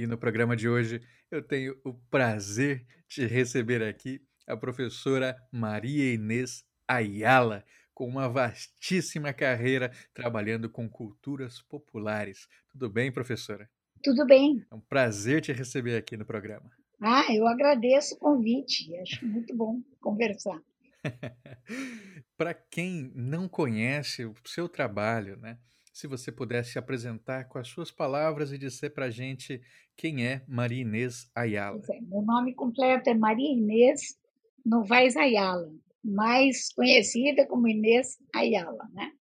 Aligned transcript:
E 0.00 0.06
no 0.06 0.16
programa 0.16 0.56
de 0.56 0.66
hoje 0.66 1.02
eu 1.30 1.42
tenho 1.42 1.78
o 1.84 1.92
prazer 1.92 2.86
de 3.06 3.26
receber 3.26 3.82
aqui 3.82 4.18
a 4.46 4.56
professora 4.56 5.36
Maria 5.52 6.14
Inês 6.14 6.64
Ayala, 6.88 7.62
com 7.92 8.08
uma 8.08 8.26
vastíssima 8.26 9.34
carreira 9.34 9.92
trabalhando 10.14 10.70
com 10.70 10.88
culturas 10.88 11.60
populares. 11.60 12.48
Tudo 12.72 12.88
bem, 12.88 13.12
professora? 13.12 13.68
Tudo 14.02 14.24
bem. 14.24 14.64
É 14.70 14.74
um 14.74 14.80
prazer 14.80 15.42
te 15.42 15.52
receber 15.52 15.98
aqui 15.98 16.16
no 16.16 16.24
programa. 16.24 16.70
Ah, 16.98 17.26
eu 17.34 17.46
agradeço 17.46 18.14
o 18.14 18.18
convite. 18.18 18.96
Acho 19.00 19.26
muito 19.26 19.54
bom 19.54 19.82
conversar. 20.00 20.62
Para 22.38 22.54
quem 22.54 23.12
não 23.14 23.46
conhece 23.46 24.24
o 24.24 24.34
seu 24.46 24.66
trabalho, 24.66 25.36
né? 25.36 25.58
Se 25.92 26.06
você 26.06 26.30
pudesse 26.30 26.78
apresentar 26.78 27.44
com 27.48 27.58
as 27.58 27.68
suas 27.68 27.90
palavras 27.90 28.52
e 28.52 28.58
dizer 28.58 28.90
para 28.90 29.06
a 29.06 29.10
gente 29.10 29.60
quem 29.96 30.26
é 30.26 30.42
Maria 30.48 30.82
Inês 30.82 31.28
Ayala. 31.34 31.80
É, 31.90 32.00
meu 32.00 32.22
nome 32.22 32.54
completo 32.54 33.10
é 33.10 33.14
Maria 33.14 33.52
Inês 33.52 34.18
Novaes 34.64 35.16
Ayala, 35.16 35.70
mais 36.02 36.72
conhecida 36.72 37.46
como 37.46 37.68
Inês 37.68 38.18
Ayala. 38.34 38.88
Né? 38.92 39.12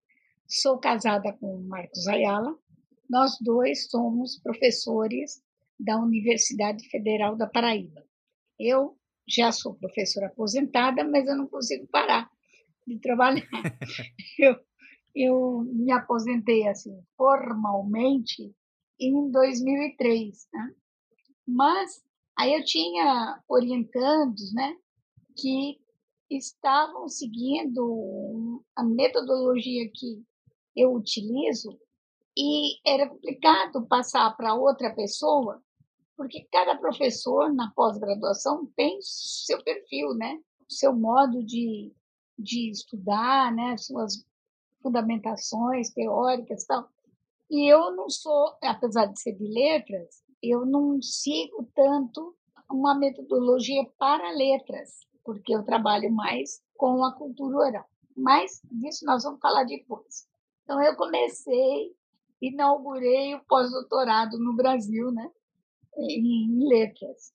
Sou 0.48 0.78
casada 0.78 1.34
com 1.34 1.56
o 1.56 1.64
Marcos 1.68 2.08
Ayala. 2.08 2.56
Nós 3.10 3.38
dois 3.42 3.90
somos 3.90 4.40
professores 4.40 5.42
da 5.80 5.98
Universidade 5.98 6.88
Federal 6.90 7.36
da 7.36 7.48
Paraíba. 7.48 8.06
Eu 8.60 8.98
já 9.28 9.52
sou 9.52 9.76
professora 9.76 10.28
aposentada, 10.28 11.04
mas 11.04 11.28
eu 11.28 11.36
não 11.36 11.48
consigo 11.48 11.88
parar 11.88 12.30
de 12.86 13.00
trabalhar. 13.00 13.48
eu, 14.38 14.60
eu 15.22 15.64
me 15.74 15.92
aposentei 15.92 16.68
assim 16.68 16.98
formalmente 17.18 18.56
em 19.00 19.32
2003, 19.32 20.48
né? 20.54 20.76
Mas 21.48 22.04
aí 22.38 22.54
eu 22.54 22.64
tinha 22.64 23.42
orientandos, 23.48 24.54
né, 24.54 24.76
que 25.38 25.80
estavam 26.30 27.08
seguindo 27.08 28.64
a 28.76 28.84
metodologia 28.84 29.90
que 29.94 30.24
eu 30.76 30.94
utilizo 30.94 31.78
e 32.38 32.80
era 32.88 33.10
complicado 33.10 33.86
passar 33.88 34.36
para 34.38 34.54
outra 34.54 34.94
pessoa, 34.94 35.62
porque 36.16 36.48
cada 36.52 36.78
professor 36.78 37.54
na 37.54 37.72
pós-graduação 37.72 38.66
tem 38.76 38.98
seu 39.02 39.62
perfil, 39.64 40.14
né? 40.14 40.40
Seu 40.70 40.96
modo 40.96 41.44
de, 41.44 41.92
de 42.38 42.70
estudar, 42.70 43.54
né? 43.54 43.76
Suas 43.78 44.24
fundamentações 44.82 45.92
teóricas 45.92 46.64
e 46.64 46.68
tal. 46.68 46.90
E 47.50 47.72
eu 47.72 47.96
não 47.96 48.10
sou, 48.10 48.56
apesar 48.64 49.08
de 49.08 49.20
ser 49.20 49.34
de 49.34 49.48
letras, 49.48 50.24
eu 50.42 50.66
não 50.66 51.02
sigo 51.02 51.68
tanto 51.76 52.36
uma 52.72 52.96
metodologia 52.96 53.84
para 53.98 54.32
letras, 54.32 55.00
porque 55.24 55.56
eu 55.56 55.64
trabalho 55.64 56.12
mais 56.12 56.62
com 56.78 57.04
a 57.04 57.14
cultura 57.14 57.58
oral. 57.58 57.86
Mas 58.16 58.62
disso 58.72 59.06
nós 59.06 59.24
vamos 59.24 59.40
falar 59.40 59.64
depois. 59.64 60.28
Então 60.64 60.82
eu 60.82 60.96
comecei, 60.96 61.96
inaugurei 62.42 63.34
o 63.34 63.44
pós-doutorado 63.46 64.38
no 64.38 64.56
Brasil, 64.56 65.12
né, 65.12 65.32
em 65.98 66.68
letras. 66.68 67.34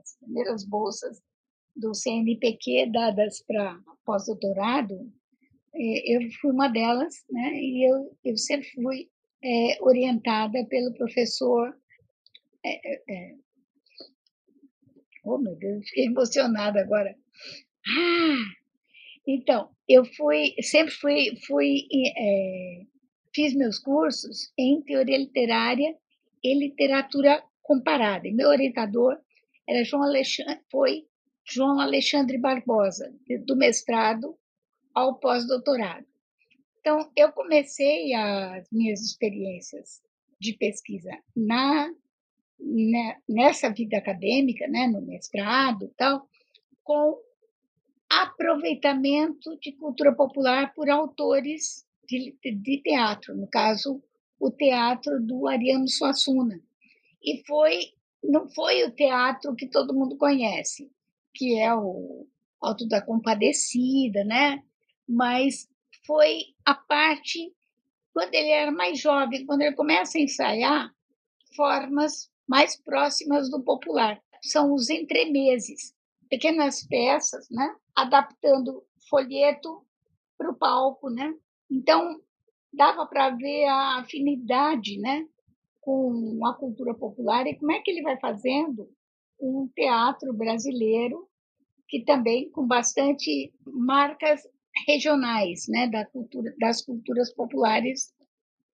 As 0.00 0.16
primeiras 0.18 0.64
bolsas 0.64 1.22
do 1.74 1.94
CNPq 1.94 2.90
dadas 2.92 3.42
para 3.42 3.80
pós-doutorado 4.04 5.10
eu 5.74 6.30
fui 6.40 6.50
uma 6.50 6.68
delas, 6.68 7.24
né? 7.30 7.54
E 7.54 7.88
eu, 7.88 8.16
eu 8.24 8.36
sempre 8.36 8.68
fui 8.70 9.08
é, 9.42 9.82
orientada 9.82 10.64
pelo 10.66 10.94
professor. 10.94 11.74
É, 12.64 12.92
é, 12.92 13.02
é 13.08 13.34
oh, 15.24 15.38
meu 15.38 15.56
Deus, 15.56 15.88
fiquei 15.88 16.06
emocionada 16.06 16.80
agora. 16.80 17.16
Ah! 17.86 18.64
Então, 19.26 19.70
eu 19.88 20.04
fui, 20.04 20.54
sempre 20.62 20.92
fui, 20.92 21.36
fui 21.46 21.86
é, 22.16 22.82
fiz 23.34 23.54
meus 23.54 23.78
cursos 23.78 24.52
em 24.56 24.80
teoria 24.82 25.18
literária 25.18 25.96
e 26.42 26.58
literatura 26.58 27.42
comparada. 27.62 28.28
E 28.28 28.32
meu 28.32 28.48
orientador 28.48 29.18
era 29.68 29.82
João 29.82 30.02
Alexandre, 30.02 30.60
foi 30.70 31.06
João 31.44 31.80
Alexandre 31.80 32.38
Barbosa, 32.38 33.12
do 33.46 33.56
mestrado 33.56 34.36
ao 34.94 35.16
pós-doutorado. 35.18 36.06
Então, 36.80 37.10
eu 37.16 37.32
comecei 37.32 38.14
as 38.14 38.68
minhas 38.70 39.00
experiências 39.00 40.02
de 40.38 40.52
pesquisa 40.52 41.10
na, 41.34 41.88
na 42.60 43.16
nessa 43.28 43.70
vida 43.70 43.96
acadêmica, 43.96 44.68
né, 44.68 44.86
no 44.86 45.00
mestrado 45.00 45.86
e 45.86 45.94
tal, 45.96 46.28
com 46.82 47.18
aproveitamento 48.08 49.58
de 49.58 49.72
cultura 49.72 50.14
popular 50.14 50.72
por 50.74 50.88
autores 50.90 51.86
de, 52.06 52.36
de 52.42 52.82
teatro, 52.82 53.34
no 53.34 53.48
caso, 53.48 54.02
o 54.38 54.50
teatro 54.50 55.20
do 55.22 55.48
Ariano 55.48 55.88
Suassuna. 55.88 56.60
E 57.22 57.42
foi 57.46 57.94
não 58.22 58.48
foi 58.48 58.84
o 58.84 58.90
teatro 58.90 59.54
que 59.54 59.66
todo 59.66 59.94
mundo 59.94 60.16
conhece, 60.16 60.90
que 61.34 61.58
é 61.58 61.74
o 61.74 62.26
Alto 62.60 62.86
da 62.88 63.02
Compadecida, 63.02 64.24
né? 64.24 64.62
Mas 65.08 65.68
foi 66.06 66.40
a 66.64 66.74
parte 66.74 67.52
quando 68.12 68.34
ele 68.34 68.50
era 68.50 68.70
mais 68.70 69.00
jovem, 69.00 69.44
quando 69.44 69.62
ele 69.62 69.74
começa 69.74 70.18
a 70.18 70.20
ensaiar 70.20 70.90
formas 71.56 72.30
mais 72.46 72.80
próximas 72.82 73.50
do 73.50 73.62
popular. 73.62 74.20
São 74.42 74.72
os 74.72 74.90
entremeses, 74.90 75.94
pequenas 76.28 76.86
peças, 76.86 77.48
né? 77.50 77.74
adaptando 77.94 78.84
folheto 79.08 79.84
para 80.36 80.50
o 80.50 80.56
palco. 80.56 81.10
Né? 81.10 81.34
Então, 81.70 82.20
dava 82.72 83.06
para 83.06 83.30
ver 83.30 83.66
a 83.66 83.98
afinidade 84.00 84.98
né? 84.98 85.26
com 85.80 86.40
a 86.46 86.54
cultura 86.54 86.94
popular 86.94 87.46
e 87.46 87.58
como 87.58 87.72
é 87.72 87.80
que 87.80 87.90
ele 87.90 88.02
vai 88.02 88.18
fazendo 88.18 88.88
um 89.40 89.68
teatro 89.74 90.32
brasileiro 90.32 91.28
que 91.88 92.04
também 92.04 92.50
com 92.50 92.66
bastante 92.66 93.52
marcas 93.66 94.42
regionais, 94.86 95.66
né, 95.68 95.88
da 95.88 96.04
cultura, 96.06 96.54
das 96.58 96.82
culturas 96.82 97.32
populares 97.32 98.12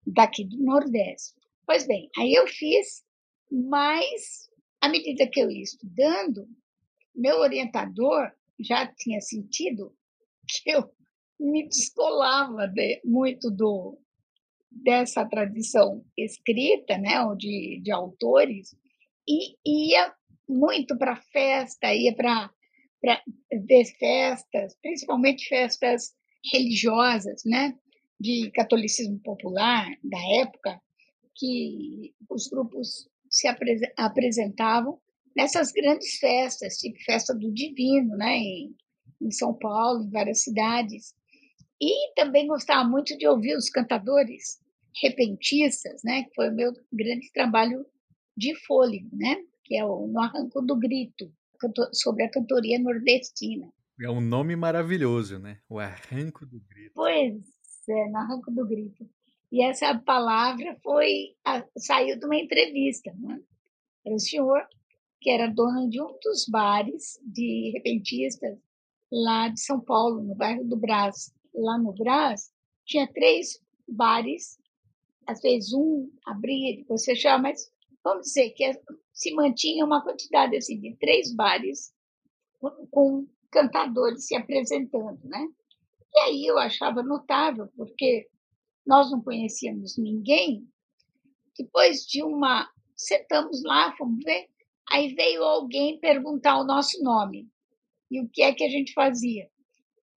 daqui 0.05 0.45
do 0.45 0.57
Nordeste. 0.57 1.33
Pois 1.65 1.85
bem, 1.85 2.09
aí 2.17 2.33
eu 2.33 2.47
fiz, 2.47 3.03
mas 3.51 4.49
à 4.81 4.89
medida 4.89 5.27
que 5.27 5.39
eu 5.39 5.49
ia 5.49 5.63
estudando, 5.63 6.47
meu 7.15 7.39
orientador 7.39 8.31
já 8.59 8.87
tinha 8.87 9.19
sentido 9.21 9.93
que 10.47 10.71
eu 10.71 10.89
me 11.39 11.67
descolava 11.67 12.67
de, 12.67 13.01
muito 13.03 13.51
do 13.51 13.99
dessa 14.69 15.25
tradição 15.25 16.05
escrita, 16.15 16.97
né, 16.97 17.21
ou 17.23 17.35
de, 17.35 17.81
de 17.83 17.91
autores, 17.91 18.75
e 19.27 19.55
ia 19.65 20.13
muito 20.47 20.97
para 20.97 21.15
festa, 21.15 21.93
ia 21.93 22.15
para 22.15 22.51
para 23.07 23.23
ver 23.65 23.85
festas, 23.97 24.75
principalmente 24.81 25.47
festas 25.47 26.13
religiosas, 26.51 27.41
né, 27.45 27.73
de 28.19 28.51
catolicismo 28.51 29.17
popular 29.19 29.87
da 30.03 30.17
época, 30.41 30.81
que 31.33 32.13
os 32.29 32.49
grupos 32.49 33.07
se 33.29 33.47
apresentavam 33.95 34.99
nessas 35.35 35.71
grandes 35.71 36.17
festas, 36.17 36.77
tipo 36.77 37.01
festa 37.03 37.33
do 37.33 37.49
Divino, 37.53 38.17
né, 38.17 38.37
em, 38.37 38.75
em 39.21 39.31
São 39.31 39.53
Paulo, 39.53 40.03
em 40.03 40.09
várias 40.09 40.43
cidades. 40.43 41.15
E 41.79 42.13
também 42.15 42.47
gostava 42.47 42.87
muito 42.89 43.17
de 43.17 43.25
ouvir 43.25 43.55
os 43.55 43.69
cantadores 43.69 44.59
repentistas, 45.01 46.01
né, 46.03 46.23
que 46.23 46.35
foi 46.35 46.49
o 46.49 46.55
meu 46.55 46.73
grande 46.91 47.31
trabalho 47.31 47.85
de 48.35 48.53
fôlego, 48.65 49.07
né, 49.13 49.37
que 49.63 49.77
é 49.77 49.85
o 49.85 50.07
No 50.07 50.19
Arranco 50.19 50.61
do 50.61 50.75
Grito 50.75 51.31
sobre 51.93 52.23
a 52.23 52.31
cantoria 52.31 52.79
nordestina. 52.79 53.71
É 53.99 54.09
um 54.09 54.21
nome 54.21 54.55
maravilhoso, 54.55 55.39
né? 55.39 55.59
O 55.67 55.79
Arranco 55.79 56.45
do 56.45 56.59
Grito. 56.61 56.91
Pois 56.93 57.33
é, 57.89 58.09
no 58.09 58.17
Arranco 58.17 58.51
do 58.51 58.65
Grito. 58.67 59.09
E 59.51 59.63
essa 59.63 59.97
palavra 59.97 60.77
foi 60.83 61.35
saiu 61.77 62.19
de 62.19 62.25
uma 62.25 62.35
entrevista. 62.35 63.11
Né? 63.17 63.39
Era 64.05 64.15
o 64.15 64.19
senhor 64.19 64.67
que 65.19 65.29
era 65.29 65.47
dona 65.47 65.89
de 65.89 66.01
um 66.01 66.17
dos 66.21 66.45
bares 66.47 67.19
de 67.23 67.71
repentistas 67.73 68.57
lá 69.11 69.47
de 69.47 69.59
São 69.59 69.79
Paulo, 69.79 70.21
no 70.21 70.35
bairro 70.35 70.63
do 70.63 70.77
Brás. 70.77 71.33
Lá 71.55 71.77
no 71.77 71.93
Brás, 71.93 72.51
tinha 72.85 73.11
três 73.11 73.59
bares, 73.87 74.59
às 75.25 75.41
vezes 75.41 75.73
um 75.73 76.09
abria, 76.25 76.77
depois 76.77 77.03
fechava, 77.03 77.41
mas 77.41 77.71
vamos 78.03 78.27
dizer 78.27 78.51
que 78.51 78.63
se 79.17 79.33
mantinha 79.33 79.83
uma 79.83 80.03
quantidade 80.03 80.55
assim, 80.55 80.79
de 80.79 80.95
três 80.97 81.33
bares 81.33 81.91
com 82.91 83.27
cantadores 83.51 84.27
se 84.27 84.35
apresentando, 84.35 85.19
né? 85.23 85.47
E 86.13 86.19
aí 86.19 86.45
eu 86.45 86.57
achava 86.59 87.01
notável, 87.01 87.67
porque 87.75 88.27
nós 88.85 89.09
não 89.09 89.21
conhecíamos 89.21 89.97
ninguém. 89.97 90.67
Depois 91.57 92.05
de 92.05 92.23
uma. 92.23 92.69
Sentamos 92.95 93.63
lá, 93.63 93.95
fomos 93.97 94.23
ver. 94.23 94.47
Aí 94.89 95.13
veio 95.13 95.43
alguém 95.43 95.99
perguntar 95.99 96.59
o 96.59 96.63
nosso 96.63 97.01
nome 97.03 97.49
e 98.09 98.21
o 98.21 98.29
que 98.29 98.43
é 98.43 98.53
que 98.53 98.63
a 98.63 98.69
gente 98.69 98.93
fazia. 98.93 99.49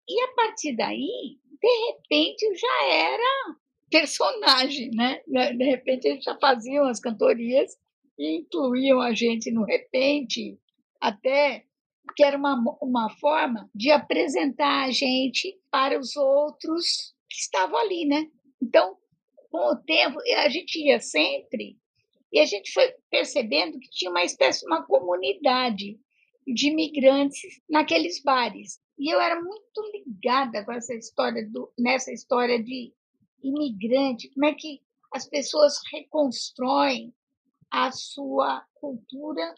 E 0.08 0.20
a 0.22 0.34
partir 0.34 0.76
daí, 0.76 1.38
de 1.60 1.86
repente, 1.86 2.42
eu 2.42 2.54
já 2.54 2.84
era 2.86 3.56
personagem, 3.90 4.90
né? 4.92 5.22
De 5.26 5.64
repente, 5.64 6.08
gente 6.08 6.24
já 6.24 6.38
fazia 6.38 6.82
as 6.82 7.00
cantorias 7.00 7.76
incluíam 8.20 9.00
a 9.00 9.14
gente 9.14 9.50
no 9.50 9.64
repente, 9.64 10.58
até 11.00 11.64
que 12.14 12.22
era 12.22 12.36
uma, 12.36 12.56
uma 12.82 13.08
forma 13.16 13.70
de 13.74 13.90
apresentar 13.90 14.84
a 14.84 14.90
gente 14.90 15.58
para 15.70 15.98
os 15.98 16.16
outros 16.16 17.14
que 17.28 17.36
estavam 17.36 17.78
ali, 17.78 18.04
né? 18.04 18.26
Então, 18.60 18.96
com 19.50 19.72
o 19.72 19.76
tempo, 19.76 20.18
a 20.36 20.48
gente 20.48 20.78
ia 20.84 21.00
sempre 21.00 21.78
e 22.32 22.38
a 22.38 22.44
gente 22.44 22.72
foi 22.72 22.92
percebendo 23.10 23.78
que 23.78 23.90
tinha 23.90 24.10
uma 24.10 24.22
espécie, 24.22 24.64
uma 24.66 24.84
comunidade 24.84 25.98
de 26.46 26.68
imigrantes 26.68 27.60
naqueles 27.68 28.22
bares. 28.22 28.80
E 28.98 29.12
eu 29.12 29.20
era 29.20 29.40
muito 29.40 29.92
ligada 29.92 30.64
com 30.64 30.72
essa 30.72 30.94
história 30.94 31.48
do, 31.48 31.72
nessa 31.78 32.12
história 32.12 32.62
de 32.62 32.92
imigrante, 33.42 34.28
como 34.30 34.46
é 34.46 34.54
que 34.54 34.80
as 35.12 35.28
pessoas 35.28 35.74
reconstroem 35.90 37.12
a 37.70 37.90
sua 37.92 38.64
cultura 38.74 39.54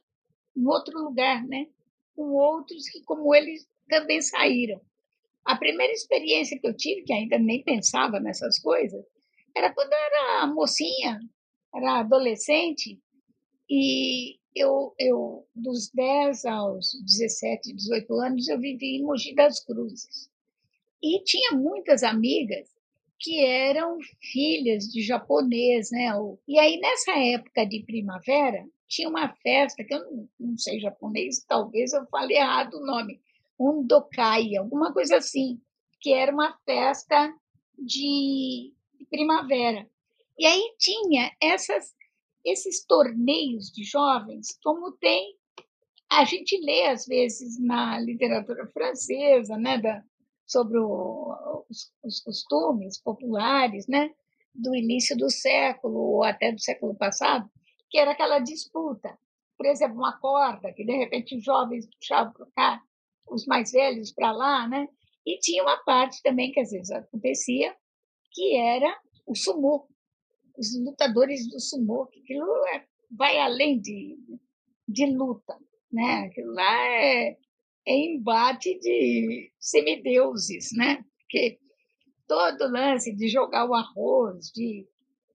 em 0.57 0.67
outro 0.67 0.99
lugar, 1.03 1.47
né? 1.47 1.67
Com 2.15 2.33
outros 2.35 2.89
que, 2.89 3.03
como 3.03 3.35
eles, 3.35 3.67
também 3.89 4.21
saíram. 4.21 4.81
A 5.45 5.57
primeira 5.57 5.93
experiência 5.93 6.59
que 6.59 6.67
eu 6.67 6.77
tive, 6.77 7.03
que 7.03 7.13
ainda 7.13 7.39
nem 7.39 7.63
pensava 7.63 8.21
nessas 8.21 8.59
coisas, 8.59 9.05
era 9.57 9.73
quando 9.73 9.93
eu 9.93 9.99
era 9.99 10.47
mocinha, 10.47 11.21
era 11.75 12.01
adolescente, 12.01 13.01
e 13.69 14.39
eu, 14.55 14.95
eu 14.99 15.47
dos 15.55 15.91
10 15.91 16.45
aos 16.45 16.93
17, 17.05 17.73
18 17.75 18.13
anos, 18.21 18.49
eu 18.49 18.61
vivi 18.61 18.99
em 18.99 19.03
Mogi 19.03 19.35
das 19.35 19.65
Cruzes. 19.65 20.31
E 21.03 21.23
tinha 21.25 21.53
muitas 21.53 22.03
amigas 22.03 22.72
que 23.23 23.45
eram 23.45 23.99
filhas 24.21 24.85
de 24.89 25.01
japonês, 25.01 25.91
né? 25.93 26.09
E 26.49 26.59
aí, 26.59 26.79
nessa 26.81 27.13
época 27.13 27.65
de 27.65 27.85
primavera, 27.85 28.67
tinha 28.89 29.09
uma 29.09 29.33
festa, 29.37 29.85
que 29.85 29.95
eu 29.95 30.01
não, 30.01 30.29
não 30.39 30.59
sei 30.59 30.81
japonês, 30.81 31.45
talvez 31.49 31.93
eu 31.93 32.05
fale 32.09 32.35
errado 32.35 32.75
o 32.75 32.85
nome, 32.85 33.21
Undokai, 33.59 34.57
alguma 34.57 34.93
coisa 34.93 35.17
assim, 35.17 35.61
que 36.01 36.13
era 36.13 36.33
uma 36.33 36.59
festa 36.67 37.33
de 37.79 38.75
primavera. 39.09 39.89
E 40.37 40.45
aí 40.45 40.75
tinha 40.79 41.31
essas, 41.41 41.95
esses 42.45 42.85
torneios 42.85 43.71
de 43.71 43.85
jovens, 43.85 44.59
como 44.65 44.91
tem, 44.93 45.37
a 46.11 46.25
gente 46.25 46.61
lê 46.61 46.89
às 46.89 47.07
vezes 47.07 47.59
na 47.61 48.01
literatura 48.01 48.67
francesa, 48.67 49.57
né, 49.57 49.79
da, 49.79 50.03
sobre 50.53 50.79
o, 50.79 51.65
os, 51.71 51.93
os, 52.05 52.21
costumes 52.21 53.01
populares, 53.01 53.87
né, 53.89 54.11
do 54.55 54.75
início 54.77 55.17
do 55.17 55.31
século 55.31 55.99
ou 55.99 56.23
até 56.23 56.53
do 56.53 56.61
século 56.61 56.95
passado, 56.95 57.51
que 57.91 57.99
era 57.99 58.13
aquela 58.13 58.39
disputa. 58.39 59.19
Por 59.57 59.67
exemplo, 59.67 59.97
uma 59.97 60.19
corda, 60.19 60.73
que 60.73 60.85
de 60.85 60.93
repente 60.93 61.37
os 61.37 61.45
jovens 61.45 61.89
puxavam 61.97 62.33
para 62.33 62.47
cá, 62.55 62.83
os 63.29 63.47
mais 63.47 63.73
velhos 63.73 64.13
para 64.13 64.31
lá, 64.33 64.69
né? 64.69 64.89
E 65.25 65.39
tinha 65.39 65.63
uma 65.63 65.79
parte 65.85 66.21
também 66.23 66.53
que 66.53 66.61
às 66.61 66.71
vezes 66.71 66.91
acontecia, 66.91 67.75
que 68.33 68.57
era 68.57 68.95
o 69.27 69.35
sumô, 69.35 69.89
os 70.59 70.79
lutadores 70.85 71.49
do 71.49 71.61
sumô, 71.61 72.07
que 72.07 72.21
aquilo 72.21 72.67
é, 72.75 72.85
vai 73.11 73.39
além 73.39 73.81
de, 73.81 74.19
de 74.87 75.07
luta, 75.07 75.57
né? 75.91 76.27
Aquilo 76.27 76.53
lá 76.53 76.87
é, 76.89 77.29
é 77.31 77.37
embate 77.87 78.79
de 78.79 79.53
semideuses, 79.59 80.71
né? 80.73 81.05
Porque 81.19 81.59
todo 82.27 82.71
lance 82.71 83.15
de 83.15 83.29
jogar 83.29 83.69
o 83.69 83.75
arroz, 83.75 84.51
de 84.53 84.87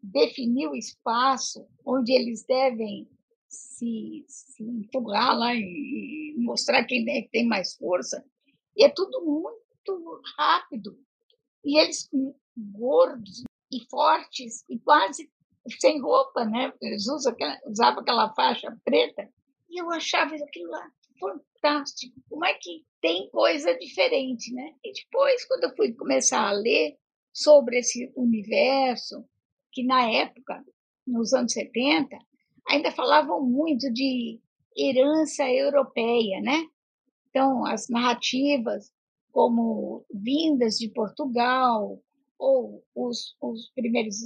definir 0.01 0.67
o 0.67 0.75
espaço 0.75 1.67
onde 1.85 2.13
eles 2.13 2.45
devem 2.45 3.07
se, 3.47 4.25
se 4.27 4.63
empurrar 4.63 5.37
lá 5.37 5.53
e, 5.53 6.35
mostrar 6.37 6.85
quem 6.85 7.09
é 7.09 7.21
que 7.23 7.29
tem 7.29 7.45
mais 7.45 7.75
força. 7.75 8.23
E 8.75 8.83
é 8.83 8.89
tudo 8.89 9.23
muito 9.25 10.21
rápido. 10.37 10.97
E 11.65 11.79
eles 11.79 12.09
gordos, 12.55 13.43
e 13.71 13.85
fortes 13.89 14.63
e 14.69 14.79
quase 14.79 15.29
sem 15.79 15.99
roupa, 15.99 16.45
né? 16.45 16.71
Eles 16.81 17.07
usam 17.07 17.33
aquela, 17.33 17.59
usavam 17.65 18.01
aquela 18.01 18.33
faixa 18.33 18.75
preta. 18.85 19.29
E 19.69 19.81
eu 19.81 19.91
achava 19.91 20.35
aquilo 20.35 20.71
lá 20.71 20.89
fantástico. 21.19 22.15
Como 22.29 22.45
é 22.45 22.53
que 22.53 22.85
tem 23.01 23.29
coisa 23.29 23.77
diferente, 23.77 24.53
né? 24.53 24.73
E 24.83 24.93
depois, 24.93 25.45
quando 25.45 25.65
eu 25.65 25.75
fui 25.75 25.93
começar 25.93 26.47
a 26.47 26.51
ler 26.51 26.97
sobre 27.33 27.79
esse 27.79 28.11
universo, 28.15 29.25
que 29.71 29.83
na 29.83 30.09
época, 30.09 30.63
nos 31.05 31.33
anos 31.33 31.53
70, 31.53 32.17
ainda 32.67 32.91
falavam 32.91 33.43
muito 33.43 33.91
de 33.91 34.39
herança 34.75 35.49
europeia, 35.49 36.41
né? 36.41 36.65
Então, 37.29 37.65
as 37.65 37.87
narrativas 37.89 38.91
como 39.31 40.03
vindas 40.11 40.77
de 40.79 40.89
Portugal, 40.89 42.01
ou 42.39 42.83
os, 42.95 43.35
os 43.39 43.69
primeiros 43.75 44.17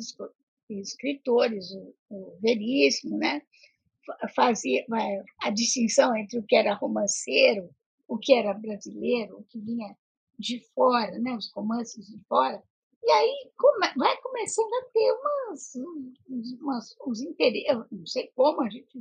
escritores, 0.69 1.71
o, 1.71 1.93
o 2.09 2.37
Veríssimo, 2.41 3.17
né? 3.17 3.41
Fazia 4.35 4.85
a 5.41 5.49
distinção 5.49 6.15
entre 6.15 6.39
o 6.39 6.43
que 6.43 6.55
era 6.55 6.73
romanceiro, 6.73 7.69
o 8.07 8.17
que 8.17 8.33
era 8.33 8.53
brasileiro, 8.53 9.39
o 9.39 9.43
que 9.43 9.59
vinha 9.59 9.95
de 10.37 10.59
fora, 10.73 11.17
né? 11.19 11.35
os 11.35 11.51
romances 11.53 12.07
de 12.07 12.19
fora. 12.27 12.61
E 13.03 13.11
aí 13.11 13.51
come, 13.57 13.87
vai 13.97 14.15
começando 14.21 14.73
a 14.73 14.85
ter 14.93 15.11
umas, 15.11 15.73
umas, 16.61 16.95
uns 17.05 17.21
interesses, 17.21 17.85
não 17.91 18.05
sei 18.05 18.31
como 18.35 18.61
a 18.61 18.69
gente 18.69 18.99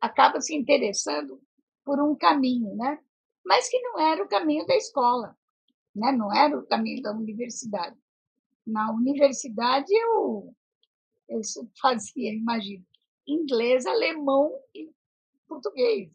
acaba 0.00 0.40
se 0.40 0.54
interessando 0.54 1.40
por 1.84 2.00
um 2.00 2.14
caminho, 2.14 2.74
né? 2.76 2.98
mas 3.44 3.68
que 3.68 3.80
não 3.80 3.98
era 3.98 4.22
o 4.22 4.28
caminho 4.28 4.66
da 4.66 4.76
escola, 4.76 5.36
né? 5.94 6.12
não 6.12 6.34
era 6.34 6.58
o 6.58 6.66
caminho 6.66 7.02
da 7.02 7.12
universidade 7.12 7.96
na 8.70 8.92
universidade 8.92 9.92
eu, 9.92 10.54
eu 11.28 11.40
fazia, 11.80 12.32
imagina, 12.32 12.84
inglês, 13.32 13.86
alemão 13.86 14.52
e 14.74 14.90
português. 15.48 16.10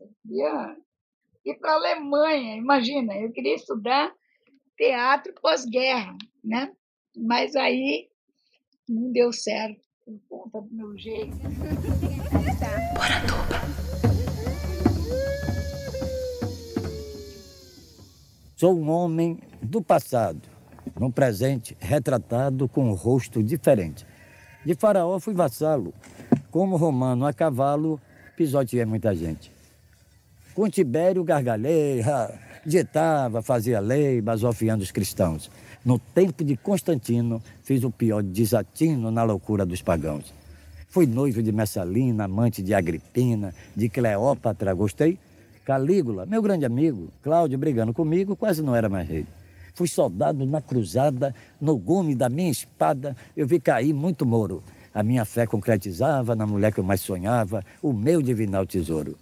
Ir 1.45 1.55
para 1.59 1.71
a 1.71 1.75
Alemanha, 1.75 2.55
imagina, 2.55 3.15
eu 3.15 3.31
queria 3.31 3.55
estudar 3.55 4.13
teatro 4.77 5.33
pós-guerra, 5.41 6.17
né? 6.43 6.73
Mas 7.15 7.55
aí 7.55 8.09
não 8.87 9.11
deu 9.11 9.31
certo 9.31 9.81
por 10.05 10.19
conta 10.27 10.61
do 10.61 10.73
meu 10.73 10.97
jeito. 10.97 11.35
Sou 18.55 18.77
um 18.77 18.89
homem 18.89 19.39
do 19.61 19.81
passado 19.81 20.41
num 20.99 21.11
presente 21.11 21.75
retratado 21.79 22.69
com 22.69 22.89
um 22.89 22.93
rosto 22.93 23.43
diferente. 23.43 24.05
De 24.65 24.73
faraó 24.73 25.19
fui 25.19 25.33
vassalo, 25.33 25.93
como 26.51 26.77
romano 26.77 27.25
a 27.25 27.33
cavalo, 27.33 27.99
pisoteei 28.35 28.85
muita 28.85 29.15
gente. 29.15 29.51
Com 30.53 30.69
Tibério 30.69 31.23
gargalhei, 31.23 32.01
ditava, 32.65 33.41
fazia 33.41 33.79
lei, 33.79 34.21
basofiando 34.21 34.83
os 34.83 34.91
cristãos. 34.91 35.51
No 35.83 35.99
tempo 35.99 36.43
de 36.43 36.57
Constantino, 36.57 37.41
fiz 37.63 37.83
o 37.83 37.91
pior 37.91 38.23
desatino 38.23 39.11
na 39.11 39.23
loucura 39.23 39.65
dos 39.65 39.81
pagãos. 39.81 40.33
Fui 40.89 41.05
noivo 41.05 41.43
de 41.43 41.51
Messalina, 41.51 42.23
amante 42.23 42.63
de 42.63 42.73
Agripina, 42.73 43.53
de 43.75 43.89
Cleópatra, 43.89 44.73
gostei. 44.73 45.19
Calígula, 45.65 46.25
meu 46.25 46.41
grande 46.41 46.65
amigo, 46.65 47.09
Cláudio 47.21 47.57
brigando 47.57 47.93
comigo, 47.93 48.35
quase 48.35 48.61
não 48.61 48.75
era 48.75 48.87
mais 48.87 49.07
rei. 49.07 49.25
Fui 49.73 49.87
soldado 49.87 50.45
na 50.45 50.61
cruzada, 50.61 51.35
no 51.59 51.75
gume 51.75 52.15
da 52.15 52.29
minha 52.29 52.49
espada, 52.49 53.15
eu 53.35 53.45
vi 53.45 53.59
cair 53.59 53.93
muito 53.93 54.25
moro. 54.25 54.63
A 54.95 55.03
minha 55.03 55.25
fé 55.25 55.45
concretizava 55.45 56.37
na 56.37 56.47
mulher 56.47 56.71
que 56.71 56.79
eu 56.79 56.83
mais 56.83 57.01
sonhava, 57.01 57.61
o 57.81 57.91
meu 57.91 58.21
divinal 58.21 58.65
tesouro. 58.65 59.17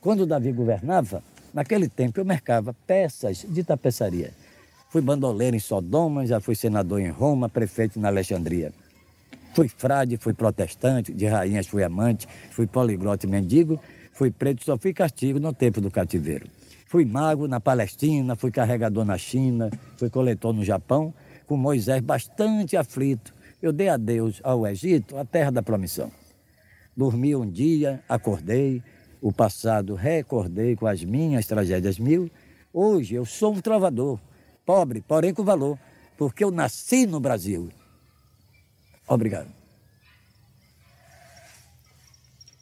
Quando 0.00 0.24
Davi 0.24 0.50
governava, 0.50 1.22
naquele 1.52 1.90
tempo 1.90 2.18
eu 2.18 2.24
mercava 2.24 2.74
peças 2.86 3.44
de 3.46 3.62
tapeçaria. 3.62 4.32
Fui 4.88 5.02
bandoleiro 5.02 5.54
em 5.54 5.60
Sodoma, 5.60 6.26
já 6.26 6.40
fui 6.40 6.54
senador 6.54 7.00
em 7.00 7.10
Roma, 7.10 7.50
prefeito 7.50 8.00
na 8.00 8.08
Alexandria. 8.08 8.72
Fui 9.52 9.68
frade, 9.68 10.16
fui 10.16 10.32
protestante, 10.32 11.12
de 11.12 11.26
rainhas 11.26 11.66
fui 11.66 11.84
amante, 11.84 12.26
fui 12.50 12.66
poliglota 12.66 13.26
e 13.26 13.28
mendigo, 13.28 13.78
fui 14.14 14.30
preto, 14.30 14.64
só 14.64 14.78
fui 14.78 14.94
castigo 14.94 15.38
no 15.38 15.52
tempo 15.52 15.82
do 15.82 15.90
cativeiro. 15.90 16.48
Fui 16.86 17.04
mago 17.04 17.46
na 17.46 17.60
Palestina, 17.60 18.36
fui 18.36 18.50
carregador 18.50 19.04
na 19.04 19.18
China, 19.18 19.70
fui 19.98 20.08
coletor 20.08 20.54
no 20.54 20.64
Japão, 20.64 21.12
com 21.46 21.58
Moisés 21.58 22.00
bastante 22.00 22.74
aflito. 22.74 23.34
Eu 23.64 23.72
dei 23.72 23.88
adeus 23.88 24.42
ao 24.44 24.66
Egito, 24.66 25.16
a 25.16 25.24
terra 25.24 25.50
da 25.50 25.62
promissão. 25.62 26.12
Dormi 26.94 27.34
um 27.34 27.50
dia, 27.50 28.04
acordei, 28.06 28.82
o 29.22 29.32
passado 29.32 29.94
recordei 29.94 30.76
com 30.76 30.86
as 30.86 31.02
minhas 31.02 31.46
tragédias 31.46 31.98
mil. 31.98 32.30
Hoje 32.70 33.14
eu 33.14 33.24
sou 33.24 33.54
um 33.54 33.62
trovador, 33.62 34.20
pobre, 34.66 35.00
porém 35.00 35.32
com 35.32 35.42
valor, 35.42 35.78
porque 36.18 36.44
eu 36.44 36.50
nasci 36.50 37.06
no 37.06 37.18
Brasil. 37.18 37.70
Obrigado. 39.08 39.50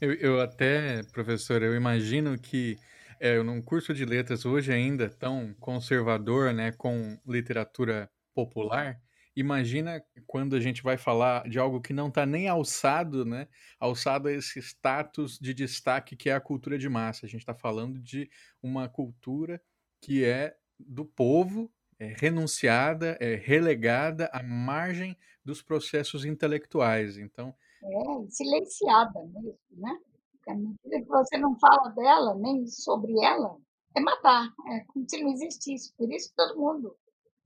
Eu, 0.01 0.13
eu 0.15 0.41
até, 0.41 1.03
professor, 1.13 1.65
eu 1.65 1.75
imagino 1.75 2.39
que 2.39 2.79
é, 3.19 3.43
num 3.43 3.61
curso 3.61 3.93
de 3.93 4.05
letras 4.05 4.47
hoje 4.47 4.73
ainda 4.73 5.09
tão 5.09 5.53
conservador, 5.59 6.55
né, 6.55 6.71
com 6.71 7.19
literatura 7.27 8.09
popular, 8.33 9.02
imagina 9.35 10.05
quando 10.27 10.55
a 10.55 10.61
gente 10.61 10.83
vai 10.83 10.97
falar 10.97 11.49
de 11.49 11.59
algo 11.59 11.81
que 11.81 11.93
não 11.93 12.09
está 12.09 12.27
nem 12.27 12.49
alçado, 12.49 13.25
né, 13.25 13.49
alçado 13.79 14.29
a 14.29 14.33
esse 14.33 14.59
status 14.61 15.39
de 15.39 15.55
destaque 15.55 16.17
que 16.17 16.31
é 16.31 16.35
a 16.35 16.41
cultura 16.41 16.79
de 16.79 16.89
massa. 16.89 17.27
A 17.27 17.29
gente 17.29 17.41
está 17.41 17.55
falando 17.55 17.99
de 17.99 18.31
uma 18.63 18.89
cultura 18.89 19.61
que 20.01 20.25
é 20.25 20.57
do 20.79 21.05
povo, 21.05 21.71
é 21.99 22.15
renunciada, 22.19 23.17
é 23.21 23.37
relegada 23.37 24.29
à 24.33 24.43
margem 24.43 25.17
dos 25.45 25.63
processos 25.63 26.25
intelectuais. 26.25 27.17
Então, 27.17 27.55
É, 27.83 28.31
silenciada 28.31 29.21
mesmo, 29.25 29.59
né? 29.71 29.99
Porque 30.33 30.51
à 30.51 30.55
medida 30.55 31.03
que 31.03 31.09
você 31.09 31.39
não 31.39 31.57
fala 31.59 31.91
dela, 31.91 32.35
nem 32.35 32.67
sobre 32.67 33.13
ela, 33.25 33.57
é 33.97 34.01
matar, 34.01 34.53
é 34.71 34.81
como 34.87 35.09
se 35.09 35.23
não 35.23 35.33
existisse. 35.33 35.93
Por 35.97 36.11
isso 36.13 36.33
todo 36.37 36.59
mundo 36.59 36.97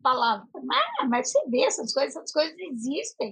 falava, 0.06 0.48
ah, 0.54 1.06
mas 1.08 1.32
você 1.32 1.50
vê 1.50 1.64
essas 1.64 1.92
coisas, 1.92 2.14
essas 2.14 2.32
coisas 2.32 2.56
existem. 2.56 3.30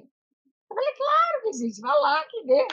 Eu 0.69 0.77
falei, 0.77 0.95
claro 0.97 1.43
que 1.43 1.49
existe, 1.51 1.81
vai 1.81 2.01
lá 2.01 2.25
que 2.25 2.43
vê, 2.43 2.67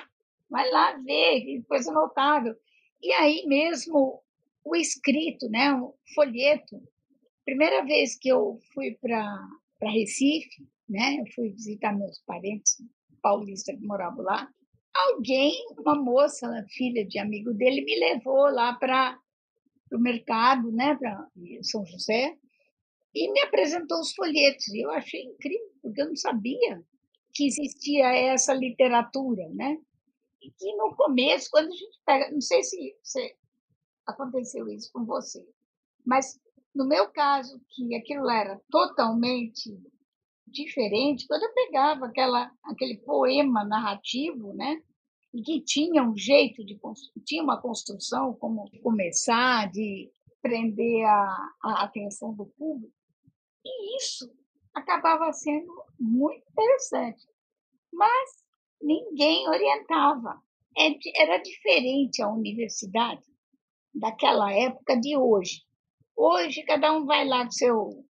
vai 0.50 0.72
lá 0.72 0.93
ver, 0.93 1.41
que 1.41 1.63
coisa 1.67 1.91
notável. 1.91 2.55
E 3.00 3.13
aí 3.13 3.46
mesmo 3.46 4.24
o 4.63 4.75
escrito, 4.75 5.48
né, 5.50 5.74
o 5.75 5.93
folheto. 6.15 6.81
Primeira 7.46 7.84
vez 7.86 8.17
que 8.17 8.29
eu 8.29 8.60
fui 8.74 8.98
para 9.00 9.48
Recife, 9.84 10.67
né, 10.89 11.17
eu 11.20 11.25
fui 11.36 11.50
visitar 11.50 11.96
meus 11.96 12.20
parentes 12.25 12.77
paulistas 13.22 13.75
que 13.75 13.86
moravam 13.86 14.24
lá. 14.24 14.50
Alguém, 14.93 15.53
uma 15.77 15.96
moça, 15.96 16.48
filha 16.70 17.05
de 17.05 17.20
amigo 17.20 17.53
dele, 17.53 17.86
me 17.86 18.00
levou 18.00 18.50
lá 18.50 18.74
para 18.74 19.17
o 19.91 20.00
mercado, 20.00 20.72
né, 20.72 20.96
para 20.96 21.27
São 21.62 21.86
José, 21.86 22.36
e 23.13 23.32
me 23.32 23.41
apresentou 23.41 24.00
os 24.00 24.13
folhetos. 24.13 24.68
E 24.70 24.82
eu 24.82 24.91
achei 24.91 25.24
incrível, 25.24 25.72
porque 25.82 26.01
eu 26.01 26.08
não 26.08 26.15
sabia 26.15 26.84
que 27.34 27.48
existia 27.48 28.08
essa 28.08 28.53
literatura, 28.53 29.48
né? 29.50 29.77
E 30.41 30.51
que 30.51 30.75
no 30.75 30.96
começo, 30.96 31.50
quando 31.51 31.68
a 31.68 31.75
gente 31.75 32.00
pega, 32.06 32.32
não 32.32 32.41
sei 32.41 32.63
se, 32.63 32.96
se 33.03 33.36
aconteceu 34.08 34.68
isso 34.70 34.91
com 34.91 35.06
você, 35.06 35.46
mas 36.06 36.39
no 36.74 36.88
meu 36.88 37.10
caso, 37.10 37.62
que 37.70 37.96
aquilo 37.96 38.30
era 38.30 38.60
totalmente 38.70 39.77
diferente, 40.48 41.27
quando 41.27 41.44
eu 41.44 41.53
pegava 41.53 42.06
aquela, 42.06 42.51
aquele 42.63 42.98
poema 42.98 43.63
narrativo, 43.63 44.53
né? 44.53 44.82
E 45.34 45.41
que 45.41 45.62
tinha 45.62 46.03
um 46.03 46.15
jeito 46.18 46.65
de 46.65 46.77
tinha 47.25 47.44
uma 47.44 47.62
construção 47.62 48.34
como 48.34 48.70
começar, 48.82 49.70
de 49.72 50.12
prender 50.41 51.06
a, 51.06 51.53
a 51.63 51.84
atenção 51.84 52.34
do 52.34 52.46
público, 52.46 52.94
e 53.65 53.98
isso 53.98 54.30
acabava 54.74 55.32
sendo 55.34 55.72
muito 56.00 56.44
interessante. 56.50 57.27
Mas 57.91 58.44
ninguém 58.82 59.48
orientava. 59.48 60.41
É 60.77 60.89
era 61.22 61.38
diferente 61.38 62.22
a 62.22 62.30
universidade 62.30 63.25
daquela 63.94 64.53
época 64.53 64.98
de 65.00 65.18
hoje. 65.18 65.63
Hoje, 66.15 66.63
cada 66.63 66.94
um 66.94 67.06
vai 67.06 67.27
lá 67.27 67.44
com 67.44 67.51
seu 67.51 68.06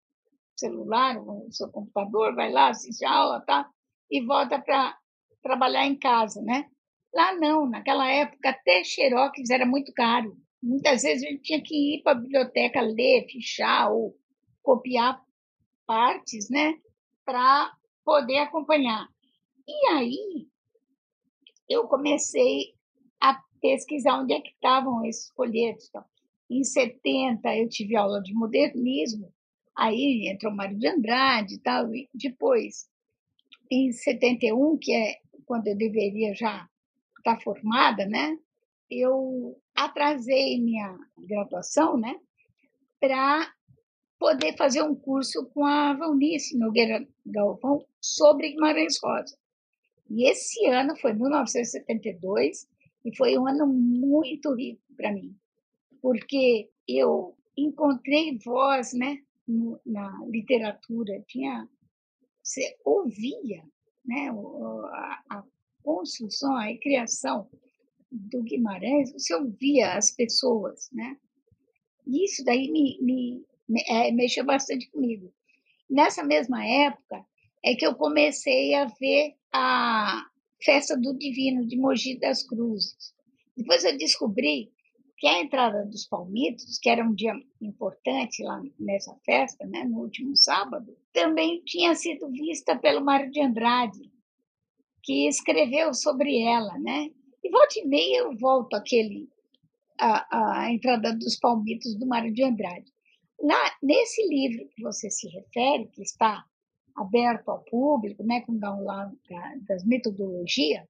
celular, 0.56 1.18
o 1.18 1.52
seu 1.52 1.72
computador, 1.72 2.36
vai 2.36 2.52
lá, 2.52 2.70
assiste 2.70 3.04
a 3.04 3.12
aula, 3.12 3.42
tá? 3.42 3.68
E 4.10 4.24
volta 4.24 4.60
para 4.60 4.96
trabalhar 5.42 5.86
em 5.86 5.98
casa, 5.98 6.42
né? 6.42 6.70
Lá 7.14 7.34
não, 7.36 7.68
naquela 7.68 8.10
época 8.10 8.50
até 8.50 8.84
xerox 8.84 9.50
era 9.50 9.66
muito 9.66 9.92
caro. 9.94 10.38
Muitas 10.62 11.02
vezes 11.02 11.24
a 11.24 11.30
gente 11.30 11.42
tinha 11.42 11.62
que 11.64 11.96
ir 11.96 12.04
para 12.04 12.12
a 12.12 12.22
biblioteca 12.22 12.82
ler, 12.82 13.26
fichar 13.28 13.92
ou 13.92 14.16
copiar 14.62 15.20
partes, 15.86 16.50
né? 16.50 16.80
Para 17.26 17.72
poder 18.04 18.40
acompanhar. 18.40 19.08
E 19.68 19.88
aí 19.90 20.48
eu 21.70 21.88
comecei 21.88 22.74
a 23.20 23.42
pesquisar 23.62 24.20
onde 24.20 24.34
é 24.34 24.42
que 24.42 24.52
estavam 24.52 25.06
esses 25.06 25.30
folhetos. 25.32 25.88
Então, 25.88 26.04
em 26.50 26.64
70 26.64 27.56
eu 27.56 27.70
tive 27.70 27.96
aula 27.96 28.22
de 28.22 28.34
modernismo, 28.34 29.32
aí 29.76 30.28
entrou 30.28 30.54
Mário 30.54 30.78
de 30.78 30.88
Andrade 30.88 31.56
e 31.56 31.60
tal, 31.60 31.94
e 31.96 32.10
depois, 32.14 32.90
em 33.72 33.92
71, 33.92 34.78
que 34.78 34.94
é 34.94 35.16
quando 35.46 35.68
eu 35.68 35.78
deveria 35.78 36.36
já 36.36 36.68
estar 37.18 37.40
formada, 37.42 38.06
né, 38.06 38.38
eu 38.90 39.58
atrasei 39.74 40.60
minha 40.60 40.98
graduação, 41.18 41.98
né, 41.98 42.20
para 43.00 43.50
poder 44.22 44.56
fazer 44.56 44.84
um 44.84 44.94
curso 44.94 45.48
com 45.48 45.66
a 45.66 45.96
Valnice 45.96 46.56
Nogueira 46.56 47.04
Galvão 47.26 47.84
sobre 48.00 48.52
Guimarães 48.52 49.00
Rosa. 49.04 49.36
E 50.12 50.30
esse 50.30 50.64
ano 50.68 50.96
foi 50.96 51.12
1972 51.14 52.68
e 53.04 53.18
foi 53.18 53.36
um 53.36 53.48
ano 53.48 53.66
muito 53.66 54.54
rico 54.54 54.84
para 54.96 55.12
mim, 55.12 55.36
porque 56.00 56.70
eu 56.88 57.36
encontrei 57.58 58.38
voz, 58.46 58.94
né, 58.94 59.18
na 59.84 60.24
literatura, 60.28 61.24
tinha 61.28 61.68
você 62.44 62.78
ouvia, 62.86 63.64
né, 64.06 64.30
a, 64.30 65.24
a 65.32 65.44
construção, 65.82 66.56
a 66.58 66.68
criação 66.78 67.50
do 68.12 68.44
Guimarães, 68.44 69.14
você 69.14 69.34
ouvia 69.34 69.94
as 69.94 70.12
pessoas, 70.12 70.90
né? 70.92 71.18
E 72.06 72.26
isso 72.26 72.44
daí 72.44 72.70
me, 72.72 73.00
me, 73.02 73.46
é, 73.88 74.12
mexeu 74.12 74.46
bastante 74.46 74.90
comigo. 74.90 75.34
Nessa 75.90 76.24
mesma 76.24 76.66
época 76.66 77.26
é 77.64 77.76
que 77.76 77.86
eu 77.86 77.96
comecei 77.96 78.74
a 78.74 78.86
ver 78.86 79.36
a 79.54 80.26
Festa 80.64 80.98
do 80.98 81.18
Divino 81.18 81.66
de 81.66 81.78
Mogi 81.78 82.18
das 82.20 82.44
Cruzes. 82.44 83.14
Depois 83.56 83.84
eu 83.84 83.98
descobri 83.98 84.72
que 85.18 85.28
a 85.28 85.40
entrada 85.40 85.86
dos 85.86 86.08
palmitos, 86.08 86.80
que 86.80 86.90
era 86.90 87.04
um 87.04 87.14
dia 87.14 87.34
importante 87.62 88.44
lá 88.44 88.60
nessa 88.80 89.16
festa, 89.24 89.68
né, 89.68 89.84
no 89.84 90.00
último 90.00 90.36
sábado, 90.36 90.98
também 91.14 91.62
tinha 91.64 91.94
sido 91.94 92.32
vista 92.32 92.76
pelo 92.76 93.06
Mário 93.06 93.30
de 93.30 93.40
Andrade, 93.40 94.12
que 95.04 95.28
escreveu 95.28 95.94
sobre 95.94 96.42
ela, 96.42 96.78
né? 96.80 97.12
E 97.44 97.50
volta 97.50 97.80
e 97.80 97.86
meia 97.86 98.20
eu 98.20 98.36
volto 98.38 98.76
aquele 98.76 99.30
a, 100.00 100.64
a 100.64 100.72
entrada 100.72 101.14
dos 101.14 101.38
palmitos 101.38 101.96
do 101.96 102.08
Mário 102.08 102.34
de 102.34 102.44
Andrade. 102.44 102.91
Nesse 103.82 104.28
livro 104.28 104.68
que 104.70 104.84
você 104.84 105.10
se 105.10 105.28
refere, 105.28 105.88
que 105.88 106.02
está 106.02 106.46
aberto 106.96 107.50
ao 107.50 107.64
público, 107.64 108.24
né, 108.24 108.42
com 108.42 108.58
download 108.58 109.18
das 109.68 109.84
metodologias, 109.84 110.86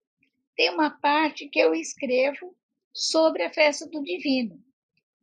tem 0.55 0.69
uma 0.69 0.89
parte 0.89 1.47
que 1.47 1.59
eu 1.59 1.73
escrevo 1.73 2.55
sobre 2.93 3.43
a 3.43 3.53
festa 3.53 3.87
do 3.87 4.03
divino. 4.03 4.61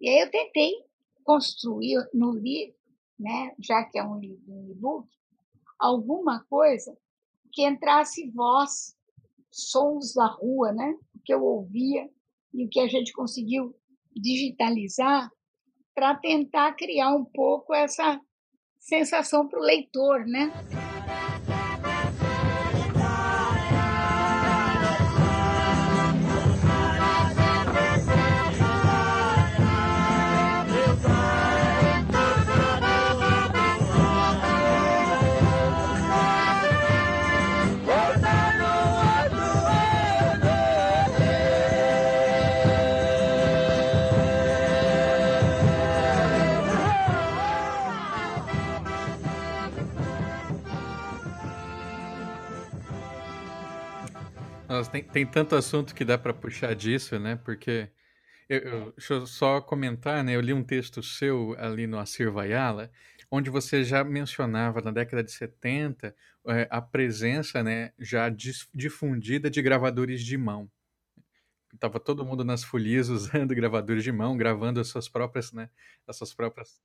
E 0.01 0.09
aí 0.09 0.21
eu 0.21 0.31
tentei 0.31 0.73
construir 1.23 2.09
no 2.15 2.33
livro, 2.33 2.75
né, 3.19 3.55
já 3.59 3.85
que 3.85 3.99
é 3.99 4.05
um 4.05 4.23
e-book, 4.23 5.07
alguma 5.79 6.45
coisa 6.45 6.97
que 7.53 7.67
entrasse 7.67 8.31
voz, 8.31 8.97
sons 9.51 10.15
da 10.15 10.27
rua, 10.27 10.73
né, 10.73 10.97
que 11.25 11.35
eu 11.35 11.45
ouvia 11.45 12.09
e 12.55 12.65
o 12.65 12.69
que 12.69 12.81
a 12.81 12.89
gente 12.89 13.13
conseguiu 13.13 13.77
digitalizar 14.17 15.31
para 15.99 16.15
tentar 16.15 16.75
criar 16.75 17.11
um 17.11 17.25
pouco 17.25 17.75
essa 17.75 18.21
sensação 18.79 19.49
para 19.49 19.59
o 19.59 19.63
leitor, 19.63 20.25
né? 20.25 20.53
Nossa, 54.79 54.93
tem, 54.93 55.03
tem 55.03 55.27
tanto 55.27 55.57
assunto 55.57 55.93
que 55.93 56.05
dá 56.05 56.17
para 56.17 56.33
puxar 56.33 56.73
disso, 56.73 57.19
né? 57.19 57.35
Porque 57.35 57.89
eu, 58.49 58.59
eu, 58.61 58.93
deixa 58.93 59.15
eu 59.15 59.27
só 59.27 59.61
comentar, 59.61 60.23
né? 60.23 60.37
Eu 60.37 60.41
li 60.41 60.53
um 60.53 60.63
texto 60.63 61.03
seu 61.03 61.57
ali 61.59 61.85
no 61.85 61.99
Assir 61.99 62.31
Vaiala, 62.31 62.89
onde 63.29 63.51
você 63.51 63.83
já 63.83 64.05
mencionava 64.05 64.81
na 64.81 64.93
década 64.93 65.25
de 65.25 65.33
70 65.33 66.15
é, 66.47 66.69
a 66.71 66.81
presença, 66.81 67.61
né, 67.61 67.93
já 67.99 68.29
difundida 68.73 69.51
de 69.51 69.61
gravadores 69.61 70.23
de 70.25 70.39
mão. 70.39 70.71
Tava 71.81 71.99
todo 71.99 72.25
mundo 72.25 72.45
nas 72.45 72.63
folias 72.63 73.09
usando 73.11 73.57
gravadores 73.57 74.05
de 74.05 74.13
mão, 74.13 74.37
gravando 74.37 74.79
as 74.79 74.87
suas 74.87 75.09
próprias, 75.09 75.53
né, 75.53 75.69
as 76.07 76.17
suas 76.17 76.33
próprias 76.33 76.81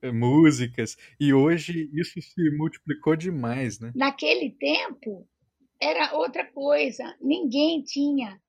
eh, 0.00 0.10
músicas. 0.10 0.96
E 1.20 1.34
hoje 1.34 1.90
isso 1.92 2.20
se 2.22 2.50
multiplicou 2.56 3.14
demais, 3.14 3.78
né? 3.78 3.92
Naquele 3.94 4.50
tempo 4.50 5.28
era 5.80 6.16
outra 6.16 6.44
coisa. 6.46 7.16
Ninguém 7.20 7.82
tinha 7.82 8.40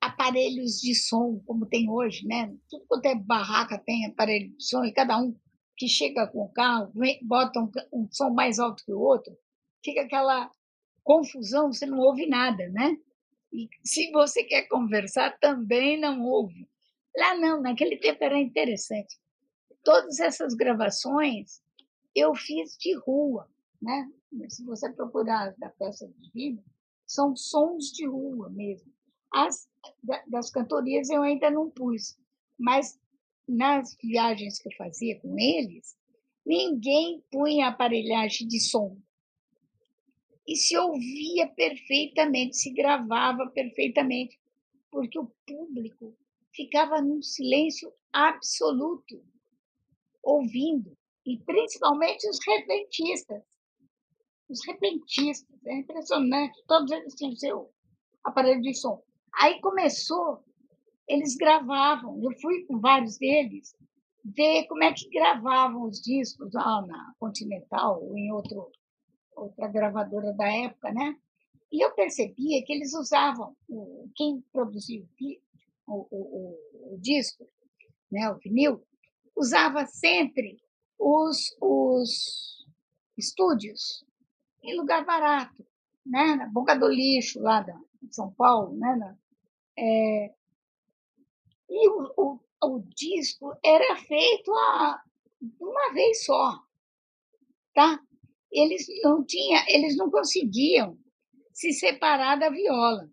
aparelhos 0.00 0.80
de 0.80 0.94
som 0.94 1.40
como 1.46 1.66
tem 1.66 1.90
hoje, 1.90 2.26
né? 2.26 2.54
Tudo 2.68 2.84
quanto 2.88 3.06
é 3.06 3.14
barraca 3.14 3.78
tem 3.78 4.06
aparelho 4.06 4.50
de 4.56 4.64
som 4.64 4.84
e 4.84 4.92
cada 4.92 5.18
um 5.18 5.36
que 5.76 5.88
chega 5.88 6.26
com 6.26 6.44
o 6.44 6.52
carro 6.52 6.92
bota 7.22 7.60
um, 7.60 7.70
um 7.92 8.08
som 8.10 8.30
mais 8.30 8.58
alto 8.58 8.84
que 8.84 8.92
o 8.92 9.00
outro, 9.00 9.36
fica 9.82 10.02
aquela 10.02 10.50
confusão, 11.02 11.72
você 11.72 11.86
não 11.86 11.98
ouve 11.98 12.26
nada, 12.26 12.68
né? 12.68 12.96
E 13.52 13.68
se 13.82 14.10
você 14.12 14.44
quer 14.44 14.68
conversar, 14.68 15.38
também 15.38 15.98
não 15.98 16.22
ouve. 16.22 16.68
Lá 17.16 17.34
não, 17.36 17.60
naquele 17.60 17.96
tempo 17.96 18.22
era 18.22 18.38
interessante. 18.38 19.18
Todas 19.82 20.20
essas 20.20 20.54
gravações 20.54 21.62
eu 22.14 22.34
fiz 22.34 22.76
de 22.76 22.94
rua, 22.96 23.48
né? 23.80 24.08
Se 24.48 24.64
você 24.64 24.92
procurar 24.92 25.54
da 25.58 25.68
peça 25.70 26.08
divina, 26.18 26.62
são 27.06 27.34
sons 27.36 27.86
de 27.92 28.06
rua 28.06 28.48
mesmo. 28.50 28.92
As 29.32 29.68
das 30.26 30.50
cantorias 30.50 31.08
eu 31.08 31.22
ainda 31.22 31.50
não 31.50 31.70
pus, 31.70 32.18
mas 32.58 32.98
nas 33.48 33.96
viagens 34.02 34.58
que 34.58 34.68
eu 34.68 34.76
fazia 34.76 35.18
com 35.20 35.38
eles, 35.38 35.96
ninguém 36.44 37.22
punha 37.30 37.68
aparelhagem 37.68 38.46
de 38.46 38.60
som 38.60 38.96
e 40.50 40.56
se 40.56 40.76
ouvia 40.76 41.46
perfeitamente, 41.46 42.56
se 42.56 42.72
gravava 42.72 43.48
perfeitamente, 43.50 44.36
porque 44.90 45.16
o 45.16 45.30
público 45.46 46.16
ficava 46.52 47.00
num 47.00 47.22
silêncio 47.22 47.92
absoluto, 48.12 49.22
ouvindo, 50.20 50.98
e 51.24 51.38
principalmente 51.38 52.28
os 52.28 52.38
repentistas. 52.44 53.44
Os 54.50 54.66
repentistas, 54.66 55.64
é 55.64 55.76
impressionante, 55.76 56.60
todos 56.66 56.90
eles 56.90 57.14
tinham 57.14 57.36
seu 57.36 57.70
aparelho 58.24 58.60
de 58.60 58.74
som. 58.74 59.00
Aí 59.32 59.60
começou, 59.60 60.44
eles 61.08 61.36
gravavam, 61.36 62.20
eu 62.20 62.32
fui 62.40 62.64
com 62.66 62.80
vários 62.80 63.16
deles 63.16 63.72
ver 64.24 64.66
como 64.66 64.82
é 64.82 64.92
que 64.92 65.08
gravavam 65.08 65.84
os 65.84 66.02
discos 66.02 66.52
lá 66.52 66.84
na 66.84 67.14
Continental 67.18 68.02
ou 68.02 68.18
em 68.18 68.32
outro 68.32 68.70
outra 69.36 69.68
gravadora 69.68 70.32
da 70.34 70.52
época, 70.52 70.92
né? 70.92 71.16
E 71.72 71.82
eu 71.84 71.94
percebia 71.94 72.62
que 72.64 72.72
eles 72.72 72.92
usavam, 72.92 73.56
quem 74.16 74.44
produziu 74.52 75.08
o, 75.86 76.06
o, 76.10 76.16
o, 76.90 76.94
o 76.94 76.98
disco, 76.98 77.48
né, 78.10 78.28
o 78.28 78.38
vinil, 78.38 78.84
usava 79.36 79.86
sempre 79.86 80.58
os, 80.98 81.56
os 81.60 82.66
estúdios 83.16 84.04
em 84.62 84.76
lugar 84.76 85.04
barato, 85.04 85.66
né, 86.04 86.34
na 86.36 86.46
boca 86.46 86.74
do 86.76 86.88
lixo 86.88 87.40
lá 87.40 87.60
da, 87.60 87.78
de 88.02 88.14
São 88.14 88.32
Paulo, 88.32 88.76
né, 88.76 88.96
na, 88.96 89.16
é, 89.78 90.34
e 91.68 91.88
o, 91.88 92.12
o, 92.16 92.40
o, 92.64 92.82
disco 92.94 93.56
era 93.64 93.96
feito 93.96 94.52
a, 94.52 95.02
uma 95.60 95.92
vez 95.92 96.24
só, 96.24 96.58
tá? 97.74 98.00
eles 98.50 98.86
não 99.02 99.24
tinha, 99.24 99.64
eles 99.68 99.96
não 99.96 100.10
conseguiam 100.10 100.98
se 101.52 101.72
separar 101.72 102.36
da 102.36 102.50
viola. 102.50 103.08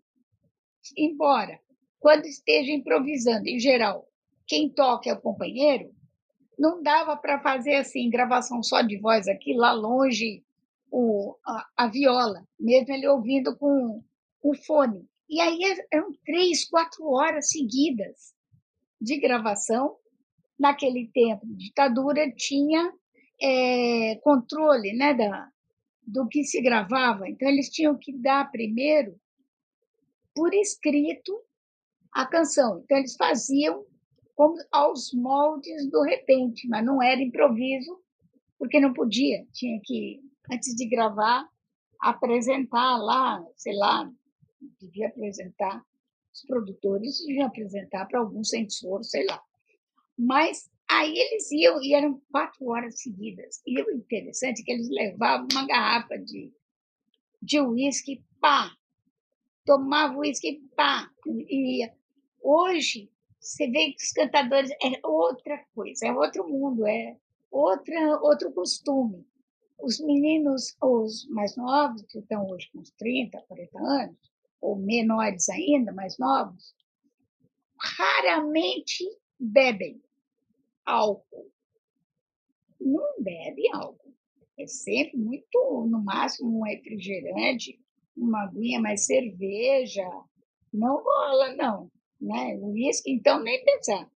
Embora, 0.96 1.60
quando 2.00 2.26
esteja 2.26 2.72
improvisando, 2.72 3.46
em 3.46 3.58
geral, 3.58 4.08
quem 4.46 4.68
toca 4.68 5.10
é 5.10 5.12
o 5.12 5.20
companheiro, 5.20 5.94
não 6.58 6.82
dava 6.82 7.16
para 7.16 7.40
fazer 7.40 7.76
assim, 7.76 8.10
gravação 8.10 8.62
só 8.62 8.80
de 8.82 8.98
voz 8.98 9.28
aqui, 9.28 9.54
lá 9.54 9.72
longe, 9.72 10.44
o, 10.90 11.36
a, 11.46 11.66
a 11.84 11.88
viola, 11.88 12.46
mesmo 12.58 12.92
ele 12.94 13.08
ouvindo 13.08 13.56
com 13.56 14.02
o 14.42 14.54
fone. 14.54 15.08
E 15.28 15.40
aí 15.40 15.60
eram 15.92 16.12
três, 16.24 16.64
quatro 16.64 17.04
horas 17.10 17.50
seguidas 17.50 18.34
de 19.00 19.18
gravação. 19.18 19.96
Naquele 20.58 21.08
tempo 21.12 21.46
ditadura, 21.54 22.32
tinha 22.34 22.92
é, 23.40 24.16
controle 24.22 24.92
né, 24.92 25.14
da, 25.14 25.48
do 26.04 26.26
que 26.26 26.42
se 26.42 26.60
gravava. 26.60 27.28
Então, 27.28 27.48
eles 27.48 27.68
tinham 27.68 27.96
que 27.96 28.12
dar 28.12 28.50
primeiro, 28.50 29.14
por 30.34 30.52
escrito, 30.54 31.40
a 32.12 32.26
canção. 32.26 32.80
Então, 32.82 32.98
eles 32.98 33.14
faziam 33.16 33.84
como 34.34 34.56
aos 34.72 35.12
moldes 35.12 35.88
do 35.90 36.02
repente, 36.02 36.66
mas 36.68 36.84
não 36.84 37.02
era 37.02 37.20
improviso, 37.20 38.00
porque 38.58 38.80
não 38.80 38.92
podia. 38.92 39.46
Tinha 39.52 39.80
que, 39.84 40.20
antes 40.50 40.74
de 40.74 40.86
gravar, 40.86 41.48
apresentar 42.00 42.98
lá, 42.98 43.44
sei 43.56 43.76
lá, 43.76 44.10
devia 44.80 45.08
apresentar, 45.08 45.84
os 46.32 46.42
produtores 46.42 47.24
deviam 47.26 47.46
apresentar 47.46 48.06
para 48.06 48.20
algum 48.20 48.44
censor, 48.44 49.02
sei 49.04 49.26
lá. 49.26 49.42
Mas 50.16 50.70
Aí 50.90 51.18
eles 51.18 51.50
iam, 51.52 51.82
e 51.82 51.92
eram 51.92 52.20
quatro 52.32 52.66
horas 52.66 53.02
seguidas. 53.02 53.60
E 53.66 53.80
o 53.80 53.90
interessante 53.90 54.62
é 54.62 54.64
que 54.64 54.72
eles 54.72 54.88
levavam 54.88 55.46
uma 55.52 55.66
garrafa 55.66 56.16
de, 56.18 56.50
de 57.42 57.60
uísque, 57.60 58.24
pá, 58.40 58.72
tomavam 59.66 60.20
uísque, 60.20 60.62
pá. 60.74 61.10
E 61.26 61.86
hoje, 62.42 63.10
você 63.38 63.70
vê 63.70 63.92
que 63.92 64.02
os 64.02 64.12
cantadores 64.12 64.70
é 64.82 65.06
outra 65.06 65.62
coisa, 65.74 66.06
é 66.06 66.12
outro 66.12 66.48
mundo, 66.48 66.86
é 66.86 67.18
outra, 67.50 68.18
outro 68.22 68.50
costume. 68.52 69.26
Os 69.78 70.00
meninos, 70.00 70.76
os 70.82 71.26
mais 71.28 71.56
novos, 71.56 72.02
que 72.02 72.18
estão 72.18 72.48
hoje 72.48 72.68
com 72.72 72.80
uns 72.80 72.90
30, 72.92 73.40
40 73.42 73.78
anos, 73.78 74.16
ou 74.60 74.76
menores 74.76 75.48
ainda, 75.48 75.92
mais 75.92 76.18
novos, 76.18 76.74
raramente 77.80 79.04
bebem 79.38 80.02
álcool. 80.84 81.52
Não 82.80 83.22
bebe 83.22 83.68
álcool. 83.72 84.14
É 84.58 84.66
sempre 84.66 85.16
muito, 85.16 85.86
no 85.88 86.02
máximo, 86.02 86.58
um 86.58 86.64
refrigerante, 86.64 87.78
uma 88.16 88.44
aguinha, 88.44 88.80
mais 88.80 89.06
cerveja. 89.06 90.04
Não 90.72 90.96
rola, 90.96 91.54
não. 91.54 91.90
Né? 92.20 92.58
Uísque, 92.60 93.12
então, 93.12 93.40
nem 93.40 93.64
pensar. 93.64 94.10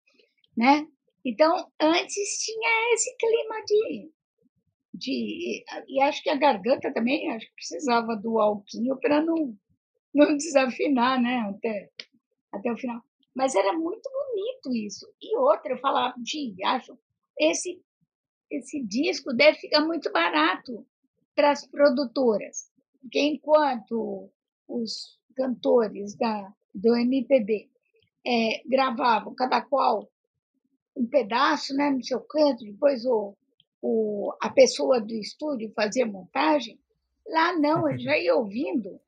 Né? 0.57 0.89
Então, 1.25 1.71
antes 1.81 2.45
tinha 2.45 2.95
esse 2.95 3.17
clima 3.17 3.65
de, 3.65 4.11
de. 4.93 5.65
E 5.89 6.03
acho 6.03 6.23
que 6.23 6.31
a 6.31 6.37
garganta 6.37 6.93
também 6.93 7.31
acho 7.33 7.47
que 7.47 7.55
precisava 7.55 8.17
do 8.17 8.39
alquinho 8.39 8.97
para 8.99 9.23
não, 9.23 9.57
não 10.15 10.37
desafinar 10.37 11.21
né? 11.21 11.39
até, 11.49 11.91
até 12.53 12.73
o 12.73 12.77
final. 12.77 13.03
Mas 13.35 13.55
era 13.55 13.73
muito 13.73 14.09
bonito 14.11 14.75
isso. 14.75 15.07
E 15.21 15.37
outra, 15.39 15.73
eu 15.73 15.79
falava, 15.79 16.15
de 16.19 16.55
acho, 16.65 16.99
esse, 17.39 17.83
esse 18.51 18.83
disco 18.83 19.33
deve 19.33 19.59
ficar 19.59 19.81
muito 19.81 20.13
barato 20.13 20.87
para 21.35 21.51
as 21.51 21.67
produtoras. 21.67 22.71
Porque 23.01 23.21
enquanto 23.21 24.31
os 24.69 25.19
cantores 25.35 26.15
da, 26.17 26.53
do 26.75 26.95
MPB 26.95 27.71
é, 28.25 28.63
gravavam 28.67 29.35
cada 29.35 29.63
qual 29.63 30.09
um 30.95 31.07
pedaço 31.07 31.75
né, 31.75 31.91
no 31.91 32.05
seu 32.05 32.21
canto, 32.21 32.65
depois 32.65 33.05
o, 33.07 33.35
o, 33.83 34.33
a 34.41 34.49
pessoa 34.49 35.01
do 35.01 35.15
estúdio 35.15 35.73
fazia 35.75 36.07
montagem, 36.07 36.81
lá 37.27 37.59
não, 37.59 37.91
eu 37.91 37.99
já 37.99 38.17
ia 38.17 38.37
ouvindo. 38.37 39.01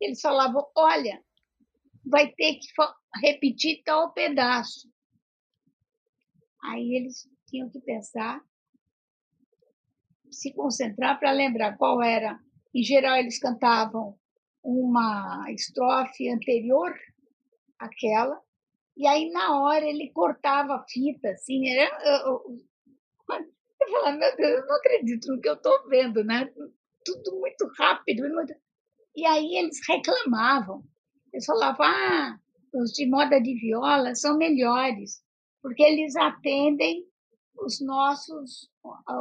Eles 0.00 0.20
falavam: 0.20 0.66
olha, 0.76 1.22
vai 2.04 2.32
ter 2.32 2.56
que 2.56 2.66
repetir 3.22 3.82
tal 3.84 4.12
pedaço. 4.12 4.90
Aí 6.64 6.96
eles 6.96 7.28
tinham 7.46 7.70
que 7.70 7.80
pensar, 7.80 8.42
se 10.28 10.52
concentrar 10.52 11.18
para 11.18 11.30
lembrar 11.30 11.76
qual 11.76 12.02
era. 12.02 12.38
Em 12.74 12.82
geral, 12.82 13.16
eles 13.16 13.38
cantavam 13.38 14.18
uma 14.62 15.46
estrofe 15.52 16.28
anterior 16.28 16.92
àquela, 17.78 18.38
e 18.96 19.06
aí 19.06 19.30
na 19.30 19.62
hora 19.62 19.86
ele 19.86 20.10
cortava 20.10 20.74
a 20.74 20.84
fita, 20.86 21.30
assim, 21.30 21.68
era, 21.68 21.96
eu, 23.80 23.88
falava, 23.90 24.16
meu 24.16 24.36
Deus, 24.36 24.60
eu 24.60 24.66
não 24.66 24.76
acredito 24.76 25.32
no 25.32 25.40
que 25.40 25.48
eu 25.48 25.54
estou 25.54 25.88
vendo, 25.88 26.24
né? 26.24 26.50
Tudo 27.04 27.40
muito 27.40 27.70
rápido. 27.78 28.22
E 29.16 29.26
aí 29.26 29.56
eles 29.56 29.78
reclamavam. 29.88 30.84
Eles 31.32 31.44
falavam, 31.44 31.86
ah, 31.86 32.38
os 32.74 32.92
de 32.92 33.06
moda 33.06 33.40
de 33.40 33.54
viola 33.54 34.14
são 34.14 34.36
melhores, 34.36 35.22
porque 35.62 35.82
eles 35.82 36.16
atendem 36.16 37.06
os 37.60 37.80
nossos, 37.80 38.70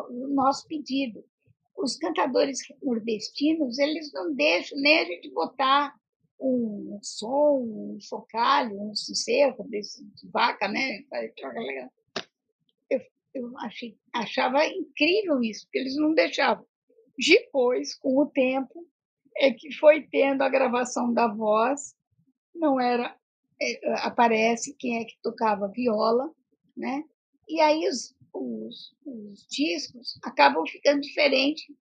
o 0.10 0.28
nosso 0.28 0.68
pedido. 0.68 1.24
Os 1.78 1.96
cantadores 1.98 2.60
nordestinos, 2.82 3.78
eles 3.78 4.12
não 4.12 4.34
deixam 4.34 4.80
nem 4.80 5.00
a 5.00 5.06
gente 5.06 5.30
botar 5.32 5.94
um 6.40 7.00
som, 7.02 7.96
um 7.96 7.98
chocalho, 8.00 8.80
um 8.80 8.96
sossego 8.96 9.68
de 9.70 10.30
vaca, 10.32 10.68
né? 10.68 11.04
Eu, 11.12 11.90
eu 13.34 13.58
achei, 13.60 13.98
achava 14.14 14.66
incrível 14.66 15.42
isso, 15.42 15.66
porque 15.66 15.80
eles 15.80 15.96
não 15.96 16.14
deixavam. 16.14 16.66
Depois, 17.18 17.96
com 17.96 18.18
o 18.20 18.26
tempo, 18.28 18.88
é 19.38 19.52
que 19.52 19.72
foi 19.74 20.02
tendo 20.04 20.42
a 20.42 20.50
gravação 20.50 21.14
da 21.14 21.28
voz, 21.28 21.96
não 22.54 22.80
era 22.80 23.16
é, 23.62 23.94
aparece 24.06 24.76
quem 24.78 24.98
é 24.98 25.06
que 25.06 25.18
tocava 25.22 25.68
viola, 25.68 26.32
né? 26.76 27.04
E 27.48 27.60
aí 27.60 27.88
os, 27.88 28.16
os, 28.34 28.96
os 29.06 29.48
discos 29.50 30.20
acabam 30.24 30.66
ficando 30.66 31.02
diferente 31.02 31.76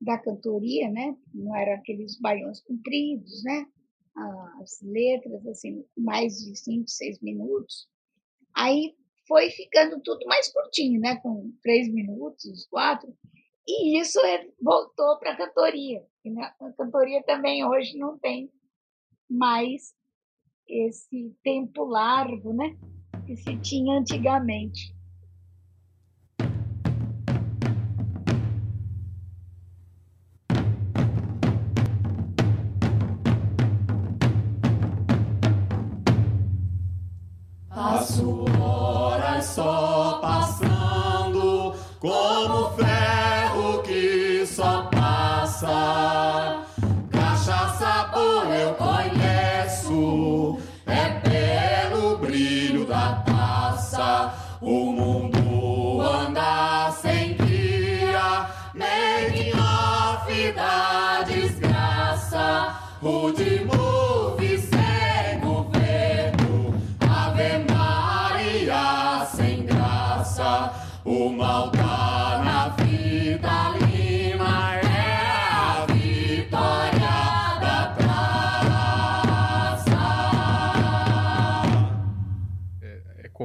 da 0.00 0.18
cantoria, 0.18 0.88
né? 0.90 1.16
Não 1.32 1.54
eram 1.54 1.74
aqueles 1.74 2.18
baiões 2.18 2.60
compridos, 2.62 3.44
né? 3.44 3.66
As 4.60 4.80
letras 4.82 5.46
assim 5.46 5.84
mais 5.96 6.38
de 6.38 6.56
cinco, 6.56 6.88
seis 6.88 7.20
minutos. 7.20 7.88
Aí 8.54 8.94
foi 9.30 9.48
ficando 9.50 10.00
tudo 10.00 10.26
mais 10.26 10.52
curtinho, 10.52 11.00
né? 11.00 11.14
Com 11.22 11.52
três 11.62 11.88
minutos, 11.88 12.66
quatro. 12.66 13.16
E 13.64 14.00
isso 14.00 14.18
voltou 14.60 15.16
para 15.20 15.30
a 15.30 15.36
cantoria. 15.36 16.04
A 16.60 16.72
cantoria 16.72 17.22
também 17.22 17.64
hoje 17.64 17.96
não 17.96 18.18
tem 18.18 18.50
mais 19.30 19.94
esse 20.66 21.32
tempo 21.44 21.84
largo, 21.84 22.52
né? 22.52 22.76
Que 23.24 23.36
se 23.36 23.56
tinha 23.60 24.00
antigamente. 24.00 24.92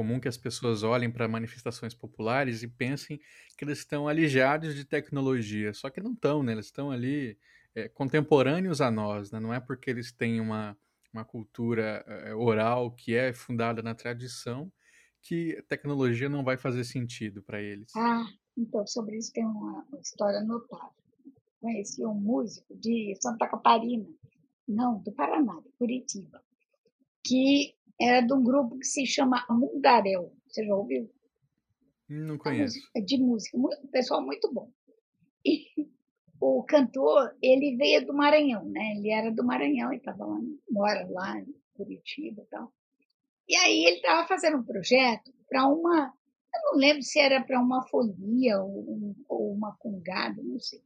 Comum 0.06 0.20
que 0.20 0.28
as 0.28 0.36
pessoas 0.36 0.84
olhem 0.84 1.10
para 1.10 1.26
manifestações 1.26 1.92
populares 1.92 2.62
e 2.62 2.68
pensem 2.68 3.18
que 3.58 3.64
eles 3.64 3.78
estão 3.78 4.06
alijados 4.06 4.74
de 4.76 4.84
tecnologia, 4.84 5.74
só 5.74 5.90
que 5.90 6.00
não 6.00 6.12
estão, 6.12 6.42
né? 6.42 6.52
Eles 6.52 6.66
estão 6.66 6.92
ali 6.92 7.36
é, 7.74 7.88
contemporâneos 7.88 8.80
a 8.80 8.90
nós, 8.90 9.32
né? 9.32 9.40
Não 9.40 9.52
é 9.52 9.58
porque 9.58 9.90
eles 9.90 10.12
têm 10.12 10.40
uma, 10.40 10.78
uma 11.12 11.24
cultura 11.24 12.04
é, 12.06 12.34
oral 12.34 12.92
que 12.92 13.16
é 13.16 13.32
fundada 13.32 13.82
na 13.82 13.94
tradição 13.94 14.70
que 15.20 15.60
tecnologia 15.68 16.28
não 16.28 16.44
vai 16.44 16.56
fazer 16.56 16.84
sentido 16.84 17.42
para 17.42 17.60
eles. 17.60 17.90
Ah, 17.96 18.24
então, 18.56 18.86
sobre 18.86 19.16
isso 19.16 19.32
tem 19.32 19.44
uma, 19.44 19.84
história 20.00 20.40
notável. 20.44 20.94
Conheci 21.60 22.06
um 22.06 22.14
músico 22.14 22.76
de 22.76 23.12
Santa 23.20 23.48
Catarina, 23.48 24.06
não, 24.68 25.00
do 25.00 25.10
Paraná, 25.10 25.60
de 25.60 25.70
Curitiba, 25.72 26.40
que 27.24 27.74
era 28.00 28.20
de 28.20 28.32
um 28.32 28.42
grupo 28.42 28.78
que 28.78 28.86
se 28.86 29.06
chama 29.06 29.44
Mundaréu. 29.48 30.32
Você 30.48 30.64
já 30.64 30.74
ouviu? 30.74 31.10
Não 32.08 32.38
conheço. 32.38 32.76
música- 32.76 33.02
de 33.02 33.18
música, 33.18 33.58
mu- 33.58 33.70
um 33.82 33.88
pessoal 33.88 34.24
muito 34.24 34.52
bom. 34.52 34.70
E 35.44 35.66
o 36.40 36.62
cantor, 36.64 37.34
ele 37.42 37.76
veio 37.76 38.06
do 38.06 38.14
Maranhão, 38.14 38.64
né? 38.66 38.94
Ele 38.96 39.10
era 39.10 39.30
do 39.32 39.44
Maranhão 39.44 39.92
e 39.92 39.96
estava 39.96 40.24
lá, 40.24 40.38
mora 40.70 41.06
lá 41.10 41.40
em 41.40 41.54
Curitiba 41.74 42.42
e 42.42 42.46
tal. 42.46 42.72
E 43.48 43.56
aí 43.56 43.84
ele 43.84 43.96
estava 43.96 44.26
fazendo 44.26 44.58
um 44.58 44.62
projeto 44.64 45.32
para 45.48 45.66
uma, 45.66 46.12
eu 46.54 46.60
não 46.72 46.78
lembro 46.78 47.02
se 47.02 47.18
era 47.18 47.42
para 47.44 47.60
uma 47.60 47.86
folia 47.88 48.60
ou, 48.60 49.14
ou 49.28 49.52
uma 49.52 49.76
congada, 49.78 50.42
não 50.42 50.58
sei. 50.58 50.82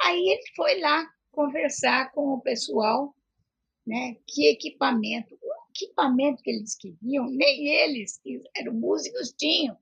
Aí 0.00 0.18
ele 0.28 0.42
foi 0.56 0.80
lá 0.80 1.08
conversar 1.30 2.12
com 2.12 2.34
o 2.34 2.40
pessoal, 2.40 3.14
né? 3.86 4.16
Que 4.26 4.48
equipamento, 4.50 5.36
equipamento 5.72 6.42
que 6.42 6.50
eles 6.50 6.74
queriam, 6.76 7.26
nem 7.30 7.68
eles, 7.68 8.18
que 8.18 8.40
eram 8.56 8.74
músicos, 8.74 9.32
tinham. 9.32 9.76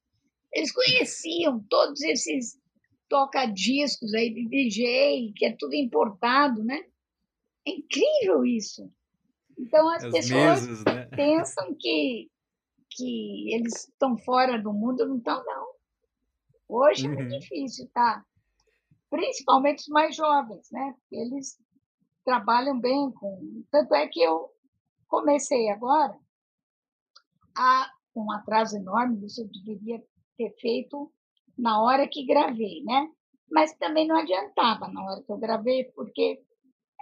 Eles 0.52 0.72
conheciam 0.72 1.64
todos 1.68 2.00
esses 2.02 2.58
toca-discos 3.08 4.14
aí 4.14 4.32
de 4.32 4.48
DJ, 4.48 5.32
que 5.34 5.46
é 5.46 5.56
tudo 5.58 5.74
importado, 5.74 6.62
né? 6.62 6.84
É 7.66 7.70
incrível 7.72 8.44
isso. 8.44 8.90
Então 9.58 9.88
as, 9.90 10.04
As 10.04 10.12
pessoas 10.12 10.66
mesas, 10.66 10.84
né? 10.84 11.06
pensam 11.14 11.74
que, 11.78 12.30
que 12.90 13.52
eles 13.54 13.88
estão 13.88 14.16
fora 14.18 14.58
do 14.60 14.72
mundo, 14.72 15.06
não 15.06 15.18
estão, 15.18 15.44
não. 15.44 15.70
Hoje 16.68 17.06
é 17.06 17.08
muito 17.08 17.32
Uhum. 17.32 17.38
difícil, 17.38 17.88
tá? 17.92 18.24
Principalmente 19.10 19.80
os 19.80 19.88
mais 19.88 20.14
jovens, 20.14 20.70
né? 20.70 20.94
Eles 21.10 21.58
trabalham 22.24 22.78
bem 22.78 23.10
com. 23.10 23.64
Tanto 23.70 23.94
é 23.94 24.06
que 24.06 24.22
eu 24.22 24.50
comecei 25.10 25.68
agora 25.68 26.16
a 27.56 27.90
um 28.14 28.30
atraso 28.32 28.76
enorme, 28.76 29.26
isso 29.26 29.42
eu 29.42 29.48
deveria 29.48 30.02
ter 30.38 30.50
feito 30.60 31.12
na 31.58 31.82
hora 31.82 32.08
que 32.08 32.24
gravei, 32.24 32.82
né? 32.84 33.10
Mas 33.50 33.74
também 33.74 34.06
não 34.06 34.16
adiantava 34.16 34.88
na 34.88 35.04
hora 35.04 35.22
que 35.22 35.30
eu 35.30 35.36
gravei, 35.36 35.84
porque 35.92 36.40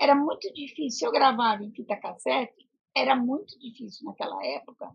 era 0.01 0.15
muito 0.15 0.53
difícil. 0.53 1.09
Eu 1.09 1.13
gravava 1.13 1.63
em 1.63 1.71
fita 1.71 1.97
cassete, 1.97 2.69
era 2.97 3.15
muito 3.15 3.59
difícil 3.59 4.07
naquela 4.07 4.45
época 4.45 4.91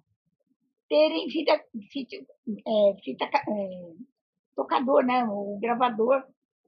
terem 0.90 1.30
fita, 1.30 1.64
fita, 1.92 2.16
é, 2.16 3.02
fita 3.04 3.26
é, 3.26 3.94
tocador, 4.56 5.04
né? 5.06 5.24
O 5.26 5.58
gravador 5.62 6.24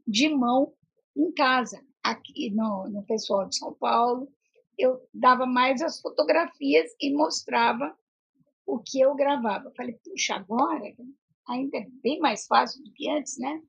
de 0.07 0.29
mão 0.29 0.73
em 1.15 1.31
casa. 1.33 1.83
Aqui 2.03 2.51
no, 2.51 2.87
no 2.87 3.03
pessoal 3.03 3.47
de 3.47 3.57
São 3.57 3.73
Paulo, 3.73 4.31
eu 4.77 5.07
dava 5.13 5.45
mais 5.45 5.81
as 5.81 5.99
fotografias 6.01 6.91
e 6.99 7.13
mostrava 7.13 7.95
o 8.65 8.79
que 8.79 8.99
eu 8.99 9.15
gravava. 9.15 9.71
Falei, 9.75 9.93
puxa, 10.03 10.35
agora 10.35 10.93
ainda 11.47 11.77
é 11.77 11.87
bem 12.03 12.19
mais 12.19 12.45
fácil 12.47 12.83
do 12.83 12.91
que 12.91 13.09
antes, 13.09 13.37
né? 13.37 13.61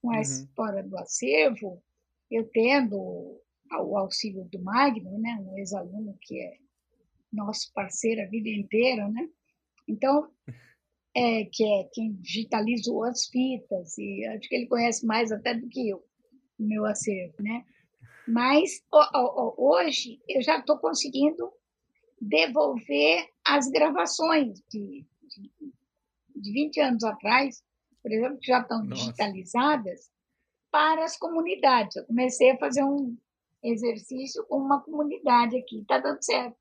Com 0.00 0.10
a 0.10 0.16
Uhum. 0.16 0.20
história 0.20 0.82
do 0.82 0.98
acervo, 0.98 1.82
eu 2.30 2.48
tendo 2.50 2.96
o 3.72 3.96
auxílio 3.96 4.44
do 4.44 4.58
Magno, 4.62 5.18
né? 5.18 5.38
Um 5.40 5.58
ex-aluno 5.58 6.16
que 6.22 6.40
é 6.40 6.56
nosso 7.32 7.72
parceiro 7.72 8.22
a 8.22 8.26
vida 8.26 8.48
inteira, 8.48 9.08
né? 9.08 9.28
Então, 9.86 10.28
é, 11.14 11.44
que 11.44 11.64
é 11.64 11.84
quem 11.92 12.12
digitalizou 12.14 13.04
as 13.04 13.26
fitas, 13.26 13.96
e 13.98 14.24
acho 14.26 14.48
que 14.48 14.54
ele 14.54 14.66
conhece 14.66 15.04
mais 15.06 15.30
até 15.32 15.54
do 15.54 15.68
que 15.68 15.88
eu, 15.88 15.98
o 16.58 16.62
meu 16.62 16.84
acervo, 16.86 17.34
né? 17.40 17.64
Mas 18.30 18.82
hoje 19.56 20.20
eu 20.28 20.42
já 20.42 20.58
estou 20.58 20.78
conseguindo 20.78 21.52
devolver 22.20 23.26
as 23.46 23.68
gravações 23.68 24.62
de, 24.68 25.04
de, 25.22 25.50
de 26.36 26.52
20 26.52 26.80
anos 26.80 27.04
atrás, 27.04 27.62
por 28.02 28.12
exemplo, 28.12 28.38
que 28.38 28.46
já 28.46 28.60
estão 28.60 28.84
Nossa. 28.84 29.02
digitalizadas, 29.02 30.10
para 30.70 31.04
as 31.04 31.16
comunidades. 31.16 31.96
Eu 31.96 32.04
comecei 32.04 32.50
a 32.52 32.58
fazer 32.58 32.84
um 32.84 33.16
exercício 33.62 34.44
com 34.46 34.56
uma 34.56 34.80
comunidade 34.80 35.56
aqui, 35.58 35.80
está 35.80 35.98
dando 35.98 36.22
certo. 36.22 36.56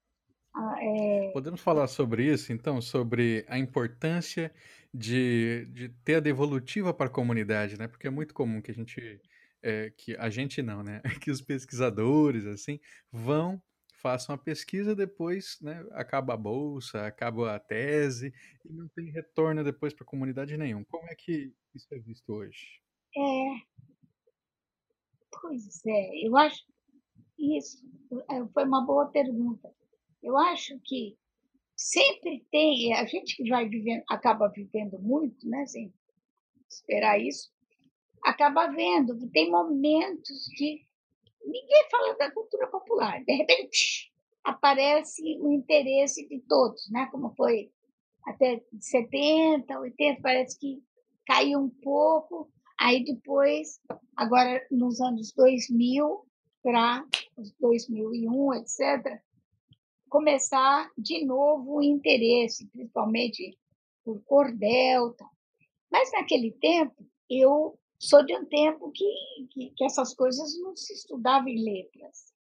Ah, 0.53 0.75
é, 0.82 1.32
Podemos 1.32 1.62
falar 1.62 1.88
sobre 1.88 2.25
isso, 2.25 2.51
então, 2.51 2.82
sobre 2.82 3.45
a 3.47 3.58
importância 3.58 4.51
de, 4.93 5.67
de 5.71 5.89
ter 6.03 6.15
a 6.15 6.19
devolutiva 6.19 6.93
para 6.93 7.05
a 7.05 7.12
comunidade, 7.12 7.77
né? 7.77 7.88
Porque 7.88 8.08
é 8.08 8.10
muito 8.10 8.34
comum 8.34 8.62
que 8.62 8.71
a 8.71 8.73
gente 8.73 9.21
é, 9.62 9.91
que 9.91 10.15
a 10.17 10.30
gente 10.30 10.62
não, 10.62 10.84
né? 10.84 11.02
Que 11.24 11.32
os 11.32 11.41
pesquisadores, 11.41 12.45
assim, 12.45 12.80
vão, 13.12 13.62
façam 13.93 14.34
a 14.34 14.38
pesquisa, 14.38 14.95
depois, 14.95 15.58
né, 15.62 15.86
acaba 15.91 16.34
a 16.34 16.38
bolsa, 16.38 17.06
acaba 17.06 17.56
a 17.56 17.60
tese, 17.60 18.34
e 18.65 18.74
não 18.74 18.88
tem 18.89 19.12
retorno 19.12 19.63
depois 19.63 19.93
para 19.93 20.04
a 20.04 20.08
comunidade 20.08 20.58
nenhum. 20.58 20.84
Como 20.86 21.08
é 21.10 21.15
que 21.15 21.54
isso 21.74 21.93
é 21.93 22.00
visto 22.00 22.34
hoje? 22.34 22.82
É, 23.15 23.80
pois 25.41 25.86
é, 25.86 26.26
eu 26.26 26.38
acho 26.38 26.63
isso 27.38 27.82
é, 28.30 28.45
foi 28.54 28.65
uma 28.65 28.86
boa 28.86 29.08
pergunta. 29.08 29.74
Eu 30.22 30.38
acho 30.38 30.78
que 30.84 31.17
sempre 31.76 32.45
tem, 32.52 32.93
a 32.93 33.06
gente 33.06 33.38
que 33.38 33.50
vai 33.50 33.67
vivendo, 33.67 34.04
acaba 34.10 34.50
vivendo 34.50 35.00
muito, 35.00 35.48
né, 35.48 35.65
sem 35.65 35.93
esperar 36.69 37.19
isso, 37.19 37.52
acaba 38.23 38.67
vendo 38.67 39.17
que 39.17 39.27
tem 39.27 39.49
momentos 39.49 40.47
que 40.55 40.86
ninguém 41.45 41.89
fala 41.89 42.15
da 42.15 42.32
cultura 42.32 42.67
popular. 42.67 43.23
De 43.23 43.34
repente, 43.34 44.12
aparece 44.43 45.21
o 45.41 45.51
interesse 45.51 46.27
de 46.27 46.39
todos, 46.41 46.89
né? 46.91 47.08
como 47.12 47.34
foi 47.36 47.71
até 48.25 48.63
70, 48.79 49.79
80, 49.79 50.21
parece 50.21 50.60
que 50.60 50.84
caiu 51.25 51.60
um 51.60 51.69
pouco. 51.69 52.51
Aí 52.79 53.03
depois, 53.03 53.79
agora 54.15 54.65
nos 54.71 55.01
anos 55.01 55.34
2000 55.34 56.25
para 56.63 57.05
2001, 57.60 58.53
etc., 58.55 59.21
começar 60.10 60.89
de 60.97 61.25
novo 61.25 61.77
o 61.77 61.84
interesse, 61.84 62.67
principalmente 62.67 63.58
por 64.03 64.21
cordel. 64.23 65.15
Mas 65.91 66.12
naquele 66.12 66.51
tempo, 66.51 67.05
eu 67.29 67.77
sou 68.00 68.26
de 68.26 68.36
um 68.36 68.46
tempo 68.46 68.92
que, 68.92 69.06
que, 69.52 69.70
que 69.76 69.84
essas 69.84 70.14
coisas 70.16 70.60
não 70.62 70.76
se 70.76 70.94
estudavam 70.94 71.50
em 71.50 71.64
letras. 71.64 72.34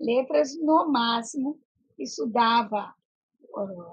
Letras, 0.00 0.56
no 0.58 0.90
máximo, 0.90 1.58
estudava 1.98 2.94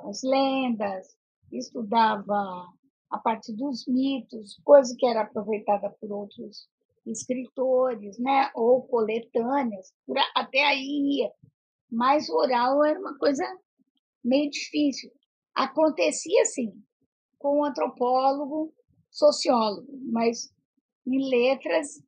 as 0.07 0.21
lendas, 0.23 1.17
estudava 1.51 2.67
a 3.09 3.17
parte 3.17 3.51
dos 3.51 3.85
mitos, 3.87 4.59
coisa 4.63 4.95
que 4.97 5.05
era 5.05 5.21
aproveitada 5.21 5.89
por 5.99 6.11
outros 6.11 6.69
escritores, 7.05 8.17
né? 8.19 8.51
ou 8.53 8.83
coletâneas, 8.83 9.91
até 10.35 10.63
aí 10.63 11.17
ia 11.19 11.31
mas 11.91 12.29
oral 12.29 12.83
era 12.85 12.99
uma 12.99 13.17
coisa 13.17 13.43
meio 14.23 14.49
difícil. 14.49 15.11
Acontecia 15.55 16.45
sim, 16.45 16.71
com 17.37 17.59
um 17.59 17.65
antropólogo, 17.65 18.73
sociólogo, 19.09 19.91
mas 20.11 20.53
em 21.15 21.29
letras 21.29 22.01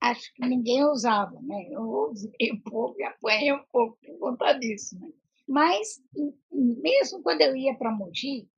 acho 0.00 0.32
que 0.34 0.46
ninguém 0.46 0.84
usava, 0.84 1.40
né? 1.42 1.68
Eu 1.70 1.82
usei 2.10 2.52
um 2.52 2.60
pouco 2.60 3.00
e 3.00 3.04
apanhei 3.04 3.52
um 3.52 3.64
pouco 3.70 3.96
por 4.04 4.18
conta 4.18 4.52
disso, 4.54 4.98
né? 4.98 5.08
Mas 5.46 6.02
mesmo 6.50 7.22
quando 7.22 7.40
eu 7.42 7.54
ia 7.54 7.74
para 7.74 7.92
Mogi, 7.92 8.48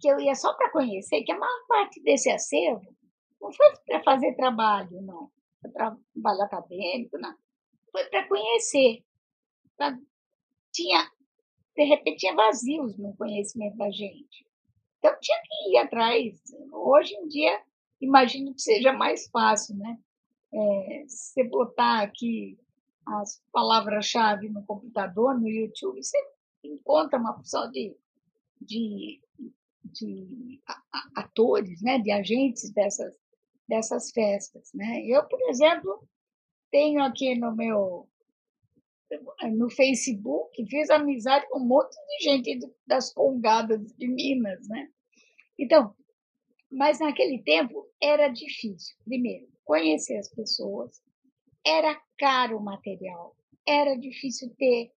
que 0.00 0.08
eu 0.08 0.18
ia 0.20 0.34
só 0.34 0.54
para 0.54 0.70
conhecer, 0.70 1.22
que 1.22 1.32
a 1.32 1.38
maior 1.38 1.66
parte 1.66 2.00
desse 2.02 2.30
acervo 2.30 2.96
não 3.40 3.52
foi 3.52 3.66
para 3.86 4.02
fazer 4.02 4.34
trabalho, 4.34 5.00
não, 5.02 5.30
para 5.60 5.72
trabalho 5.72 6.42
acadêmico, 6.42 7.18
não. 7.18 7.34
Foi 7.90 8.04
para 8.04 8.28
conhecer 8.28 9.04
tinha, 10.72 11.10
de 11.74 11.84
repente, 11.84 12.18
tinha 12.18 12.34
vazios 12.34 12.96
no 12.98 13.16
conhecimento 13.16 13.76
da 13.76 13.90
gente. 13.90 14.46
Então, 14.98 15.14
tinha 15.20 15.38
que 15.42 15.70
ir 15.70 15.78
atrás. 15.78 16.40
Hoje 16.72 17.14
em 17.14 17.26
dia, 17.28 17.62
imagino 18.00 18.54
que 18.54 18.62
seja 18.62 18.92
mais 18.92 19.28
fácil, 19.28 19.76
né? 19.76 19.98
É, 20.52 21.04
você 21.06 21.44
botar 21.44 22.02
aqui 22.02 22.58
as 23.06 23.42
palavras-chave 23.52 24.48
no 24.48 24.64
computador, 24.64 25.38
no 25.38 25.48
YouTube, 25.48 26.02
você 26.02 26.18
encontra 26.62 27.18
uma 27.18 27.32
opção 27.32 27.70
de, 27.70 27.96
de, 28.60 29.20
de 29.84 30.60
atores, 31.14 31.82
né? 31.82 31.98
de 31.98 32.10
agentes 32.10 32.70
dessas, 32.70 33.14
dessas 33.68 34.10
festas. 34.10 34.70
Né? 34.74 35.04
Eu, 35.06 35.24
por 35.24 35.40
exemplo, 35.48 36.06
tenho 36.70 37.02
aqui 37.02 37.34
no 37.34 37.54
meu 37.54 38.06
no 39.52 39.68
Facebook, 39.68 40.64
fiz 40.66 40.88
amizade 40.88 41.44
com 41.48 41.58
um 41.58 41.66
monte 41.66 41.96
de 41.96 42.24
gente 42.24 42.72
das 42.86 43.12
congadas 43.12 43.92
de 43.96 44.06
Minas, 44.06 44.68
né? 44.68 44.88
Então, 45.58 45.92
mas 46.70 47.00
naquele 47.00 47.42
tempo 47.42 47.86
era 48.00 48.28
difícil. 48.28 48.96
Primeiro, 49.04 49.48
conhecer 49.64 50.16
as 50.16 50.28
pessoas, 50.28 51.02
era 51.66 52.00
caro 52.16 52.58
o 52.58 52.62
material, 52.62 53.36
era 53.66 53.96
difícil 53.96 54.54
ter 54.56 54.92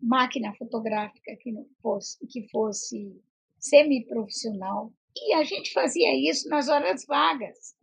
máquina 0.00 0.54
fotográfica 0.54 1.36
que 1.36 1.50
não 1.50 1.66
fosse 1.82 2.24
que 2.26 2.48
fosse 2.48 3.20
semi-profissional. 3.58 4.92
E 5.16 5.34
a 5.34 5.42
gente 5.42 5.72
fazia 5.72 6.14
isso 6.30 6.48
nas 6.48 6.68
horas 6.68 7.04
vagas, 7.04 7.74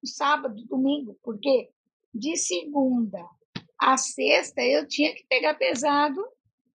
no 0.00 0.08
sábado, 0.08 0.64
domingo, 0.66 1.18
porque 1.22 1.70
de 2.14 2.36
segunda 2.36 3.26
a 3.78 3.96
sexta 3.96 4.62
eu 4.62 4.86
tinha 4.86 5.12
que 5.14 5.26
pegar 5.26 5.54
pesado 5.54 6.24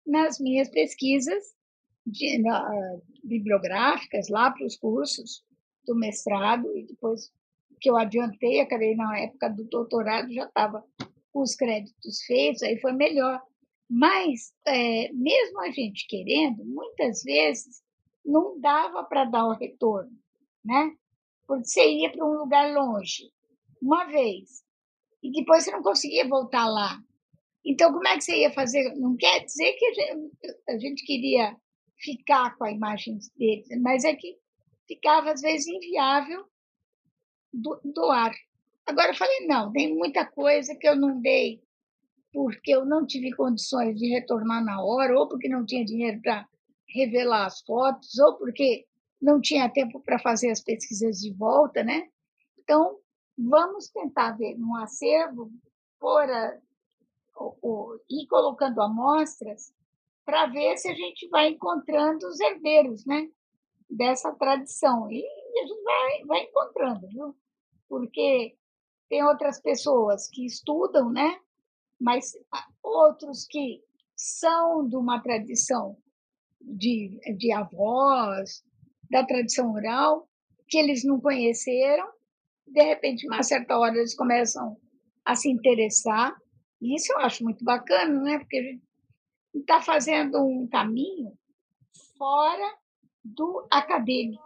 nas 0.07 0.39
minhas 0.39 0.69
pesquisas 0.69 1.53
de, 2.05 2.37
na, 2.37 2.97
bibliográficas 3.23 4.29
lá 4.29 4.51
para 4.51 4.65
os 4.65 4.77
cursos 4.77 5.43
do 5.85 5.95
mestrado 5.95 6.75
e 6.77 6.85
depois 6.85 7.31
que 7.79 7.89
eu 7.89 7.97
adiantei, 7.97 8.59
acabei 8.59 8.95
na 8.95 9.19
época 9.19 9.49
do 9.49 9.63
doutorado, 9.65 10.33
já 10.33 10.45
estava 10.45 10.83
com 11.31 11.41
os 11.41 11.55
créditos 11.55 12.21
feitos, 12.23 12.63
aí 12.63 12.79
foi 12.79 12.93
melhor. 12.93 13.41
Mas, 13.89 14.53
é, 14.65 15.11
mesmo 15.13 15.61
a 15.61 15.69
gente 15.69 16.07
querendo, 16.07 16.65
muitas 16.65 17.21
vezes 17.23 17.83
não 18.25 18.59
dava 18.59 19.03
para 19.03 19.25
dar 19.25 19.45
o 19.45 19.53
retorno, 19.53 20.11
né? 20.63 20.95
Porque 21.45 21.65
você 21.65 21.85
ia 21.85 22.11
para 22.11 22.25
um 22.25 22.39
lugar 22.39 22.73
longe, 22.73 23.31
uma 23.81 24.05
vez, 24.05 24.63
e 25.21 25.31
depois 25.31 25.63
você 25.63 25.71
não 25.71 25.83
conseguia 25.83 26.27
voltar 26.27 26.67
lá. 26.67 26.99
Então, 27.63 27.91
como 27.91 28.07
é 28.07 28.15
que 28.15 28.23
você 28.23 28.37
ia 28.37 28.51
fazer? 28.51 28.95
Não 28.95 29.15
quer 29.15 29.43
dizer 29.43 29.73
que 29.73 29.85
a 29.85 29.93
gente, 29.93 30.61
a 30.69 30.77
gente 30.77 31.05
queria 31.05 31.55
ficar 31.99 32.55
com 32.57 32.63
a 32.63 32.71
imagem 32.71 33.17
deles, 33.37 33.67
mas 33.81 34.03
é 34.03 34.15
que 34.15 34.37
ficava, 34.87 35.31
às 35.31 35.41
vezes, 35.41 35.67
inviável 35.67 36.45
do, 37.53 37.79
doar. 37.83 38.33
Agora, 38.85 39.09
eu 39.09 39.15
falei, 39.15 39.47
não, 39.47 39.71
tem 39.71 39.95
muita 39.95 40.25
coisa 40.25 40.75
que 40.75 40.87
eu 40.87 40.95
não 40.95 41.19
dei 41.19 41.63
porque 42.35 42.71
eu 42.71 42.85
não 42.85 43.05
tive 43.05 43.31
condições 43.31 43.97
de 43.97 44.09
retornar 44.09 44.63
na 44.63 44.83
hora, 44.83 45.17
ou 45.17 45.25
porque 45.25 45.47
não 45.47 45.65
tinha 45.65 45.85
dinheiro 45.85 46.21
para 46.21 46.45
revelar 46.85 47.45
as 47.45 47.61
fotos, 47.61 48.19
ou 48.19 48.35
porque 48.35 48.85
não 49.21 49.39
tinha 49.39 49.69
tempo 49.69 50.01
para 50.01 50.19
fazer 50.19 50.51
as 50.51 50.61
pesquisas 50.61 51.19
de 51.21 51.31
volta, 51.33 51.81
né? 51.81 52.09
Então, 52.59 52.99
vamos 53.37 53.87
tentar 53.87 54.33
ver 54.33 54.57
no 54.57 54.75
acervo, 54.75 55.49
por 55.97 56.29
a, 56.29 56.59
o, 57.37 57.55
o, 57.61 57.99
ir 58.09 58.27
colocando 58.27 58.81
amostras 58.81 59.73
para 60.25 60.47
ver 60.47 60.77
se 60.77 60.89
a 60.89 60.93
gente 60.93 61.29
vai 61.29 61.49
encontrando 61.49 62.27
os 62.27 62.39
herdeiros 62.39 63.05
né, 63.05 63.29
dessa 63.89 64.31
tradição. 64.33 65.11
E 65.11 65.23
a 65.23 65.67
gente 65.67 65.83
vai, 65.83 66.23
vai 66.25 66.43
encontrando, 66.43 67.07
viu? 67.07 67.35
Porque 67.87 68.55
tem 69.09 69.23
outras 69.23 69.61
pessoas 69.61 70.29
que 70.29 70.45
estudam, 70.45 71.11
né? 71.11 71.39
Mas 71.99 72.33
outros 72.83 73.45
que 73.45 73.81
são 74.15 74.87
de 74.87 74.95
uma 74.95 75.21
tradição 75.21 75.97
de, 76.61 77.19
de 77.37 77.51
avós, 77.51 78.63
da 79.09 79.25
tradição 79.25 79.71
oral, 79.73 80.27
que 80.67 80.77
eles 80.77 81.03
não 81.05 81.19
conheceram 81.21 82.15
de 82.67 82.81
repente, 82.81 83.27
uma 83.27 83.43
certa 83.43 83.77
hora, 83.77 83.95
eles 83.95 84.15
começam 84.15 84.77
a 85.23 85.35
se 85.35 85.49
interessar. 85.49 86.35
E 86.81 86.95
isso 86.95 87.11
eu 87.13 87.19
acho 87.19 87.43
muito 87.43 87.63
bacana, 87.63 88.21
né? 88.21 88.39
Porque 88.39 88.57
a 88.57 88.61
gente 88.61 88.83
está 89.53 89.81
fazendo 89.81 90.43
um 90.43 90.67
caminho 90.67 91.31
fora 92.17 92.77
do 93.25 93.65
acadêmico. 93.71 94.43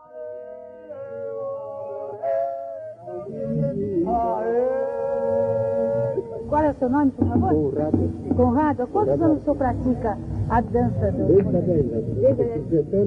Qual 6.48 6.64
é 6.64 6.72
o 6.72 6.74
seu 6.74 6.90
nome, 6.90 7.12
por 7.12 7.28
favor? 7.28 7.74
Conrado. 7.74 8.36
Conrado, 8.36 8.82
há 8.82 8.88
quantos 8.88 9.22
anos 9.22 9.38
o 9.38 9.44
senhor 9.44 9.56
pratica 9.56 10.18
a 10.50 10.62
dança? 10.62 11.12
Do... 11.12 11.28
Desde 11.28 11.58
a 11.58 11.62
Desde 11.62 12.42
a 12.42 13.06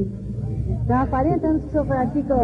Então, 0.84 0.96
há 0.96 1.06
40 1.06 1.46
anos 1.46 1.62
que 1.62 1.68
o 1.68 1.70
senhor 1.72 1.86
pratica, 1.86 2.34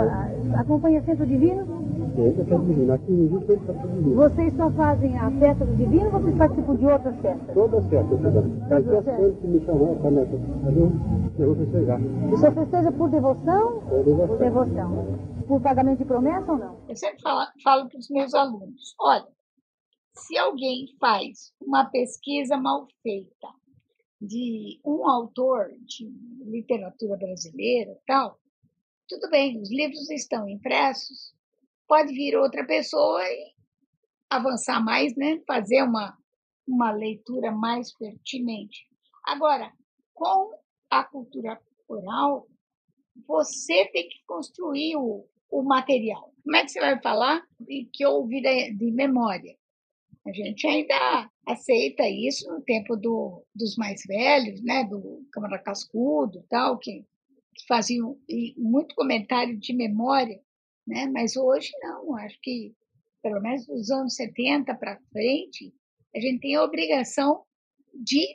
acompanha 0.57 1.03
Centro 1.03 1.27
Divino? 1.27 1.78
Divino. 2.23 2.93
Aqui 2.93 3.13
em 3.13 3.27
Rio 3.27 3.41
sempre 3.47 3.89
divino. 3.89 4.15
Vocês 4.17 4.55
só 4.55 4.71
fazem 4.73 5.19
a 5.19 5.31
festa 5.39 5.65
do 5.65 5.77
divino 5.77 6.05
ou 6.07 6.11
vocês 6.13 6.37
participam 6.37 6.77
de 6.77 6.87
outras 6.87 7.21
festas? 7.21 7.55
Todas 7.55 7.85
as 7.85 7.91
festas, 7.91 8.21
Qualquer 8.69 9.05
santo 9.05 9.41
que 9.41 9.47
me 9.47 9.65
chamou 9.65 9.97
para 9.97 10.11
nessa 10.11 10.33
eu, 10.33 10.93
eu 11.39 11.55
vou 11.55 11.65
festejar. 11.65 12.01
O 12.01 12.37
senhor 12.37 12.55
festeja 12.55 12.93
por 12.93 13.11
devoção? 13.11 13.81
Por 13.81 14.05
devoção. 14.05 14.29
Por 14.29 14.39
devoção. 14.39 15.19
Por 15.47 15.61
pagamento 15.63 15.99
de 15.99 16.05
promessa 16.05 16.53
ou 16.53 16.59
não? 16.59 16.77
Eu 16.89 16.97
sempre 16.97 17.23
falo, 17.23 17.47
falo 17.63 17.89
para 17.89 17.99
os 17.99 18.11
meus 18.11 18.35
alunos, 18.35 18.95
olha, 19.01 19.27
Se 20.15 20.37
alguém 20.37 20.87
faz 21.01 21.53
uma 21.61 21.85
pesquisa 21.87 22.57
mal 22.57 22.87
feita 23.03 23.49
de 24.21 24.81
um 24.85 25.09
autor 25.09 25.69
de 25.87 26.11
literatura 26.45 27.17
brasileira, 27.17 27.97
tal, 28.07 28.37
tudo 29.09 29.31
bem, 29.31 29.61
os 29.61 29.71
livros 29.71 30.11
estão 30.11 30.49
impressos, 30.49 31.33
pode 31.89 32.13
vir 32.13 32.37
outra 32.37 32.65
pessoa 32.65 33.23
e 33.25 33.53
avançar 34.31 34.85
mais, 34.85 35.17
né? 35.17 35.41
fazer 35.47 35.83
uma, 35.83 36.17
uma 36.67 36.93
leitura 36.93 37.51
mais 37.51 37.97
pertinente. 37.97 38.87
Agora, 39.25 39.73
com 40.15 40.53
a 40.91 41.03
cultura 41.03 41.59
oral, 41.89 42.47
você 43.27 43.87
tem 43.87 44.09
que 44.09 44.19
construir 44.27 44.97
o, 44.97 45.27
o 45.51 45.63
material. 45.63 46.33
Como 46.45 46.57
é 46.57 46.63
que 46.63 46.71
você 46.71 46.81
vai 46.81 47.01
falar 47.01 47.43
que 47.93 48.07
ouvi 48.07 48.43
de, 48.43 48.75
de 48.75 48.93
memória? 48.93 49.57
A 50.27 50.33
gente 50.33 50.67
ainda 50.67 51.31
aceita 51.47 52.07
isso 52.07 52.47
no 52.53 52.61
tempo 52.61 52.97
do, 52.97 53.45
dos 53.55 53.77
mais 53.77 54.03
velhos, 54.07 54.63
né, 54.63 54.85
do 54.85 55.27
Câmara 55.33 55.59
Cascudo, 55.59 56.45
tal, 56.51 56.79
que, 56.79 57.01
que 57.55 57.67
faziam 57.67 58.19
muito 58.57 58.95
comentário 58.95 59.59
de 59.59 59.73
memória, 59.73 60.39
né? 60.89 61.07
Mas 61.07 61.37
hoje 61.37 61.71
não, 61.81 62.17
acho 62.17 62.39
que 62.41 62.75
pelo 63.23 63.41
menos 63.41 63.67
dos 63.67 63.91
anos 63.91 64.15
70 64.15 64.75
para 64.75 65.01
frente, 65.13 65.75
a 66.15 66.21
gente 66.21 66.41
tem 66.41 66.57
a 66.57 66.65
obrigação 66.65 67.45
de 67.95 68.27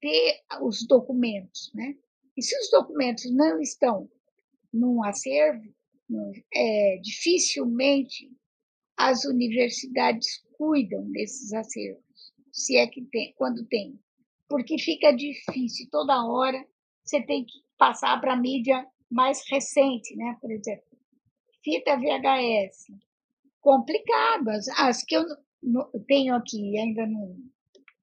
ter 0.00 0.40
os 0.62 0.86
documentos, 0.86 1.70
né? 1.74 1.94
E 2.36 2.42
se 2.42 2.58
os 2.58 2.70
documentos 2.70 3.30
não 3.30 3.60
estão 3.60 4.08
num 4.72 5.04
acervo, 5.04 5.62
é, 6.54 6.98
dificilmente 7.02 8.30
as 8.96 9.24
universidades 9.24 10.42
cuidam 10.52 11.10
desses 11.10 11.52
acervos, 11.52 12.02
se 12.52 12.76
é 12.76 12.86
que 12.86 13.02
tem, 13.06 13.34
quando 13.36 13.66
tem, 13.66 13.98
porque 14.48 14.78
fica 14.78 15.12
difícil 15.12 15.88
toda 15.90 16.26
hora 16.26 16.66
você 17.04 17.22
tem 17.22 17.44
que 17.44 17.58
passar 17.78 18.20
para 18.20 18.34
a 18.34 18.36
mídia 18.36 18.86
mais 19.10 19.42
recente, 19.48 20.14
né? 20.16 20.36
Por 20.40 20.50
exemplo, 20.50 20.89
fita 21.62 21.96
VHS, 21.96 22.92
complicado. 23.60 24.48
As, 24.48 24.68
as 24.78 25.04
que 25.04 25.16
eu 25.16 25.24
tenho 26.06 26.34
aqui 26.34 26.78
ainda 26.78 27.06
não, 27.06 27.36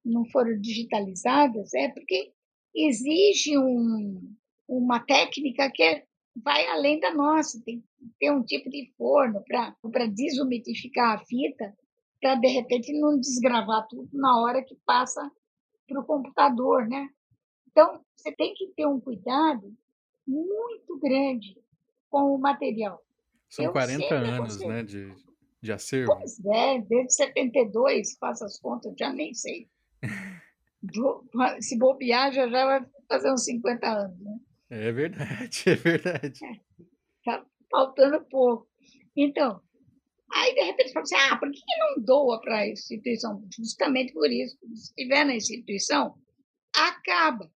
não 0.04 0.24
foram 0.26 0.58
digitalizadas 0.60 1.74
é 1.74 1.88
porque 1.88 2.32
exige 2.74 3.58
um, 3.58 4.34
uma 4.68 5.00
técnica 5.00 5.70
que 5.70 5.82
é, 5.82 6.04
vai 6.36 6.66
além 6.68 7.00
da 7.00 7.12
nossa. 7.12 7.60
Tem 7.64 7.80
que 7.80 7.86
ter 8.18 8.30
um 8.30 8.42
tipo 8.42 8.70
de 8.70 8.92
forno 8.96 9.42
para 9.44 10.06
desumidificar 10.06 11.16
a 11.16 11.24
fita, 11.24 11.76
para 12.20 12.34
de 12.36 12.48
repente 12.48 12.92
não 12.98 13.18
desgravar 13.18 13.86
tudo 13.88 14.08
na 14.12 14.40
hora 14.40 14.62
que 14.62 14.76
passa 14.86 15.30
para 15.86 16.00
o 16.00 16.04
computador, 16.04 16.86
né? 16.86 17.08
Então, 17.70 18.00
você 18.14 18.32
tem 18.32 18.54
que 18.54 18.68
ter 18.76 18.86
um 18.86 19.00
cuidado 19.00 19.72
muito 20.26 20.98
grande 20.98 21.56
com 22.10 22.34
o 22.34 22.38
material. 22.38 23.02
São 23.48 23.64
eu 23.64 23.72
40 23.72 24.14
anos, 24.14 24.60
né, 24.60 24.82
de, 24.82 25.12
de 25.60 25.72
acervo. 25.72 26.14
Pois 26.14 26.38
é, 26.44 26.80
desde 26.82 27.14
72, 27.14 28.16
faça 28.18 28.44
as 28.44 28.58
contas, 28.60 28.94
já 28.98 29.12
nem 29.12 29.32
sei. 29.32 29.68
Se 31.60 31.78
bobear, 31.78 32.32
já, 32.32 32.48
já 32.48 32.66
vai 32.66 32.86
fazer 33.08 33.32
uns 33.32 33.44
50 33.44 33.88
anos, 33.88 34.20
né? 34.20 34.38
É 34.70 34.92
verdade, 34.92 35.64
é 35.66 35.74
verdade. 35.74 36.40
É, 36.44 36.60
tá 37.24 37.44
faltando 37.70 38.22
pouco. 38.26 38.68
Então, 39.16 39.60
aí 40.30 40.54
de 40.54 40.60
repente 40.60 40.92
fala 40.92 41.02
assim, 41.02 41.16
ah, 41.16 41.36
por 41.38 41.50
que 41.50 41.60
não 41.78 42.04
doa 42.04 42.40
para 42.40 42.58
a 42.58 42.68
instituição? 42.68 43.42
Justamente 43.56 44.12
por 44.12 44.30
isso, 44.30 44.58
se 44.74 44.90
estiver 44.90 45.24
na 45.24 45.34
instituição, 45.34 46.14
acaba. 46.76 47.50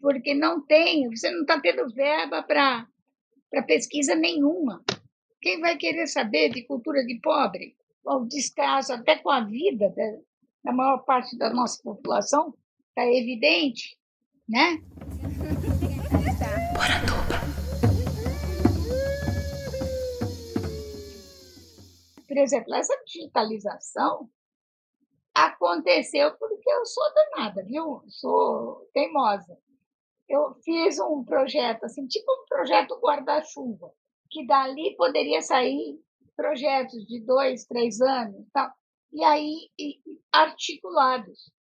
Porque 0.00 0.34
não 0.34 0.64
tem, 0.66 1.08
você 1.08 1.30
não 1.30 1.42
está 1.42 1.60
tendo 1.60 1.88
verba 1.94 2.42
para 2.42 2.88
pesquisa 3.60 4.14
nenhuma. 4.14 4.82
Quem 5.42 5.60
vai 5.60 5.76
querer 5.76 6.06
saber 6.06 6.50
de 6.50 6.62
cultura 6.62 7.04
de 7.04 7.20
pobre? 7.20 7.76
O 8.04 8.24
descaso 8.24 8.92
até 8.92 9.18
com 9.18 9.28
a 9.28 9.44
vida 9.44 9.90
da, 9.90 10.18
da 10.64 10.72
maior 10.72 11.04
parte 11.04 11.36
da 11.36 11.52
nossa 11.52 11.82
população 11.82 12.54
está 12.88 13.04
evidente, 13.06 13.98
né? 14.48 14.78
Por 22.26 22.38
exemplo, 22.38 22.74
essa 22.74 22.96
digitalização 23.04 24.30
aconteceu 25.34 26.32
porque 26.38 26.70
eu 26.70 26.86
sou 26.86 27.04
danada, 27.14 27.62
viu? 27.64 28.02
Sou 28.08 28.88
teimosa. 28.94 29.58
Eu 30.32 30.54
fiz 30.64 30.98
um 30.98 31.22
projeto, 31.22 31.84
assim, 31.84 32.06
tipo 32.06 32.24
um 32.32 32.46
projeto 32.48 32.98
guarda-chuva 32.98 33.92
que 34.30 34.46
dali 34.46 34.96
poderia 34.96 35.42
sair 35.42 36.00
projetos 36.34 37.06
de 37.06 37.20
dois, 37.20 37.66
três 37.66 38.00
anos, 38.00 38.46
tal, 38.50 38.72
e 39.12 39.22
aí 39.22 39.68
e, 39.78 40.00
articulados. 40.32 41.52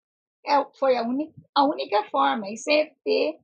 É, 0.47 0.53
foi 0.79 0.95
a, 0.95 1.03
uni, 1.03 1.33
a 1.53 1.65
única 1.65 2.03
forma, 2.05 2.49
e 2.49 2.55
sem 2.55 2.95
ter 3.03 3.37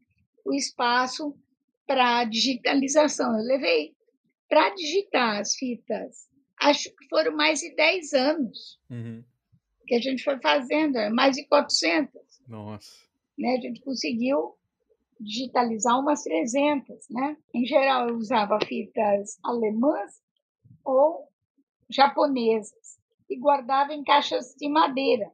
o 0.46 0.54
espaço 0.54 1.38
para 1.86 2.24
digitalização. 2.24 3.38
Eu 3.38 3.46
levei 3.46 3.94
para 4.48 4.70
digitar 4.76 5.42
as 5.42 5.56
fitas, 5.56 6.30
acho 6.58 6.90
que 6.96 7.08
foram 7.10 7.36
mais 7.36 7.60
de 7.60 7.76
10 7.76 8.14
anos 8.14 8.80
uhum. 8.90 9.22
que 9.86 9.94
a 9.94 10.00
gente 10.00 10.24
foi 10.24 10.40
fazendo, 10.40 10.98
é 10.98 11.10
mais 11.10 11.36
de 11.36 11.46
400. 11.48 12.14
Nossa. 12.48 13.06
Né? 13.38 13.58
A 13.58 13.62
gente 13.62 13.82
conseguiu 13.82 14.58
digitalizar 15.20 16.00
umas 16.00 16.24
300, 16.24 16.96
né? 17.10 17.38
Em 17.54 17.66
geral, 17.66 18.10
eu 18.10 18.18
usava 18.18 18.60
fitas 18.66 19.38
alemãs 19.44 20.12
ou 20.84 21.28
japonesas 21.90 22.98
e 23.30 23.38
guardava 23.38 23.94
em 23.94 24.04
caixas 24.04 24.56
de 24.58 24.70
madeira. 24.70 25.32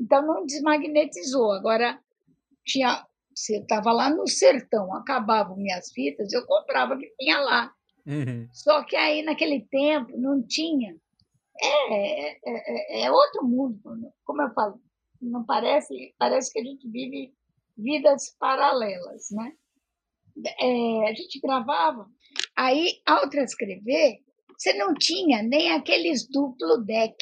Então, 0.00 0.26
não 0.26 0.44
desmagnetizou. 0.44 1.52
Agora, 1.52 2.00
tinha, 2.64 3.06
se 3.34 3.56
eu 3.56 3.62
estava 3.62 3.92
lá 3.92 4.10
no 4.10 4.26
sertão, 4.26 4.94
acabavam 4.94 5.56
minhas 5.56 5.92
fitas, 5.92 6.32
eu 6.32 6.44
comprava 6.46 6.94
o 6.94 6.98
que 6.98 7.12
tinha 7.18 7.38
lá. 7.40 7.72
Uhum. 8.06 8.48
Só 8.52 8.82
que 8.84 8.96
aí, 8.96 9.22
naquele 9.22 9.66
tempo, 9.70 10.16
não 10.18 10.42
tinha. 10.42 10.96
É, 11.60 12.30
é, 12.30 12.38
é, 12.46 13.02
é 13.02 13.12
outro 13.12 13.44
mundo. 13.44 13.80
Como 14.24 14.42
eu 14.42 14.52
falo, 14.52 14.80
não 15.20 15.44
parece, 15.44 16.14
parece 16.18 16.52
que 16.52 16.58
a 16.58 16.64
gente 16.64 16.88
vive 16.88 17.32
vidas 17.76 18.34
paralelas, 18.38 19.28
né? 19.30 19.52
É, 20.60 21.08
a 21.08 21.14
gente 21.14 21.40
gravava, 21.40 22.08
aí 22.56 23.00
ao 23.06 23.28
transcrever, 23.30 24.18
você 24.56 24.72
não 24.74 24.94
tinha 24.94 25.42
nem 25.42 25.72
aqueles 25.72 26.26
duplo 26.28 26.78
deck, 26.78 27.16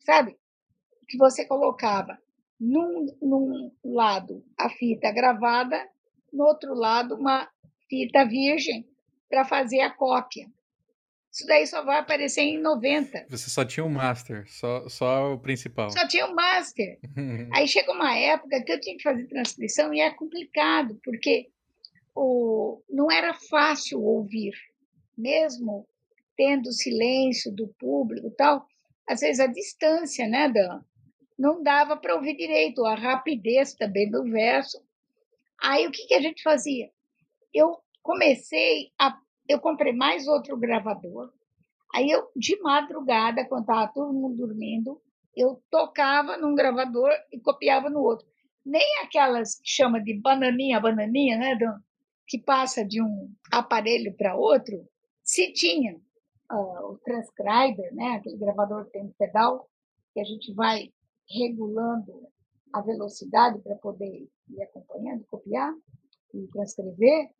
sabe? 0.00 0.36
Que 1.08 1.18
você 1.18 1.46
colocava 1.46 2.18
num, 2.58 3.06
num 3.20 3.72
lado 3.84 4.44
a 4.58 4.70
fita 4.70 5.12
gravada, 5.12 5.88
no 6.32 6.44
outro 6.44 6.74
lado 6.74 7.14
uma 7.16 7.48
fita 7.88 8.24
virgem 8.26 8.88
para 9.28 9.44
fazer 9.44 9.80
a 9.80 9.90
cópia. 9.90 10.46
Isso 11.36 11.46
daí 11.46 11.66
só 11.66 11.84
vai 11.84 11.98
aparecer 11.98 12.40
em 12.40 12.58
90. 12.62 13.26
Você 13.28 13.50
só 13.50 13.62
tinha 13.62 13.84
o 13.84 13.88
um 13.88 13.92
master, 13.92 14.50
só, 14.50 14.88
só 14.88 15.34
o 15.34 15.38
principal. 15.38 15.90
Só 15.90 16.08
tinha 16.08 16.24
o 16.26 16.30
um 16.30 16.34
master. 16.34 16.98
Aí 17.52 17.68
chega 17.68 17.92
uma 17.92 18.16
época 18.16 18.64
que 18.64 18.72
eu 18.72 18.80
tinha 18.80 18.96
que 18.96 19.02
fazer 19.02 19.26
transcrição 19.26 19.92
e 19.92 20.00
é 20.00 20.10
complicado, 20.14 20.98
porque 21.04 21.50
o, 22.14 22.82
não 22.88 23.12
era 23.12 23.34
fácil 23.34 24.02
ouvir, 24.02 24.54
mesmo 25.14 25.86
tendo 26.38 26.72
silêncio 26.72 27.54
do 27.54 27.68
público 27.78 28.28
e 28.28 28.34
tal. 28.34 28.66
Às 29.06 29.20
vezes 29.20 29.38
a 29.38 29.46
distância, 29.46 30.26
né, 30.26 30.48
Dan? 30.48 30.80
Não 31.38 31.62
dava 31.62 31.98
para 31.98 32.14
ouvir 32.14 32.34
direito, 32.34 32.82
a 32.86 32.94
rapidez 32.94 33.74
também 33.74 34.10
do 34.10 34.24
verso. 34.24 34.82
Aí 35.62 35.86
o 35.86 35.90
que, 35.90 36.06
que 36.06 36.14
a 36.14 36.20
gente 36.22 36.42
fazia? 36.42 36.90
Eu 37.52 37.76
comecei 38.02 38.90
a 38.98 39.18
eu 39.48 39.60
comprei 39.60 39.92
mais 39.92 40.26
outro 40.26 40.56
gravador. 40.56 41.32
Aí 41.94 42.10
eu, 42.10 42.28
de 42.34 42.60
madrugada, 42.60 43.46
quando 43.48 43.62
estava 43.62 43.92
todo 43.92 44.12
mundo 44.12 44.36
dormindo, 44.36 45.00
eu 45.34 45.62
tocava 45.70 46.36
num 46.36 46.54
gravador 46.54 47.10
e 47.32 47.38
copiava 47.40 47.90
no 47.90 48.00
outro. 48.00 48.26
Nem 48.64 48.84
aquelas 49.04 49.60
que 49.60 49.68
chama 49.68 50.02
de 50.02 50.18
bananinha, 50.20 50.80
bananinha, 50.80 51.38
né, 51.38 51.56
que 52.26 52.38
passa 52.38 52.84
de 52.84 53.00
um 53.00 53.30
aparelho 53.52 54.14
para 54.16 54.36
outro, 54.36 54.88
se 55.22 55.52
tinha 55.52 55.94
uh, 56.50 56.92
o 56.92 56.98
transcriber, 56.98 57.94
né, 57.94 58.16
aquele 58.16 58.38
gravador 58.38 58.86
que 58.86 58.92
tem 58.92 59.04
um 59.04 59.12
pedal, 59.16 59.68
que 60.12 60.20
a 60.20 60.24
gente 60.24 60.52
vai 60.54 60.90
regulando 61.28 62.28
a 62.72 62.80
velocidade 62.80 63.60
para 63.60 63.76
poder 63.76 64.28
ir 64.48 64.62
acompanhando, 64.62 65.24
copiar 65.26 65.72
e 66.34 66.46
transcrever, 66.48 67.30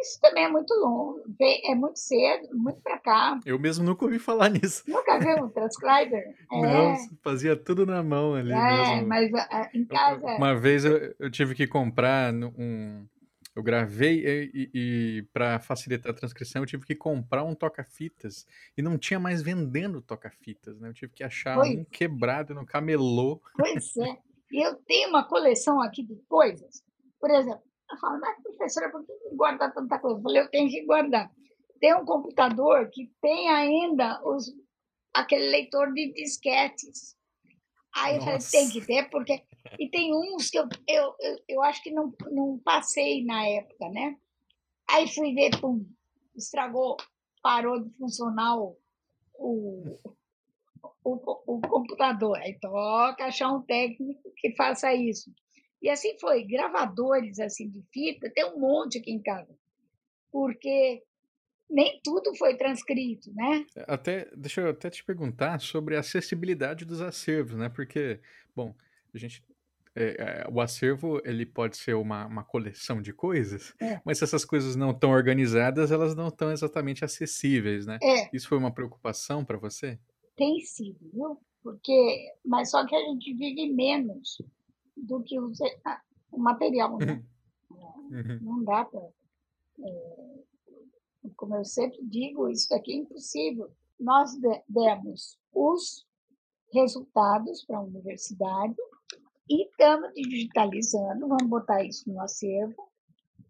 Isso 0.00 0.18
também 0.20 0.44
é 0.44 0.48
muito 0.48 0.72
longo, 0.74 1.22
é 1.40 1.74
muito 1.74 1.98
cedo, 1.98 2.48
muito 2.56 2.80
para 2.80 2.98
cá. 2.98 3.40
Eu 3.46 3.58
mesmo 3.58 3.84
nunca 3.84 4.04
ouvi 4.04 4.18
falar 4.18 4.48
nisso. 4.50 4.82
Nunca 4.88 5.18
viu 5.18 5.44
um 5.44 5.48
transcriber? 5.50 6.34
Não, 6.50 6.90
É, 6.92 6.96
fazia 7.22 7.56
tudo 7.56 7.86
na 7.86 8.02
mão 8.02 8.34
ali 8.34 8.52
é, 8.52 8.56
mesmo. 8.94 9.06
mas 9.08 9.30
ah, 9.34 9.70
em 9.72 9.80
Eu- 9.82 9.86
casa. 9.86 10.26
Uma 10.36 10.54
vez 10.54 10.84
eu, 10.84 11.14
eu 11.18 11.30
tive 11.30 11.54
que 11.54 11.66
comprar 11.66 12.32
um. 12.34 13.06
Eu 13.54 13.62
gravei 13.62 14.24
e, 14.26 14.50
e, 14.52 14.70
e 15.18 15.22
para 15.32 15.60
facilitar 15.60 16.10
a 16.10 16.14
transcrição 16.14 16.60
eu 16.62 16.66
tive 16.66 16.84
que 16.84 16.94
comprar 16.96 17.44
um 17.44 17.54
toca-fitas 17.54 18.44
e 18.76 18.82
não 18.82 18.98
tinha 18.98 19.20
mais 19.20 19.42
vendendo 19.42 20.02
toca-fitas, 20.02 20.76
né? 20.80 20.88
Eu 20.88 20.92
tive 20.94 21.12
que 21.12 21.22
achar 21.22 21.54
Pois. 21.58 21.70
um 21.70 21.84
quebrado 21.84 22.52
no 22.52 22.66
camelô. 22.66 23.40
Pois 23.56 23.96
é. 23.98 24.16
E 24.50 24.66
eu 24.66 24.74
tenho 24.74 25.08
uma 25.10 25.22
coleção 25.22 25.80
aqui 25.80 26.02
de 26.02 26.16
coisas. 26.28 26.82
Por 27.20 27.30
exemplo, 27.30 27.62
eu 27.90 27.98
falo, 27.98 28.20
mas 28.20 28.42
professora, 28.42 28.90
por 28.90 29.04
que 29.04 29.12
que 29.12 29.36
guarda 29.36 29.70
tanta 29.70 29.98
coisa? 29.98 30.18
Eu 30.18 30.22
falei, 30.22 30.42
eu 30.42 30.50
tenho 30.50 30.70
que 30.70 30.84
guardar. 30.84 31.30
Tem 31.80 31.94
um 31.94 32.04
computador 32.04 32.88
que 32.90 33.12
tem 33.20 33.48
ainda 33.48 34.20
os, 34.24 34.52
aquele 35.12 35.48
leitor 35.50 35.92
de 35.92 36.12
disquetes. 36.12 37.16
Aí 37.94 38.16
eu 38.16 38.20
falei, 38.20 38.34
Nossa. 38.34 38.50
tem 38.50 38.70
que 38.70 38.84
ter, 38.84 39.08
porque. 39.10 39.42
E 39.78 39.88
tem 39.88 40.14
uns 40.14 40.50
que 40.50 40.58
eu, 40.58 40.68
eu, 40.88 41.14
eu, 41.20 41.38
eu 41.48 41.62
acho 41.62 41.82
que 41.82 41.90
não, 41.90 42.12
não 42.30 42.58
passei 42.64 43.24
na 43.24 43.46
época, 43.46 43.88
né? 43.90 44.16
Aí 44.90 45.08
fui 45.08 45.32
ver, 45.32 45.58
pum, 45.60 45.86
estragou, 46.36 46.96
parou 47.42 47.82
de 47.82 47.90
funcionar 47.96 48.58
o, 48.58 48.76
o, 49.34 49.98
o, 51.04 51.40
o 51.46 51.60
computador. 51.60 52.36
Aí 52.38 52.58
toca 52.58 53.26
achar 53.26 53.52
um 53.52 53.62
técnico 53.62 54.32
que 54.36 54.54
faça 54.54 54.92
isso. 54.92 55.30
E 55.84 55.90
assim 55.90 56.16
foi, 56.18 56.42
gravadores 56.44 57.38
assim 57.38 57.68
de 57.68 57.82
fita, 57.92 58.30
tem 58.30 58.44
um 58.46 58.58
monte 58.58 58.98
aqui 58.98 59.10
em 59.12 59.20
casa. 59.22 59.54
Porque 60.32 61.02
nem 61.70 62.00
tudo 62.02 62.34
foi 62.36 62.56
transcrito, 62.56 63.30
né? 63.34 63.66
Até, 63.86 64.28
deixa 64.36 64.62
eu 64.62 64.70
até 64.70 64.88
te 64.90 65.04
perguntar 65.04 65.60
sobre 65.60 65.96
a 65.96 66.00
acessibilidade 66.00 66.84
dos 66.84 67.00
acervos, 67.00 67.56
né? 67.56 67.68
Porque, 67.68 68.20
bom, 68.56 68.74
a 69.14 69.18
gente. 69.18 69.44
é, 69.94 70.42
é, 70.44 70.46
o 70.50 70.60
acervo 70.60 71.20
ele 71.24 71.46
pode 71.46 71.76
ser 71.76 71.94
uma, 71.94 72.26
uma 72.26 72.42
coleção 72.44 73.00
de 73.02 73.12
coisas, 73.12 73.74
É. 73.80 74.00
mas 74.04 74.18
se 74.18 74.24
essas 74.24 74.44
coisas 74.44 74.74
não 74.74 74.90
estão 74.90 75.10
organizadas, 75.10 75.92
elas 75.92 76.14
não 76.16 76.28
estão 76.28 76.50
exatamente 76.50 77.04
acessíveis, 77.04 77.86
né? 77.86 77.98
É, 78.02 78.28
Isso 78.34 78.48
foi 78.48 78.58
uma 78.58 78.72
preocupação 78.74 79.44
para 79.44 79.58
você? 79.58 79.98
tem 80.36 80.58
sido, 80.62 80.98
viu? 81.12 81.38
Porque, 81.62 82.32
mas 82.44 82.70
só 82.70 82.84
que 82.84 82.94
a 82.96 83.00
gente 83.04 83.32
vive 83.34 83.72
menos 83.72 84.42
do 84.96 85.22
que 85.22 85.38
o, 85.38 85.50
o 86.32 86.38
material, 86.38 86.96
né? 86.98 87.22
Uhum. 87.70 88.38
Não 88.42 88.64
dá 88.64 88.84
para. 88.84 89.08
como 91.36 91.56
eu 91.56 91.64
sempre 91.64 91.98
digo, 92.04 92.48
isso 92.48 92.68
daqui 92.68 92.92
é 92.92 92.96
impossível. 92.96 93.70
Nós 93.98 94.34
de- 94.34 94.62
demos 94.68 95.38
os 95.52 96.06
resultados 96.72 97.64
para 97.64 97.78
a 97.78 97.82
universidade 97.82 98.76
e 99.48 99.64
estamos 99.68 100.12
digitalizando, 100.14 101.28
vamos 101.28 101.48
botar 101.48 101.84
isso 101.84 102.08
no 102.10 102.20
acervo, 102.20 102.90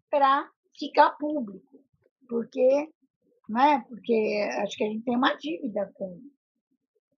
para 0.09 0.49
ficar 0.77 1.11
público. 1.11 1.79
Porque, 2.27 2.91
né? 3.49 3.83
porque 3.87 4.49
acho 4.59 4.77
que 4.77 4.83
a 4.83 4.87
gente 4.87 5.03
tem 5.03 5.15
uma 5.15 5.33
dívida 5.35 5.91
com, 5.95 6.21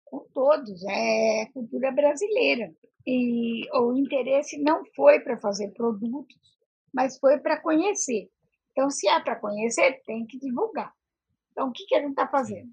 com 0.10 0.28
todos, 0.34 0.84
é 0.86 1.46
cultura 1.54 1.92
brasileira. 1.92 2.74
E 3.06 3.64
o 3.74 3.96
interesse 3.96 4.62
não 4.62 4.84
foi 4.96 5.20
para 5.20 5.40
fazer 5.40 5.70
produtos, 5.72 6.36
mas 6.94 7.18
foi 7.18 7.40
para 7.40 7.62
conhecer. 7.62 8.30
Então, 8.72 8.90
se 8.90 9.08
é 9.08 9.20
para 9.20 9.40
conhecer, 9.40 10.02
tem 10.06 10.26
que 10.26 10.38
divulgar. 10.38 10.94
Então, 11.52 11.70
o 11.70 11.72
que, 11.72 11.86
que 11.86 11.96
a 11.96 12.02
gente 12.02 12.12
está 12.12 12.28
fazendo? 12.28 12.70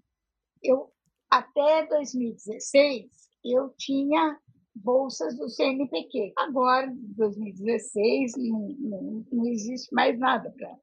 Eu, 0.63 0.91
até 1.31 1.87
2016, 1.87 3.07
eu 3.45 3.73
tinha 3.79 4.39
bolsas 4.75 5.37
do 5.37 5.49
CNPq. 5.49 6.33
Agora, 6.37 6.87
em 6.87 7.15
2016, 7.15 8.33
não, 8.37 8.69
não, 8.79 9.27
não 9.33 9.47
existe 9.47 9.95
mais 9.95 10.19
nada 10.19 10.51
para. 10.51 10.77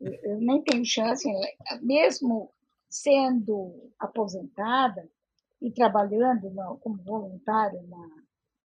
Eu, 0.00 0.12
eu 0.32 0.40
nem 0.40 0.62
tenho 0.62 0.84
chance, 0.84 1.28
mesmo 1.82 2.50
sendo 2.88 3.92
aposentada 3.98 5.08
e 5.62 5.70
trabalhando 5.72 6.50
na- 6.50 6.76
como 6.80 7.02
voluntária 7.02 7.80
na, 7.88 8.08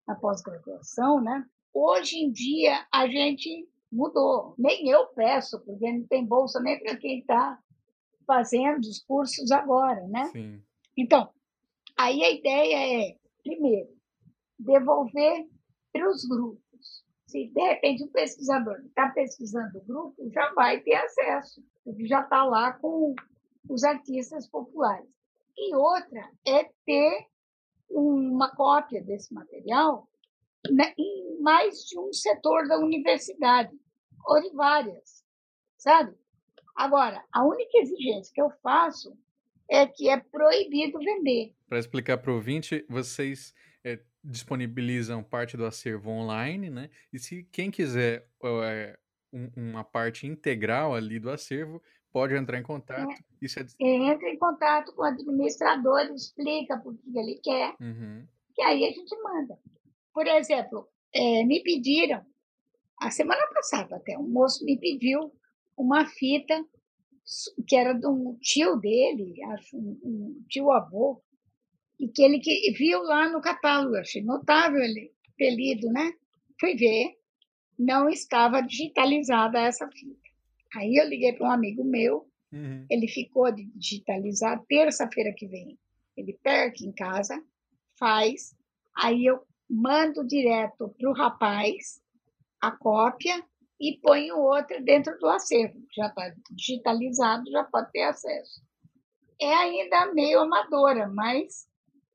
na 0.08 0.14
pós-graduação, 0.16 1.20
né? 1.22 1.44
Hoje 1.72 2.16
em 2.16 2.32
dia 2.32 2.86
a 2.90 3.06
gente 3.06 3.68
mudou. 3.92 4.54
Nem 4.58 4.88
eu 4.88 5.06
peço, 5.08 5.60
porque 5.64 5.92
não 5.92 6.06
tem 6.06 6.24
bolsa 6.26 6.60
nem 6.60 6.80
para 6.82 6.96
quem 6.96 7.20
está 7.20 7.58
fazendo 8.26 8.80
os 8.80 8.98
cursos 9.04 9.50
agora, 9.52 10.06
né? 10.08 10.24
Sim. 10.32 10.62
Então, 10.96 11.28
aí 11.96 12.24
a 12.24 12.30
ideia 12.30 13.10
é, 13.10 13.16
primeiro, 13.42 13.90
devolver 14.58 15.46
para 15.92 16.08
os 16.08 16.24
grupos. 16.26 17.04
Se 17.26 17.48
de 17.48 17.60
repente 17.60 18.04
o 18.04 18.10
pesquisador 18.10 18.78
está 18.86 19.10
pesquisando 19.10 19.78
o 19.78 19.84
grupo, 19.84 20.30
já 20.30 20.52
vai 20.54 20.80
ter 20.80 20.94
acesso, 20.94 21.62
porque 21.84 22.06
já 22.06 22.22
está 22.22 22.44
lá 22.44 22.72
com 22.72 23.14
os 23.68 23.84
artistas 23.84 24.48
populares. 24.48 25.08
E 25.56 25.74
outra 25.74 26.30
é 26.46 26.64
ter 26.84 27.26
uma 27.88 28.54
cópia 28.54 29.02
desse 29.02 29.32
material 29.32 30.08
né, 30.70 30.92
em 30.98 31.40
mais 31.40 31.84
de 31.86 31.98
um 31.98 32.12
setor 32.12 32.66
da 32.66 32.78
universidade, 32.78 33.70
ou 34.26 34.40
de 34.42 34.50
várias, 34.50 35.24
sabe? 35.78 36.14
Agora, 36.74 37.24
a 37.32 37.44
única 37.44 37.78
exigência 37.78 38.32
que 38.34 38.42
eu 38.42 38.50
faço 38.62 39.16
é 39.70 39.86
que 39.86 40.08
é 40.08 40.18
proibido 40.18 40.98
vender. 40.98 41.54
Para 41.68 41.78
explicar 41.78 42.18
para 42.18 42.32
o 42.32 42.34
ouvinte, 42.34 42.84
vocês 42.88 43.54
é, 43.84 44.00
disponibilizam 44.22 45.22
parte 45.22 45.56
do 45.56 45.64
acervo 45.64 46.10
online, 46.10 46.68
né? 46.70 46.90
E 47.12 47.18
se 47.18 47.44
quem 47.44 47.70
quiser 47.70 48.28
é, 48.64 48.98
um- 49.32 49.50
uma 49.56 49.84
parte 49.84 50.26
integral 50.26 50.94
ali 50.94 51.18
do 51.18 51.30
acervo, 51.30 51.82
pode 52.16 52.34
entrar 52.34 52.58
em 52.58 52.62
contato. 52.62 53.14
Isso 53.42 53.60
é. 53.60 53.66
Entra 53.78 54.26
em 54.30 54.38
contato 54.38 54.90
com 54.94 55.02
o 55.02 55.04
administrador, 55.04 56.00
explica 56.14 56.78
por 56.78 56.96
que 56.96 57.18
ele 57.18 57.38
quer, 57.44 57.74
Uhum. 57.78 58.26
e 58.56 58.62
aí 58.62 58.84
a 58.86 58.90
gente 58.90 59.14
manda. 59.22 59.58
Por 60.14 60.26
exemplo, 60.26 60.88
eh, 61.14 61.44
me 61.44 61.62
pediram, 61.62 62.24
a 62.98 63.10
semana 63.10 63.46
passada 63.52 63.96
até, 63.96 64.16
um 64.16 64.26
moço 64.26 64.64
me 64.64 64.78
pediu 64.78 65.30
uma 65.76 66.06
fita 66.06 66.64
que 67.68 67.76
era 67.76 67.92
de 67.92 68.06
um 68.06 68.34
tio 68.40 68.76
dele, 68.76 69.34
acho, 69.52 69.76
um, 69.76 70.00
um 70.02 70.44
tio-avô, 70.48 71.22
e 72.00 72.08
que 72.08 72.22
ele 72.22 72.38
que 72.38 72.72
viu 72.78 73.02
lá 73.02 73.28
no 73.28 73.42
catálogo, 73.42 73.94
achei 73.96 74.22
notável 74.22 74.80
ele 74.82 75.12
ter 75.36 75.50
lido, 75.54 75.92
né? 75.92 76.14
Fui 76.58 76.74
ver, 76.76 77.18
não 77.78 78.08
estava 78.08 78.62
digitalizada 78.62 79.58
essa 79.60 79.86
fita. 79.90 80.25
Aí 80.74 80.96
eu 80.96 81.08
liguei 81.08 81.32
para 81.32 81.46
um 81.46 81.50
amigo 81.50 81.84
meu, 81.84 82.28
Uhum. 82.52 82.86
ele 82.88 83.08
ficou 83.08 83.50
de 83.52 83.64
digitalizar 83.74 84.62
terça-feira 84.68 85.32
que 85.36 85.46
vem. 85.46 85.78
Ele 86.16 86.38
pega 86.42 86.68
aqui 86.68 86.86
em 86.86 86.92
casa, 86.92 87.42
faz, 87.98 88.54
aí 88.96 89.26
eu 89.26 89.42
mando 89.68 90.26
direto 90.26 90.88
para 90.96 91.10
o 91.10 91.12
rapaz 91.12 92.00
a 92.60 92.70
cópia 92.70 93.44
e 93.80 93.98
ponho 94.00 94.38
outra 94.38 94.80
dentro 94.80 95.18
do 95.18 95.26
acervo. 95.26 95.84
Já 95.94 96.06
está 96.06 96.32
digitalizado, 96.50 97.50
já 97.50 97.64
pode 97.64 97.90
ter 97.92 98.04
acesso. 98.04 98.62
É 99.40 99.52
ainda 99.54 100.12
meio 100.14 100.40
amadora, 100.40 101.08
mas 101.08 101.68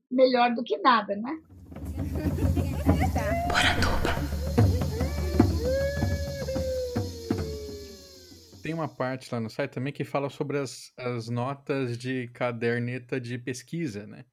melhor 0.10 0.56
do 0.56 0.64
que 0.64 0.78
nada, 0.78 1.16
né? 1.16 1.40
Tem 8.72 8.76
uma 8.80 8.88
parte 8.88 9.30
lá 9.34 9.42
no 9.42 9.50
site 9.50 9.72
também 9.72 9.92
que 9.92 10.06
fala 10.06 10.30
sobre 10.30 10.58
as, 10.58 10.94
as 10.98 11.28
notas 11.28 11.98
de 11.98 12.30
caderneta 12.30 13.20
de 13.20 13.38
pesquisa, 13.38 14.08
né? 14.08 14.24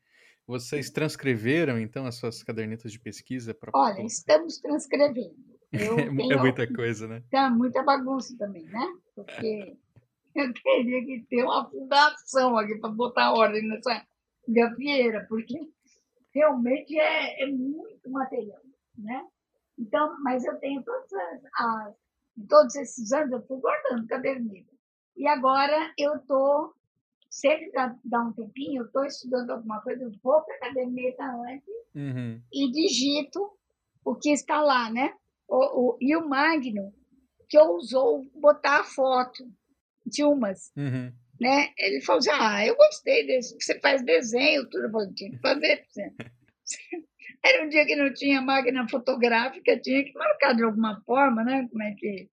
Vocês 0.47 0.91
transcreveram, 0.91 1.77
então, 1.77 2.07
as 2.07 2.15
suas 2.15 2.45
cadernetas 2.45 2.93
de 2.93 3.01
pesquisa 3.01 3.53
para 3.53 3.73
Olha, 3.75 4.01
estamos 4.03 4.61
transcrevendo. 4.61 5.35
É, 5.73 5.85
é 5.85 6.07
tenho- 6.09 6.39
muita 6.39 6.73
coisa, 6.73 7.09
né? 7.09 7.23
Tá 7.33 7.51
muita 7.51 7.83
bagunça 7.83 8.35
também, 8.39 8.65
né? 8.67 8.87
Porque 9.13 9.77
eu 10.37 10.55
teria 10.55 11.05
que 11.05 11.27
ter 11.29 11.43
uma 11.43 11.69
fundação 11.69 12.57
aqui 12.57 12.79
para 12.79 12.91
botar 12.91 13.33
ordem 13.33 13.67
nessa 13.67 14.07
gavieira, 14.47 15.27
porque 15.29 15.59
realmente 16.33 16.97
é, 16.97 17.43
é 17.43 17.47
muito 17.49 18.09
material, 18.09 18.63
né? 18.97 19.27
Então, 19.77 20.17
mas 20.23 20.45
eu 20.45 20.57
tenho 20.61 20.83
todas 20.85 21.13
as, 21.13 21.43
as 21.59 22.08
todos 22.47 22.75
esses 22.77 23.13
anos 23.13 23.33
eu 23.33 23.43
fui 23.47 23.61
guardando 23.61 24.07
caderneta. 24.07 24.73
E 25.17 25.27
agora 25.27 25.93
eu 25.99 26.17
estou, 26.17 26.75
sempre 27.29 27.71
dá, 27.73 27.97
dá 28.05 28.21
um 28.21 28.33
tempinho, 28.33 28.83
eu 28.83 28.87
estou 28.87 29.05
estudando 29.05 29.51
alguma 29.51 29.81
coisa, 29.81 30.05
eu 30.05 30.13
vou 30.23 30.41
para 30.43 30.55
a 30.55 30.61
caderneta 30.61 31.25
antes 31.25 31.79
Uhum. 31.95 32.41
e 32.53 32.71
digito 32.71 33.51
o 34.05 34.15
que 34.15 34.31
está 34.31 34.61
lá, 34.61 34.91
né? 34.91 35.15
O, 35.49 35.57
o, 35.95 35.99
e 36.01 36.15
o 36.15 36.29
Magno, 36.29 36.93
que 37.49 37.59
ousou 37.59 38.25
botar 38.35 38.81
a 38.81 38.85
foto. 38.85 39.45
Dilmas. 40.07 40.73
Uhum. 40.77 41.13
Né? 41.41 41.73
Ele 41.77 42.01
falou 42.01 42.19
assim: 42.19 42.31
Ah, 42.33 42.67
eu 42.67 42.77
gostei 42.77 43.27
desse, 43.27 43.55
você 43.61 43.79
faz 43.81 44.03
desenho, 44.05 44.69
tudo. 44.69 44.85
Eu 44.85 44.91
falei, 44.91 45.13
tinha 45.13 45.31
que 45.31 45.39
fazer. 45.39 45.85
Era 47.45 47.65
um 47.65 47.69
dia 47.69 47.87
que 47.87 47.97
não 47.97 48.13
tinha 48.13 48.43
máquina 48.43 48.89
fotográfica, 48.89 49.79
tinha 49.79 50.05
que 50.05 50.13
marcar 50.13 50.55
de 50.55 50.63
alguma 50.63 51.01
forma, 51.03 51.45
né? 51.45 51.67
Como 51.71 51.83
é 51.83 51.95
que 51.95 52.29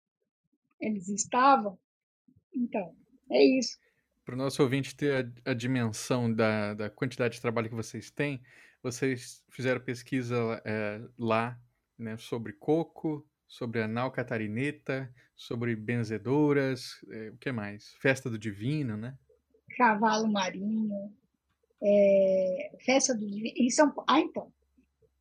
eles 0.79 1.07
estavam. 1.09 1.77
Então, 2.53 2.95
é 3.31 3.43
isso. 3.43 3.77
Para 4.25 4.35
o 4.35 4.37
nosso 4.37 4.63
ouvinte 4.63 4.95
ter 4.95 5.31
a, 5.45 5.51
a 5.51 5.53
dimensão 5.53 6.33
da, 6.33 6.73
da, 6.73 6.89
quantidade 6.89 7.35
de 7.35 7.41
trabalho 7.41 7.69
que 7.69 7.75
vocês 7.75 8.09
têm, 8.09 8.41
vocês 8.81 9.43
fizeram 9.49 9.81
pesquisa 9.81 10.61
é, 10.65 11.01
lá 11.17 11.59
né, 11.97 12.17
sobre 12.17 12.53
coco, 12.53 13.25
sobre 13.47 13.81
anal 13.81 14.11
catarineta, 14.11 15.13
sobre 15.35 15.75
benzedoras, 15.75 17.03
é, 17.09 17.29
o 17.29 17.37
que 17.37 17.51
mais? 17.51 17.93
Festa 17.99 18.29
do 18.29 18.37
Divino, 18.37 18.95
né? 18.95 19.17
Cavalo 19.77 20.31
marinho, 20.31 21.13
é, 21.81 22.77
festa 22.85 23.13
do 23.13 23.25
Divino. 23.25 23.53
Em 23.57 23.69
São 23.69 23.93
Ah, 24.07 24.19
então, 24.19 24.51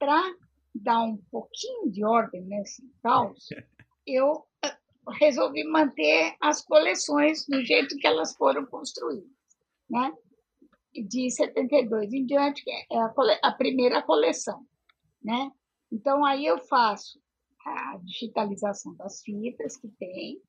para 0.02 0.34
dar 0.74 1.00
um 1.00 1.16
pouquinho 1.30 1.88
de 1.88 2.04
ordem 2.04 2.42
nesse 2.42 2.82
caos, 3.04 3.46
eu 4.04 4.44
ah, 4.64 4.76
resolvi 5.20 5.62
manter 5.62 6.34
as 6.40 6.60
coleções 6.64 7.46
do 7.46 7.64
jeito 7.64 7.96
que 7.96 8.06
elas 8.08 8.34
foram 8.34 8.66
construídas, 8.66 9.30
né? 9.88 10.12
De 10.92 11.30
72 11.30 12.12
em 12.12 12.26
diante, 12.26 12.64
que 12.64 12.70
é 12.70 12.98
a, 12.98 13.14
a 13.44 13.52
primeira 13.52 14.02
coleção, 14.02 14.66
né? 15.22 15.52
Então, 15.92 16.24
aí 16.24 16.46
eu 16.46 16.58
faço 16.58 17.20
a 17.64 17.98
digitalização 17.98 18.96
das 18.96 19.22
fitas 19.22 19.76
que 19.76 19.86
tem, 19.86 20.42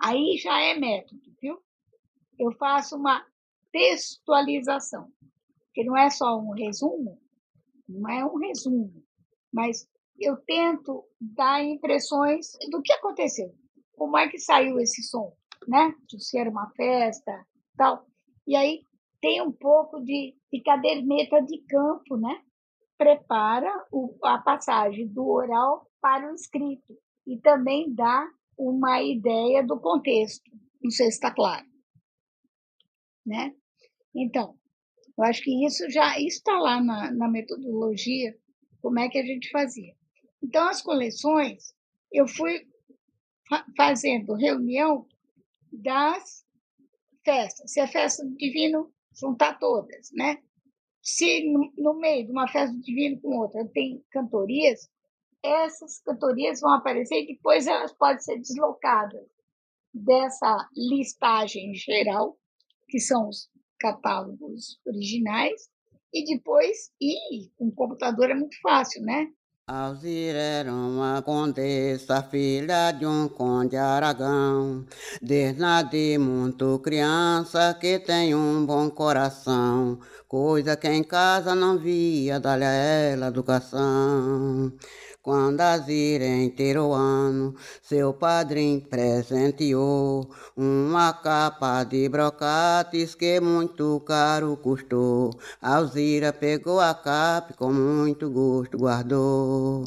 aí 0.00 0.36
já 0.40 0.60
é 0.62 0.78
método, 0.78 1.34
viu? 1.42 1.60
Eu 2.38 2.52
faço 2.52 2.94
uma 2.96 3.26
textualização, 3.72 5.10
que 5.74 5.82
não 5.82 5.96
é 5.96 6.10
só 6.10 6.38
um 6.38 6.52
resumo, 6.52 7.20
não 7.90 8.08
é 8.08 8.24
um 8.24 8.36
resumo, 8.36 9.02
mas 9.52 9.88
eu 10.18 10.36
tento 10.46 11.04
dar 11.20 11.64
impressões 11.64 12.52
do 12.70 12.82
que 12.82 12.92
aconteceu, 12.92 13.52
como 13.94 14.16
é 14.16 14.28
que 14.28 14.38
saiu 14.38 14.78
esse 14.78 15.02
som, 15.02 15.34
né? 15.66 15.94
Se 16.18 16.38
era 16.38 16.50
uma 16.50 16.70
festa, 16.70 17.46
tal. 17.76 18.06
E 18.46 18.56
aí 18.56 18.84
tem 19.20 19.42
um 19.42 19.52
pouco 19.52 20.00
de, 20.00 20.36
de 20.52 20.62
caderneta 20.62 21.40
de 21.42 21.62
campo, 21.66 22.16
né? 22.16 22.42
Prepara 22.96 23.70
o, 23.92 24.16
a 24.24 24.38
passagem 24.38 25.06
do 25.08 25.26
oral 25.26 25.90
para 26.00 26.30
o 26.30 26.34
escrito 26.34 26.94
e 27.26 27.38
também 27.40 27.92
dá 27.94 28.26
uma 28.58 29.02
ideia 29.02 29.64
do 29.64 29.80
contexto. 29.80 30.50
Não 30.82 30.90
sei 30.90 31.06
se 31.06 31.12
está 31.12 31.32
claro. 31.32 31.66
Né? 33.24 33.54
Então, 34.14 34.58
eu 35.20 35.24
acho 35.24 35.42
que 35.42 35.66
isso 35.66 35.88
já 35.90 36.18
está 36.18 36.58
lá 36.58 36.82
na, 36.82 37.10
na 37.12 37.28
metodologia, 37.28 38.34
como 38.80 38.98
é 38.98 39.08
que 39.10 39.18
a 39.18 39.22
gente 39.22 39.50
fazia. 39.50 39.94
Então, 40.42 40.66
as 40.66 40.80
coleções, 40.80 41.74
eu 42.10 42.26
fui 42.26 42.66
fa 43.46 43.66
fazendo 43.76 44.32
reunião 44.32 45.06
das 45.70 46.42
festas. 47.22 47.70
Se 47.70 47.80
a 47.80 47.86
festa 47.86 48.24
do 48.24 48.34
divino, 48.34 48.90
juntar 49.12 49.58
todas, 49.58 50.08
né? 50.14 50.38
Se 51.02 51.44
no, 51.52 51.70
no 51.76 52.00
meio 52.00 52.24
de 52.24 52.32
uma 52.32 52.48
festa 52.48 52.74
do 52.74 52.80
divino 52.80 53.20
com 53.20 53.36
outra 53.36 53.68
tem 53.74 54.02
cantorias, 54.10 54.90
essas 55.42 56.00
cantorias 56.00 56.60
vão 56.60 56.72
aparecer 56.72 57.24
e 57.24 57.34
depois 57.34 57.66
elas 57.66 57.92
podem 57.92 58.20
ser 58.20 58.38
deslocadas 58.38 59.28
dessa 59.92 60.66
listagem 60.74 61.74
geral, 61.74 62.38
que 62.88 62.98
são 62.98 63.28
os 63.28 63.50
catálogos 63.80 64.78
originais, 64.86 65.68
e 66.12 66.24
depois, 66.24 66.90
e 67.00 67.48
com 67.56 67.70
computador 67.70 68.30
é 68.30 68.34
muito 68.34 68.60
fácil, 68.60 69.02
né? 69.02 69.28
Alzira 69.66 70.38
era 70.38 70.72
uma 70.72 71.22
condessa, 71.22 72.20
filha 72.24 72.90
de 72.90 73.06
um 73.06 73.28
conde 73.28 73.76
Aragão, 73.76 74.84
desde 75.22 76.18
muito 76.18 76.80
criança 76.80 77.72
que 77.80 78.00
tem 78.00 78.34
um 78.34 78.66
bom 78.66 78.90
coração, 78.90 80.00
coisa 80.26 80.76
que 80.76 80.88
em 80.88 81.04
casa 81.04 81.54
não 81.54 81.78
via, 81.78 82.40
dar 82.40 82.60
a 82.60 82.64
ela 82.64 83.28
educação. 83.28 84.72
Quando 85.22 85.60
Azira 85.60 86.24
inteiro 86.24 86.94
ano, 86.94 87.54
seu 87.82 88.14
padrinho 88.14 88.80
presenteou 88.80 90.30
uma 90.56 91.12
capa 91.12 91.84
de 91.84 92.08
brocates 92.08 93.14
que 93.14 93.38
muito 93.38 94.00
caro 94.00 94.56
custou. 94.56 95.30
Alzira 95.60 96.32
pegou 96.32 96.80
a 96.80 96.94
capa 96.94 97.52
e 97.52 97.54
com 97.54 97.70
muito 97.70 98.30
gosto 98.30 98.78
guardou. 98.78 99.84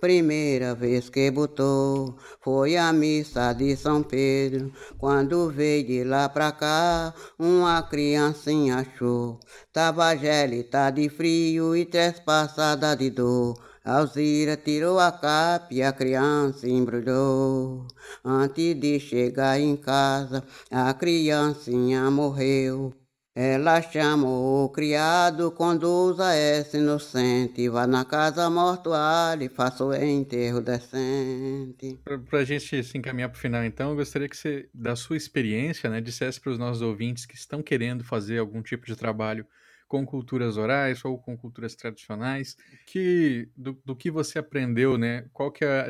Primeira 0.00 0.74
vez 0.74 1.08
que 1.08 1.30
botou 1.30 2.16
foi 2.40 2.76
a 2.76 2.92
missa 2.92 3.52
de 3.52 3.76
São 3.76 4.02
Pedro. 4.02 4.72
Quando 4.98 5.48
veio 5.48 5.86
de 5.86 6.02
lá 6.02 6.28
pra 6.28 6.50
cá, 6.50 7.14
uma 7.38 7.80
criancinha 7.82 8.78
achou. 8.78 9.38
Tava 9.72 10.16
gélida 10.16 10.90
de 10.90 11.08
frio 11.08 11.76
e 11.76 11.84
trespassada 11.86 12.96
de 12.96 13.10
dor. 13.10 13.54
Alzira 13.86 14.56
tirou 14.56 14.98
a 14.98 15.12
capa 15.12 15.68
e 15.70 15.80
a 15.80 15.92
criança 15.92 16.68
embrulhou. 16.68 17.86
Antes 18.24 18.74
de 18.74 18.98
chegar 18.98 19.60
em 19.60 19.76
casa, 19.76 20.42
a 20.72 20.92
criancinha 20.92 22.10
morreu. 22.10 22.92
Ela 23.32 23.80
chamou 23.80 24.64
o 24.64 24.70
criado, 24.70 25.52
conduza 25.52 26.34
essa 26.34 26.78
inocente, 26.78 27.68
vá 27.68 27.86
na 27.86 28.04
casa 28.04 28.50
mortuária 28.50 29.48
faça 29.50 29.84
o 29.84 29.94
enterro 29.94 30.60
decente. 30.60 32.00
Para 32.28 32.40
a 32.40 32.44
gente 32.44 32.82
se 32.82 32.98
encaminhar 32.98 33.28
para 33.28 33.36
o 33.36 33.40
final, 33.40 33.62
então, 33.62 33.90
eu 33.90 33.96
gostaria 33.96 34.28
que 34.28 34.36
você, 34.36 34.68
da 34.74 34.96
sua 34.96 35.16
experiência, 35.16 35.88
né, 35.88 36.00
dissesse 36.00 36.40
para 36.40 36.50
os 36.50 36.58
nossos 36.58 36.82
ouvintes 36.82 37.24
que 37.24 37.36
estão 37.36 37.62
querendo 37.62 38.02
fazer 38.02 38.38
algum 38.38 38.62
tipo 38.62 38.84
de 38.84 38.96
trabalho 38.96 39.46
com 39.88 40.04
culturas 40.04 40.56
orais 40.56 41.04
ou 41.04 41.18
com 41.18 41.36
culturas 41.36 41.74
tradicionais, 41.74 42.56
que 42.86 43.48
do, 43.56 43.72
do 43.84 43.94
que 43.94 44.10
você 44.10 44.38
aprendeu, 44.38 44.98
né? 44.98 45.28
Qual 45.32 45.52
que 45.52 45.64
é 45.64 45.86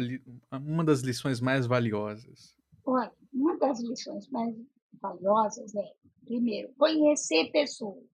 a, 0.51 0.59
uma 0.59 0.85
das 0.85 1.01
lições 1.01 1.41
mais 1.41 1.67
valiosas? 1.67 2.57
Olha, 2.85 3.13
uma 3.33 3.57
das 3.59 3.81
lições 3.81 4.29
mais 4.29 4.55
valiosas 5.01 5.75
é, 5.75 5.93
primeiro, 6.25 6.73
conhecer 6.77 7.51
pessoas. 7.51 8.05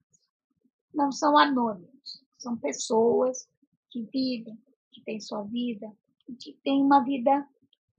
Não 0.95 1.11
são 1.11 1.37
anônimos, 1.37 2.23
são 2.39 2.57
pessoas 2.57 3.49
que 3.91 4.03
vivem, 4.13 4.59
que 4.91 5.03
têm 5.03 5.21
sua 5.21 5.43
vida, 5.45 5.91
que 6.39 6.53
têm 6.63 6.83
uma 6.83 7.03
vida 7.03 7.47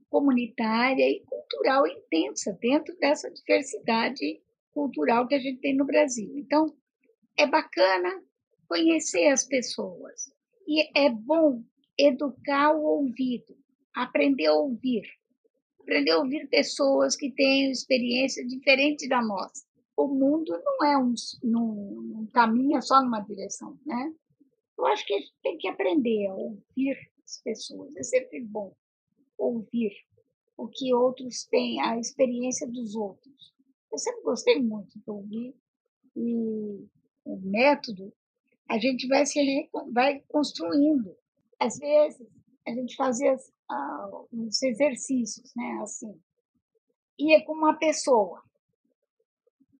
comunitária 0.08 1.10
e 1.10 1.20
cultural 1.26 1.86
intensa 1.86 2.56
dentro 2.60 2.96
dessa 2.98 3.30
diversidade 3.30 4.40
cultural 4.70 5.26
que 5.26 5.34
a 5.34 5.40
gente 5.40 5.60
tem 5.60 5.76
no 5.76 5.84
Brasil. 5.84 6.32
Então, 6.36 6.72
é 7.36 7.46
bacana 7.46 8.22
conhecer 8.68 9.28
as 9.28 9.44
pessoas 9.44 10.32
e 10.66 10.82
é 10.98 11.10
bom 11.10 11.62
educar 11.98 12.74
o 12.74 12.82
ouvido, 12.82 13.56
aprender 13.94 14.46
a 14.46 14.54
ouvir, 14.54 15.04
aprender 15.80 16.12
a 16.12 16.18
ouvir 16.18 16.48
pessoas 16.48 17.16
que 17.16 17.30
têm 17.30 17.70
experiência 17.70 18.44
diferente 18.46 19.08
da 19.08 19.22
nossa. 19.22 19.64
O 19.96 20.08
mundo 20.08 20.60
não 20.64 20.88
é 20.88 20.98
um, 20.98 21.14
não, 21.42 22.26
caminha 22.32 22.80
só 22.80 23.00
numa 23.02 23.20
direção, 23.20 23.78
né? 23.86 24.12
Eu 24.76 24.86
acho 24.86 25.06
que 25.06 25.14
a 25.14 25.18
gente 25.18 25.32
tem 25.42 25.56
que 25.56 25.68
aprender 25.68 26.26
a 26.26 26.34
ouvir 26.34 26.98
as 27.24 27.40
pessoas. 27.42 27.94
É 27.96 28.02
sempre 28.02 28.40
bom 28.40 28.74
ouvir 29.38 29.92
o 30.56 30.66
que 30.68 30.92
outros 30.92 31.44
têm, 31.44 31.80
a 31.80 31.98
experiência 31.98 32.66
dos 32.66 32.96
outros. 32.96 33.54
Eu 33.92 33.98
sempre 33.98 34.22
gostei 34.22 34.60
muito 34.60 34.98
de 34.98 35.10
ouvir 35.10 35.54
e 36.16 36.88
o 37.24 37.36
método, 37.40 38.12
a 38.68 38.78
gente 38.78 39.06
vai 39.08 39.26
se 39.26 39.70
vai 39.92 40.20
construindo. 40.28 41.16
Às 41.58 41.78
vezes, 41.78 42.26
a 42.66 42.70
gente 42.70 42.96
fazia 42.96 43.34
uh, 43.34 44.28
uns 44.32 44.62
exercícios, 44.62 45.52
né, 45.54 45.80
assim. 45.82 46.20
Ia 47.18 47.44
com 47.44 47.52
uma 47.52 47.74
pessoa. 47.78 48.42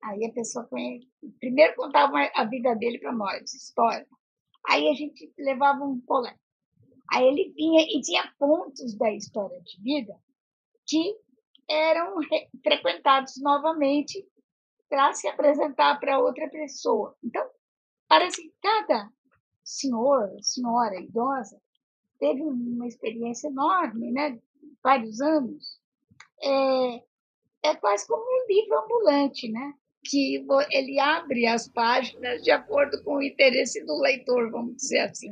Aí 0.03 0.27
a 0.27 0.33
pessoa 0.33 0.67
conhece, 0.67 1.09
primeiro 1.41 1.75
contava 1.77 2.19
a 2.35 2.45
vida 2.45 2.75
dele 2.75 2.99
para 2.99 3.13
nós, 3.13 3.55
história. 3.55 4.07
Aí 4.69 4.89
a 4.89 4.95
gente 4.95 5.33
levava 5.39 5.83
um 5.83 6.01
colega. 6.03 6.39
Aí 7.11 7.27
ele 7.27 7.53
vinha 7.57 7.83
e 7.83 8.01
tinha 8.03 8.33
pontos 8.39 8.95
da 8.97 9.11
história 9.13 9.61
de 9.63 9.81
vida 9.83 10.15
que 10.87 11.17
eram 11.69 12.17
frequentados 12.63 13.41
novamente 13.41 14.27
para 14.95 15.13
se 15.13 15.27
apresentar 15.27 15.99
para 15.99 16.21
outra 16.21 16.49
pessoa. 16.49 17.17
Então, 17.25 17.45
parece 18.07 18.43
que 18.43 18.55
cada 18.63 19.11
senhor, 19.65 20.31
senhora 20.41 21.01
idosa 21.01 21.61
teve 22.21 22.43
uma 22.43 22.87
experiência 22.87 23.49
enorme, 23.49 24.13
né? 24.13 24.39
Vários 24.85 25.21
anos. 25.21 25.81
É, 26.41 27.71
é 27.71 27.75
quase 27.75 28.07
como 28.07 28.23
um 28.23 28.47
livro 28.47 28.85
ambulante, 28.85 29.51
né? 29.51 29.75
Que 30.05 30.47
ele 30.71 31.01
abre 31.01 31.45
as 31.49 31.67
páginas 31.67 32.41
de 32.45 32.53
acordo 32.53 33.03
com 33.03 33.17
o 33.17 33.23
interesse 33.23 33.85
do 33.85 34.01
leitor, 34.01 34.49
vamos 34.53 34.77
dizer 34.77 35.01
assim. 35.01 35.31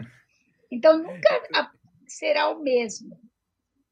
Então 0.73 0.99
nunca 0.99 1.71
será 2.09 2.51
o 2.51 2.61
mesmo, 2.61 3.17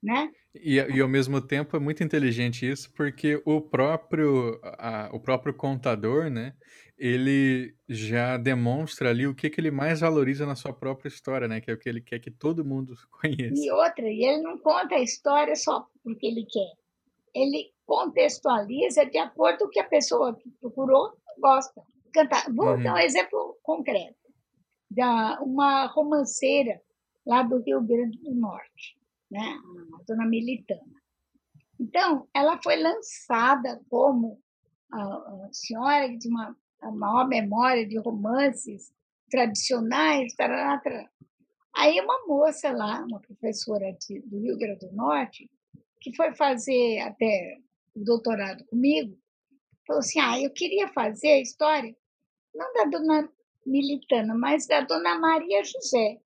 né? 0.03 0.31
E, 0.55 0.77
e 0.77 1.01
ao 1.01 1.09
mesmo 1.09 1.41
tempo 1.41 1.77
é 1.77 1.81
muito 1.81 2.03
inteligente 2.03 2.69
isso, 2.69 2.93
porque 2.95 3.41
o 3.45 3.61
próprio, 3.61 4.59
a, 4.63 5.11
o 5.13 5.21
próprio 5.21 5.55
contador, 5.55 6.31
né? 6.31 6.55
Ele 6.99 7.75
já 7.89 8.37
demonstra 8.37 9.11
ali 9.11 9.27
o 9.27 9.35
que, 9.35 9.49
que 9.49 9.61
ele 9.61 9.71
mais 9.71 10.01
valoriza 10.01 10.45
na 10.45 10.55
sua 10.55 10.73
própria 10.73 11.09
história, 11.09 11.49
né? 11.49 11.61
Que 11.61 11.71
é 11.71 11.75
o 11.75 11.79
que 11.79 11.89
ele 11.89 12.01
quer 12.01 12.19
que 12.19 12.31
todo 12.31 12.65
mundo 12.65 12.95
conheça. 13.21 13.55
E 13.55 13.71
outra, 13.71 14.09
e 14.09 14.25
ele 14.25 14.43
não 14.43 14.59
conta 14.59 14.97
a 14.97 15.03
história 15.03 15.55
só 15.55 15.87
porque 16.03 16.27
ele 16.27 16.45
quer. 16.51 16.73
Ele 17.35 17.73
contextualiza 17.87 19.07
de 19.07 19.19
acordo 19.19 19.59
com 19.61 19.65
o 19.67 19.71
que 19.71 19.81
a 19.81 19.89
pessoa 19.89 20.37
que 20.37 20.51
procurou 20.61 21.13
gosta. 21.39 21.81
Cantar. 22.13 22.53
Vou 22.53 22.75
uhum. 22.75 22.83
dar 22.83 22.95
um 22.95 22.99
exemplo 22.99 23.57
concreto. 23.63 24.19
Da 24.91 25.41
uma 25.41 25.87
romanceira 25.87 26.81
lá 27.25 27.43
do 27.43 27.63
Rio 27.63 27.81
Grande 27.81 28.19
do 28.19 28.35
Norte, 28.35 28.97
né? 29.31 29.59
a 29.95 30.03
dona 30.07 30.27
Militana. 30.27 31.01
Então, 31.79 32.29
ela 32.35 32.61
foi 32.63 32.77
lançada 32.77 33.81
como 33.89 34.41
a, 34.93 35.49
senhora 35.53 36.09
de 36.17 36.29
uma 36.29 36.57
a 36.83 36.91
maior 36.91 37.29
memória 37.29 37.87
de 37.87 37.99
romances 37.99 38.93
tradicionais. 39.31 40.35
Tarará, 40.35 40.79
tarará. 40.79 41.11
Aí 41.75 42.01
uma 42.01 42.27
moça 42.27 42.71
lá, 42.73 43.05
uma 43.05 43.21
professora 43.21 43.93
de, 43.93 44.21
do 44.21 44.41
Rio 44.41 44.59
Grande 44.59 44.87
do 44.87 44.93
Norte, 44.93 45.49
que 46.01 46.15
foi 46.15 46.35
fazer 46.35 47.01
até 47.01 47.59
o 47.95 48.05
doutorado 48.05 48.65
comigo, 48.67 49.17
falou 49.87 50.01
assim: 50.01 50.21
ah, 50.21 50.41
eu 50.41 50.51
queria 50.51 50.89
fazer 50.89 51.29
a 51.29 51.41
história, 51.41 51.95
não 52.55 52.73
da 52.73 52.85
dona 52.85 53.33
Militana, 53.65 54.35
mas 54.35 54.67
da 54.67 54.81
dona 54.81 55.19
Maria 55.19 55.63
José, 55.63 56.21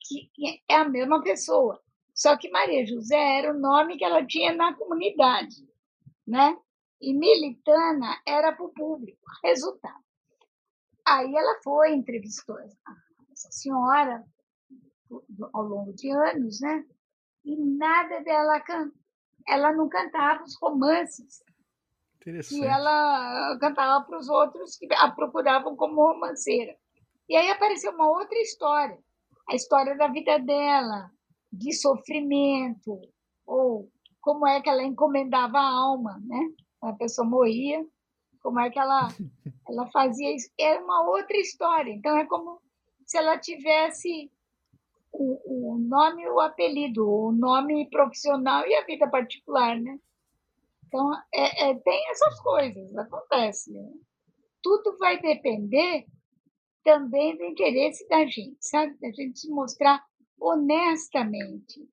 que 0.00 0.30
é 0.68 0.76
a 0.76 0.88
mesma 0.88 1.22
pessoa. 1.22 1.83
Só 2.14 2.36
que 2.36 2.50
Maria 2.50 2.86
José 2.86 3.38
era 3.38 3.52
o 3.52 3.58
nome 3.58 3.96
que 3.96 4.04
ela 4.04 4.24
tinha 4.24 4.54
na 4.54 4.74
comunidade, 4.74 5.56
né? 6.26 6.56
E 7.00 7.12
Militana 7.12 8.20
era 8.26 8.52
para 8.52 8.64
o 8.64 8.72
público. 8.72 9.20
Resultado. 9.42 10.02
Aí 11.04 11.34
ela 11.34 11.60
foi, 11.62 11.92
entrevistou 11.92 12.58
essa 12.60 13.50
senhora 13.50 14.24
ao 15.52 15.62
longo 15.62 15.92
de 15.92 16.10
anos, 16.10 16.60
né? 16.60 16.84
E 17.44 17.56
nada 17.56 18.20
dela 18.20 18.60
canta. 18.60 18.96
Ela 19.46 19.72
não 19.72 19.88
cantava 19.88 20.42
os 20.44 20.56
romances 20.58 21.42
que 22.48 22.64
ela 22.64 23.58
cantava 23.60 24.02
para 24.06 24.18
os 24.18 24.28
outros 24.30 24.78
que 24.78 24.88
a 24.94 25.10
procuravam 25.10 25.76
como 25.76 26.00
romanceira. 26.00 26.74
E 27.28 27.36
aí 27.36 27.50
apareceu 27.50 27.92
uma 27.92 28.08
outra 28.08 28.38
história, 28.38 28.98
a 29.48 29.54
história 29.54 29.94
da 29.96 30.08
vida 30.08 30.38
dela, 30.38 31.10
de 31.54 31.72
sofrimento, 31.72 33.00
ou 33.46 33.90
como 34.20 34.46
é 34.46 34.60
que 34.60 34.68
ela 34.68 34.82
encomendava 34.82 35.58
a 35.58 35.70
alma, 35.70 36.20
né? 36.24 36.50
a 36.88 36.92
pessoa 36.92 37.26
morria, 37.26 37.84
como 38.42 38.60
é 38.60 38.70
que 38.70 38.78
ela, 38.78 39.08
ela 39.68 39.90
fazia 39.90 40.34
isso. 40.34 40.50
Era 40.58 40.82
uma 40.82 41.08
outra 41.08 41.36
história. 41.36 41.90
Então, 41.90 42.16
é 42.16 42.26
como 42.26 42.60
se 43.06 43.16
ela 43.16 43.38
tivesse 43.38 44.30
o, 45.12 45.72
o 45.74 45.78
nome 45.78 46.22
e 46.22 46.28
o 46.28 46.40
apelido, 46.40 47.08
o 47.08 47.32
nome 47.32 47.88
profissional 47.88 48.66
e 48.66 48.74
a 48.74 48.84
vida 48.84 49.08
particular, 49.08 49.80
né? 49.80 49.98
Então, 50.86 51.10
é, 51.32 51.70
é, 51.70 51.74
tem 51.74 52.10
essas 52.10 52.40
coisas, 52.40 52.96
acontece. 52.96 53.72
Né? 53.72 53.92
Tudo 54.62 54.96
vai 54.98 55.20
depender 55.20 56.06
também 56.84 57.36
do 57.36 57.44
interesse 57.44 58.06
da 58.08 58.24
gente, 58.26 58.58
sabe? 58.60 58.94
Da 59.00 59.10
gente 59.10 59.38
se 59.38 59.50
mostrar 59.50 60.04
honestamente 60.40 61.88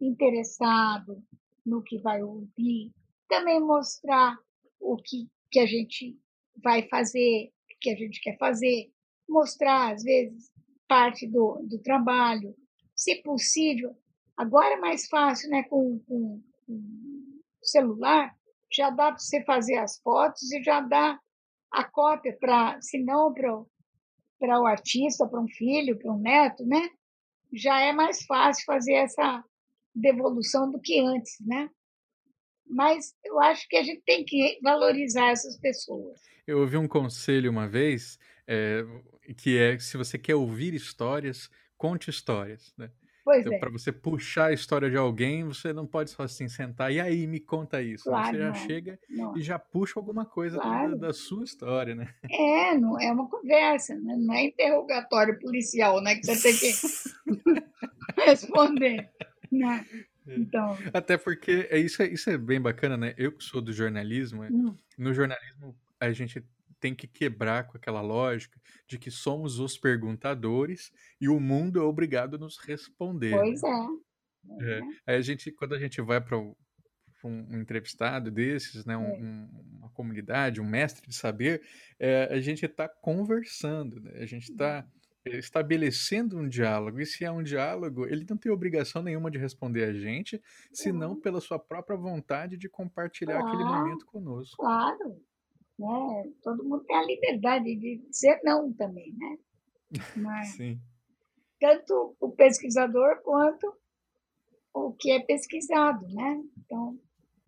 interessado 0.00 1.22
no 1.64 1.82
que 1.82 1.98
vai 1.98 2.22
ouvir, 2.22 2.92
também 3.28 3.60
mostrar 3.60 4.36
o 4.78 4.96
que, 4.96 5.28
que 5.50 5.60
a 5.60 5.66
gente 5.66 6.18
vai 6.62 6.86
fazer, 6.88 7.52
o 7.72 7.78
que 7.80 7.90
a 7.90 7.96
gente 7.96 8.20
quer 8.20 8.36
fazer, 8.36 8.92
mostrar, 9.28 9.94
às 9.94 10.02
vezes, 10.02 10.50
parte 10.86 11.26
do, 11.26 11.58
do 11.68 11.78
trabalho, 11.78 12.54
se 12.94 13.16
possível. 13.22 13.96
Agora 14.36 14.74
é 14.74 14.80
mais 14.80 15.08
fácil, 15.08 15.48
né? 15.50 15.62
Com, 15.64 15.98
com, 16.00 16.42
com 16.66 17.40
celular, 17.62 18.36
já 18.70 18.90
dá 18.90 19.06
para 19.06 19.18
você 19.18 19.42
fazer 19.44 19.76
as 19.78 19.98
fotos 20.00 20.52
e 20.52 20.62
já 20.62 20.80
dá 20.80 21.18
a 21.70 21.84
cópia 21.84 22.36
para, 22.38 22.80
se 22.80 23.02
não 23.02 23.32
para 23.32 24.60
o 24.60 24.66
artista, 24.66 25.26
para 25.26 25.40
um 25.40 25.48
filho, 25.48 25.98
para 25.98 26.12
um 26.12 26.18
neto, 26.18 26.64
né? 26.66 26.90
Já 27.54 27.80
é 27.80 27.92
mais 27.92 28.24
fácil 28.24 28.64
fazer 28.64 28.94
essa 28.94 29.44
devolução 29.94 30.70
do 30.70 30.80
que 30.80 30.98
antes, 31.00 31.36
né? 31.40 31.70
mas 32.68 33.14
eu 33.24 33.40
acho 33.40 33.68
que 33.68 33.76
a 33.76 33.82
gente 33.82 34.02
tem 34.04 34.24
que 34.24 34.58
valorizar 34.62 35.30
essas 35.30 35.56
pessoas. 35.58 36.20
Eu 36.46 36.60
ouvi 36.60 36.76
um 36.76 36.88
conselho 36.88 37.50
uma 37.50 37.68
vez, 37.68 38.18
é, 38.46 38.84
que 39.36 39.58
é 39.58 39.78
se 39.78 39.96
você 39.96 40.18
quer 40.18 40.34
ouvir 40.34 40.74
histórias, 40.74 41.50
conte 41.76 42.10
histórias, 42.10 42.74
né? 42.76 42.90
Pois 43.24 43.40
então, 43.40 43.54
é. 43.54 43.58
para 43.58 43.70
você 43.70 43.90
puxar 43.90 44.46
a 44.46 44.52
história 44.52 44.90
de 44.90 44.96
alguém, 44.96 45.44
você 45.44 45.72
não 45.72 45.86
pode 45.86 46.10
só 46.10 46.24
assim 46.24 46.46
sentar 46.48 46.92
e 46.92 47.00
aí 47.00 47.26
me 47.26 47.40
conta 47.40 47.80
isso. 47.80 48.04
Claro, 48.04 48.26
você 48.36 48.38
já 48.38 48.48
não. 48.48 48.54
chega 48.54 48.98
Não. 49.08 49.36
e 49.36 49.42
já 49.42 49.58
puxa 49.58 49.98
alguma 49.98 50.26
coisa 50.26 50.58
Claro. 50.58 50.98
da, 50.98 51.06
da 51.08 51.12
sua 51.14 51.42
história, 51.42 51.94
né? 51.94 52.14
É, 52.30 52.76
não 52.76 53.00
é 53.00 53.10
uma 53.10 53.28
conversa, 53.28 53.94
né? 53.94 54.14
não 54.18 54.34
é 54.34 54.44
interrogatório 54.44 55.38
policial, 55.38 56.02
né? 56.02 56.16
Que 56.16 56.26
você 56.26 56.52
tem 56.52 56.72
que 56.74 57.64
responder. 58.20 59.10
Né? 59.50 59.84
Então, 60.26 60.74
Até 60.94 61.18
porque 61.18 61.68
é 61.70 61.78
isso, 61.78 62.02
é 62.02 62.06
isso 62.06 62.30
é 62.30 62.38
bem 62.38 62.58
bacana, 62.58 62.96
né? 62.96 63.12
Eu 63.18 63.30
que 63.30 63.44
sou 63.44 63.60
do 63.60 63.74
jornalismo, 63.74 64.42
é, 64.42 64.48
hum, 64.50 64.74
no 64.96 65.12
jornalismo 65.12 65.76
a 66.00 66.10
gente 66.12 66.42
tem 66.84 66.94
que 66.94 67.06
quebrar 67.06 67.66
com 67.66 67.78
aquela 67.78 68.02
lógica 68.02 68.60
de 68.86 68.98
que 68.98 69.10
somos 69.10 69.58
os 69.58 69.78
perguntadores 69.78 70.92
e 71.18 71.30
o 71.30 71.40
mundo 71.40 71.80
é 71.80 71.82
obrigado 71.82 72.36
a 72.36 72.38
nos 72.38 72.58
responder, 72.58 73.30
né? 73.30 73.38
pois 73.38 73.62
é. 73.62 73.86
É, 74.60 74.80
aí 75.06 75.16
a 75.16 75.22
gente, 75.22 75.50
quando 75.50 75.74
a 75.74 75.78
gente 75.78 75.98
vai 76.02 76.20
para 76.20 76.36
um, 76.38 76.54
um 77.24 77.58
entrevistado 77.58 78.30
desses, 78.30 78.84
né, 78.84 78.94
um- 78.98 79.06
É. 79.06 79.18
um- 79.18 79.78
uma 79.78 79.88
comunidade, 79.92 80.60
um 80.60 80.68
mestre 80.68 81.08
de 81.08 81.14
saber, 81.14 81.62
é, 81.98 82.24
a 82.30 82.38
gente 82.38 82.66
está 82.66 82.86
conversando, 82.86 83.98
né? 83.98 84.12
A 84.16 84.26
gente 84.26 84.50
está 84.52 84.86
estabelecendo 85.24 86.36
um 86.38 86.46
diálogo. 86.46 87.00
E 87.00 87.06
se 87.06 87.24
é 87.24 87.30
um 87.30 87.42
diálogo, 87.42 88.04
ele 88.04 88.26
não 88.28 88.36
tem 88.36 88.52
obrigação 88.52 89.02
nenhuma 89.02 89.30
de 89.30 89.38
responder 89.38 89.84
a 89.84 89.92
gente, 89.94 90.38
senão 90.70 91.18
pela 91.18 91.40
sua 91.40 91.58
própria 91.58 91.96
vontade 91.96 92.58
de 92.58 92.68
compartilhar 92.68 93.38
aquele 93.38 93.62
Claro. 93.62 93.78
momento 93.84 94.04
conosco. 94.04 94.56
Claro, 94.58 95.16
né? 95.78 96.32
Todo 96.42 96.64
mundo 96.64 96.84
tem 96.84 96.96
a 96.96 97.04
liberdade 97.04 97.74
de 97.76 97.98
dizer 98.08 98.40
não 98.44 98.72
também, 98.72 99.12
né? 99.16 99.38
Mas 100.16 100.56
Sim. 100.56 100.80
tanto 101.60 102.16
o 102.20 102.30
pesquisador 102.30 103.20
quanto 103.22 103.74
o 104.72 104.92
que 104.92 105.10
é 105.12 105.20
pesquisado, 105.20 106.06
né? 106.08 106.42
Então, 106.58 106.98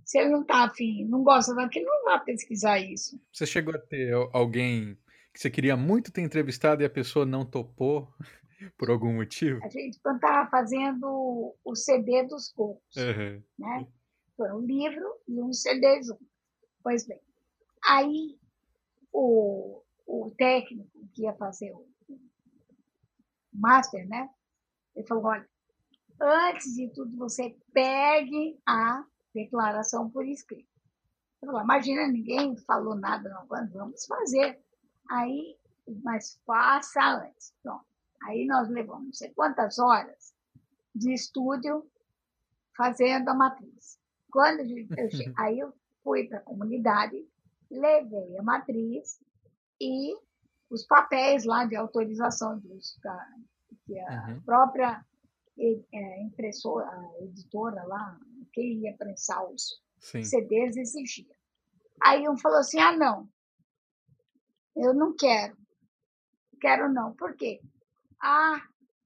se 0.05 0.19
ele 0.19 0.31
não 0.31 0.43
está 0.43 0.65
afim, 0.65 1.05
não 1.07 1.23
gosta 1.25 1.55
daquilo, 1.55 1.87
não 1.87 2.05
vai 2.05 2.23
pesquisar 2.25 2.79
isso. 2.79 3.21
Você 3.33 3.47
chegou 3.47 3.75
a 3.75 3.79
ter 3.79 4.13
al- 4.13 4.31
alguém 4.33 4.97
que 5.33 5.41
você 5.41 5.51
queria 5.51 5.77
muito 5.77 6.13
ter 6.13 6.23
entrevistado 6.23 6.83
e 6.83 6.87
a 6.87 6.91
pessoa 6.91 7.27
não 7.27 7.45
topou 7.45 8.09
por 8.79 8.91
algum 8.91 9.15
motivo? 9.15 9.61
A 9.65 9.69
gente, 9.69 9.99
quando 10.01 10.17
estava 10.17 10.49
fazendo 10.49 11.55
o 11.65 11.75
CD 11.75 12.23
dos 12.25 12.53
cocos, 12.53 12.97
Aham. 12.97 13.43
né? 13.59 13.87
Foi 14.37 14.53
um 14.53 14.61
livro 14.61 15.05
e 15.27 15.43
um 15.43 15.53
CD 15.53 16.03
junto. 16.03 16.25
Pois 16.83 17.07
bem, 17.07 17.21
aí 17.87 18.39
o, 19.13 19.83
o 20.07 20.31
técnico 20.37 20.91
que 21.13 21.23
ia 21.23 21.35
fazer 21.35 21.73
o 21.73 21.87
master, 23.53 24.07
né? 24.09 24.31
Ele 24.95 25.07
falou, 25.07 25.25
olha, 25.27 25.49
antes 26.21 26.75
de 26.75 26.89
tudo, 26.91 27.17
você 27.17 27.57
pegue 27.73 28.59
a 28.67 29.05
declaração 29.35 30.11
por 30.11 30.27
escrito. 30.27 30.69
Eu 31.43 31.49
falei, 31.49 31.65
imagina, 31.65 32.09
ninguém 32.09 32.57
falou 32.59 32.95
nada, 32.95 33.29
não, 33.29 33.47
vamos- 33.47 34.07
fazer. 34.07 34.61
Aí, 35.11 35.57
mas 36.03 36.41
faça 36.47 37.01
antes. 37.03 37.55
Pronto. 37.63 37.85
Aí 38.25 38.47
nós 38.47 38.69
levamos 38.69 39.05
não 39.07 39.13
sei 39.13 39.31
quantas 39.31 39.79
horas 39.79 40.35
de 40.95 41.13
estúdio 41.13 41.89
fazendo 42.77 43.29
a 43.29 43.35
matriz. 43.35 43.99
Quando 44.31 44.61
eu 44.61 45.11
che- 45.11 45.33
aí 45.39 45.59
eu 45.59 45.73
fui 46.03 46.25
para 46.27 46.39
a 46.39 46.43
comunidade, 46.43 47.25
levei 47.71 48.37
a 48.39 48.43
matriz 48.43 49.21
e 49.81 50.17
os 50.71 50.85
papéis 50.87 51.45
lá 51.45 51.65
de 51.65 51.77
autorização 51.77 52.59
de 52.59 52.69
uso 52.69 53.01
da, 53.03 53.29
que 53.85 53.99
a 53.99 54.29
Uhum. 54.29 54.41
própria 54.43 55.05
é, 55.59 56.23
impressora, 56.23 56.87
a 56.91 57.23
editora 57.23 57.83
lá, 57.85 58.19
que 58.53 58.61
ia 58.61 58.97
prensar 58.97 59.45
os, 59.51 59.81
Sim. 60.01 60.23
CDs 60.23 60.77
exigia. 60.77 61.35
Aí 62.03 62.29
um 62.29 62.37
falou 62.37 62.59
assim: 62.59 62.79
ah, 62.79 62.97
não, 62.97 63.29
eu 64.75 64.93
não 64.93 65.15
quero. 65.17 65.57
Quero 66.61 66.93
não. 66.93 67.15
Por 67.15 67.35
quê? 67.37 67.61
Ah, 68.21 68.61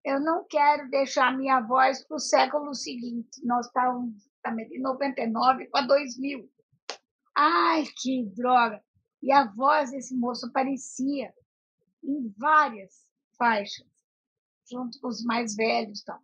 eu 0.04 0.18
não 0.20 0.44
quero 0.44 0.88
deixar 0.90 1.36
minha 1.36 1.60
voz 1.60 2.04
para 2.04 2.16
o 2.16 2.20
século 2.20 2.74
seguinte. 2.74 3.44
Nós 3.44 3.66
estávamos 3.66 4.28
em 4.72 4.80
99 4.80 5.66
para 5.66 5.86
2000. 5.86 6.50
Ai, 7.42 7.84
que 8.02 8.26
droga! 8.36 8.84
E 9.22 9.32
a 9.32 9.50
voz 9.50 9.92
desse 9.92 10.14
moço 10.14 10.44
aparecia 10.44 11.32
em 12.04 12.28
várias 12.36 13.06
faixas, 13.38 13.86
junto 14.70 15.00
com 15.00 15.08
os 15.08 15.24
mais 15.24 15.56
velhos. 15.56 16.02
Tal. 16.02 16.20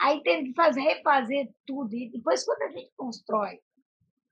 Aí 0.00 0.22
teve 0.22 0.48
que 0.48 0.54
fazer, 0.54 0.80
refazer 0.80 1.54
tudo. 1.66 1.94
E 1.94 2.10
depois, 2.10 2.46
quando 2.46 2.62
a 2.62 2.70
gente 2.70 2.90
constrói 2.96 3.60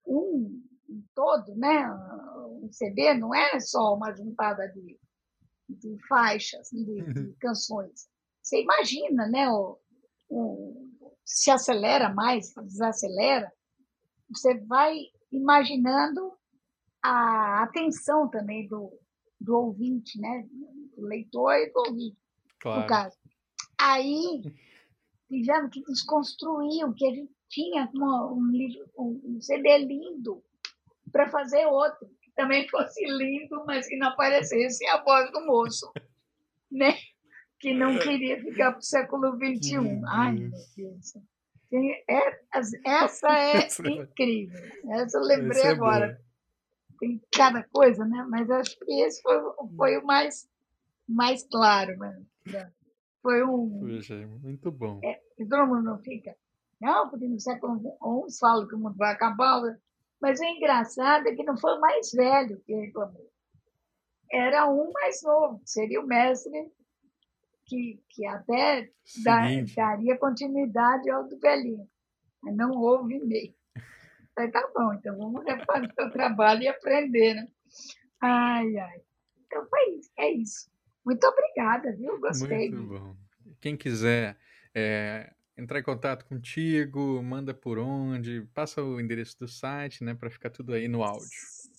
um, 0.07 0.64
um 0.89 1.05
todo, 1.14 1.55
né? 1.55 1.87
um 2.62 2.73
CD, 2.73 3.12
não 3.12 3.35
é 3.35 3.61
só 3.61 3.95
uma 3.95 4.11
juntada 4.14 4.67
de, 4.69 4.99
de 5.69 5.99
faixas, 6.09 6.71
de, 6.71 6.83
de 6.83 7.21
uhum. 7.21 7.35
canções. 7.39 8.09
Você 8.43 8.62
imagina, 8.62 9.29
né? 9.29 9.51
O, 9.51 9.79
o, 10.31 11.12
se 11.27 11.51
acelera 11.51 12.09
mais, 12.09 12.55
desacelera, 12.55 13.53
você 14.31 14.59
vai 14.61 14.95
imaginando 15.37 16.32
a 17.03 17.62
atenção 17.62 18.28
também 18.28 18.66
do, 18.66 18.93
do 19.41 19.57
ouvinte, 19.57 20.20
né? 20.20 20.47
Do 20.97 21.07
leitor 21.07 21.55
e 21.55 21.70
do 21.70 21.78
ouvinte, 21.80 22.16
claro. 22.59 22.82
no 22.82 22.87
caso. 22.87 23.16
Aí 23.78 24.43
tivemos 25.28 25.70
que 25.70 25.82
desconstruir 25.84 26.84
o 26.84 26.95
que 26.95 27.07
a 27.07 27.14
gente 27.14 27.32
tinha, 27.49 27.89
uma, 27.95 28.32
um, 28.32 28.53
um, 28.99 29.20
um 29.24 29.41
CD 29.41 29.78
lindo, 29.78 30.43
para 31.12 31.28
fazer 31.28 31.66
outro, 31.66 32.09
que 32.20 32.30
também 32.34 32.68
fosse 32.68 33.05
lindo, 33.07 33.64
mas 33.66 33.87
que 33.87 33.97
não 33.97 34.09
aparecesse 34.09 34.87
a 34.89 35.03
voz 35.03 35.30
do 35.30 35.47
moço, 35.47 35.91
né? 36.70 36.95
Que 37.59 37.72
não 37.72 37.99
queria 37.99 38.41
ficar 38.41 38.72
para 38.72 38.80
o 38.80 38.82
século 38.82 39.37
XXI. 39.37 40.03
Ai, 40.09 40.32
meu 40.32 40.51
Deus. 40.76 41.14
É, 42.09 42.41
essa 42.85 43.29
é 43.29 43.66
incrível. 43.91 44.61
Essa 44.91 45.18
eu 45.18 45.22
lembrei 45.22 45.62
é 45.62 45.68
agora. 45.68 46.20
Tem 46.99 47.20
cada 47.33 47.62
coisa, 47.64 48.05
né? 48.05 48.27
Mas 48.29 48.51
acho 48.51 48.79
que 48.79 49.01
esse 49.03 49.20
foi, 49.22 49.37
foi 49.77 49.99
o 49.99 50.07
mais, 50.07 50.49
mais 51.09 51.47
claro. 51.49 51.97
Né? 51.99 52.72
Foi 53.22 53.45
um. 53.45 53.81
Puxa, 53.81 54.14
muito 54.43 54.70
bom. 54.70 55.01
É, 55.05 55.20
todo 55.49 55.66
mundo 55.66 55.83
não 55.83 55.99
fica. 55.99 56.35
Não, 56.81 57.09
porque 57.09 57.27
no 57.27 57.41
século 57.41 57.79
XI 58.29 58.39
falam 58.39 58.68
que 58.68 58.74
o 58.74 58.79
mundo 58.79 58.97
vai 58.97 59.12
acabar. 59.12 59.62
Mas 60.20 60.41
o 60.41 60.45
engraçado 60.45 61.27
é 61.27 61.35
que 61.35 61.45
não 61.45 61.57
foi 61.59 61.77
o 61.77 61.81
mais 61.81 62.11
velho 62.12 62.61
que 62.64 62.74
reclamou. 62.74 63.31
Era 64.31 64.68
um 64.68 64.91
mais 64.93 65.22
novo, 65.22 65.61
seria 65.64 66.01
o 66.01 66.07
mestre 66.07 66.72
que, 67.67 68.01
que 68.09 68.27
até 68.27 68.91
daria 69.23 70.17
continuidade 70.19 71.11
ao 71.11 71.29
do 71.29 71.39
velhinho. 71.39 71.89
Mas 72.43 72.57
não 72.57 72.71
houve 72.71 73.19
meio. 73.19 73.55
Falei, 74.35 74.51
tá 74.51 74.71
bom, 74.75 74.93
então 74.93 75.17
vamos 75.17 75.45
refazer 75.45 75.95
o 75.99 76.11
trabalho 76.11 76.62
e 76.62 76.69
aprender, 76.69 77.35
né? 77.35 77.47
Ai, 78.21 78.77
ai. 78.77 79.01
Então 79.47 79.67
foi 79.69 79.97
isso, 79.97 80.11
é 80.19 80.31
isso. 80.31 80.71
Muito 81.05 81.27
obrigada, 81.27 81.95
viu? 81.97 82.21
Gostei. 82.21 82.71
Muito 82.71 82.89
bom. 82.89 83.17
Quem 83.61 83.77
quiser 83.77 84.37
é, 84.75 85.33
entrar 85.57 85.81
em 85.81 85.83
contato 85.83 86.27
contigo, 86.27 87.23
manda 87.23 87.55
por 87.55 87.79
onde, 87.79 88.43
passa 88.53 88.83
o 88.83 89.01
endereço 89.01 89.39
do 89.39 89.49
site, 89.49 90.05
né, 90.05 90.14
para 90.14 90.31
ficar 90.31 90.51
tudo 90.51 90.75
aí 90.75 90.87
no 90.87 91.03
áudio. 91.03 91.29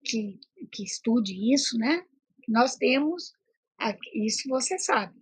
que, 0.03 0.39
que 0.71 0.83
estude 0.83 1.53
isso, 1.53 1.77
né? 1.77 2.05
Nós 2.47 2.75
temos, 2.75 3.33
isso 4.13 4.49
você 4.49 4.77
sabe, 4.77 5.15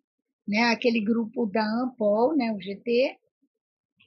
né? 0.47 0.71
Aquele 0.71 1.01
grupo 1.01 1.45
da 1.45 1.63
Ampol, 1.63 2.35
né? 2.35 2.51
O 2.53 2.59
GT, 2.59 3.17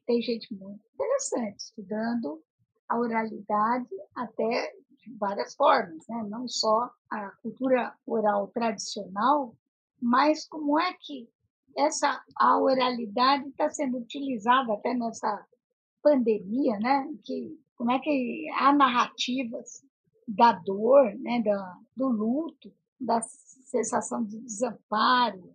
tem 0.07 0.21
gente 0.23 0.53
muito 0.55 0.81
interessante 0.95 1.61
estudando 1.61 2.43
a 2.89 2.99
oralidade 2.99 3.89
até 4.15 4.73
de 5.03 5.17
várias 5.19 5.55
formas, 5.55 6.05
né? 6.09 6.25
Não 6.29 6.47
só 6.49 6.91
a 7.11 7.31
cultura 7.43 7.95
oral 8.07 8.49
tradicional, 8.49 9.57
mas 10.01 10.47
como 10.49 10.79
é 10.79 10.93
que 11.01 11.29
essa 11.77 12.23
a 12.37 12.59
oralidade 12.59 13.49
está 13.49 13.71
sendo 13.71 13.99
utilizada 13.99 14.75
até 14.75 14.95
nessa 14.95 15.47
pandemia, 16.03 16.79
né? 16.79 17.09
Que 17.25 17.59
como 17.77 17.91
é 17.93 17.99
que 17.99 18.47
há 18.59 18.73
narrativas 18.73 19.83
da 20.27 20.53
dor, 20.53 21.15
né, 21.19 21.43
da, 21.43 21.79
do 21.97 22.09
luto, 22.09 22.73
da 23.01 23.21
sensação 23.21 24.25
de 24.25 24.39
desamparo, 24.39 25.55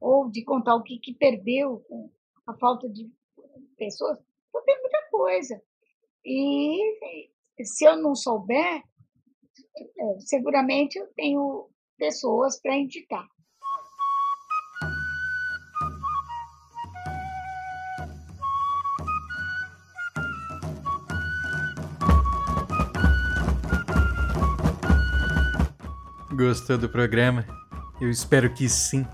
ou 0.00 0.30
de 0.30 0.44
contar 0.44 0.74
o 0.74 0.82
que, 0.82 0.98
que 0.98 1.14
perdeu 1.14 1.80
com 1.88 2.10
a 2.46 2.54
falta 2.54 2.88
de 2.88 3.10
pessoas. 3.76 4.18
Então, 4.48 4.64
tem 4.64 4.80
muita 4.80 5.08
coisa. 5.10 5.62
E 6.24 6.98
se 7.64 7.84
eu 7.84 7.96
não 7.96 8.14
souber, 8.14 8.82
é, 9.76 10.20
seguramente 10.20 10.98
eu 10.98 11.06
tenho 11.14 11.68
pessoas 11.96 12.60
para 12.60 12.76
indicar. 12.76 13.26
Gostou 26.38 26.78
do 26.78 26.88
programa? 26.88 27.44
Eu 28.00 28.08
espero 28.08 28.48
que 28.48 28.68
sim. 28.68 29.04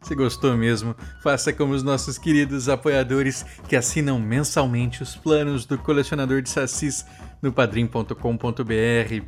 Se 0.00 0.14
gostou 0.14 0.56
mesmo, 0.56 0.94
faça 1.24 1.52
como 1.52 1.74
os 1.74 1.82
nossos 1.82 2.16
queridos 2.18 2.68
apoiadores 2.68 3.44
que 3.68 3.74
assinam 3.74 4.16
mensalmente 4.20 5.02
os 5.02 5.16
planos 5.16 5.66
do 5.66 5.76
colecionador 5.76 6.40
de 6.40 6.48
sacis 6.48 7.04
no 7.42 7.52
padrim.com.br 7.52 8.14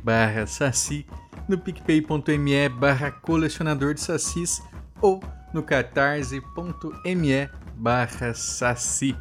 barra 0.01 0.47
saci, 0.47 1.05
no 1.45 1.57
picpay.me 1.57 2.69
barra 2.69 3.11
colecionador 3.11 3.95
de 3.95 3.99
sacis 3.99 4.63
ou 5.01 5.21
no 5.53 5.61
catarse.me 5.61 7.49
barra 7.75 8.33
saci. 8.33 9.13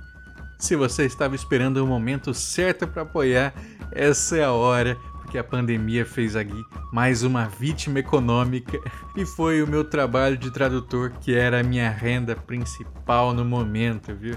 Se 0.56 0.76
você 0.76 1.04
estava 1.04 1.34
esperando 1.34 1.78
o 1.78 1.86
momento 1.86 2.32
certo 2.32 2.86
para 2.86 3.02
apoiar, 3.02 3.52
essa 3.90 4.36
é 4.36 4.44
a 4.44 4.52
hora 4.52 4.96
que 5.30 5.38
a 5.38 5.44
pandemia 5.44 6.04
fez 6.04 6.34
aqui 6.34 6.64
mais 6.92 7.22
uma 7.22 7.46
vítima 7.46 8.00
econômica 8.00 8.80
e 9.16 9.24
foi 9.24 9.62
o 9.62 9.66
meu 9.66 9.84
trabalho 9.84 10.36
de 10.36 10.50
tradutor 10.50 11.12
que 11.20 11.32
era 11.32 11.60
a 11.60 11.62
minha 11.62 11.88
renda 11.88 12.34
principal 12.34 13.32
no 13.32 13.44
momento, 13.44 14.12
viu? 14.12 14.36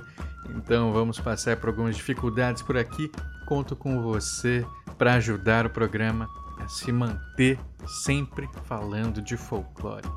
Então 0.56 0.94
vamos 0.94 1.20
passar 1.20 1.58
por 1.58 1.70
algumas 1.70 1.96
dificuldades 1.96 2.62
por 2.62 2.78
aqui. 2.78 3.12
Conto 3.48 3.76
com 3.76 4.02
você 4.04 4.64
para 4.96 5.16
ajudar 5.16 5.66
o 5.66 5.70
programa 5.70 6.30
a 6.60 6.68
se 6.68 6.92
manter 6.92 7.60
sempre 7.88 8.48
falando 8.66 9.20
de 9.20 9.36
folclore. 9.36 10.08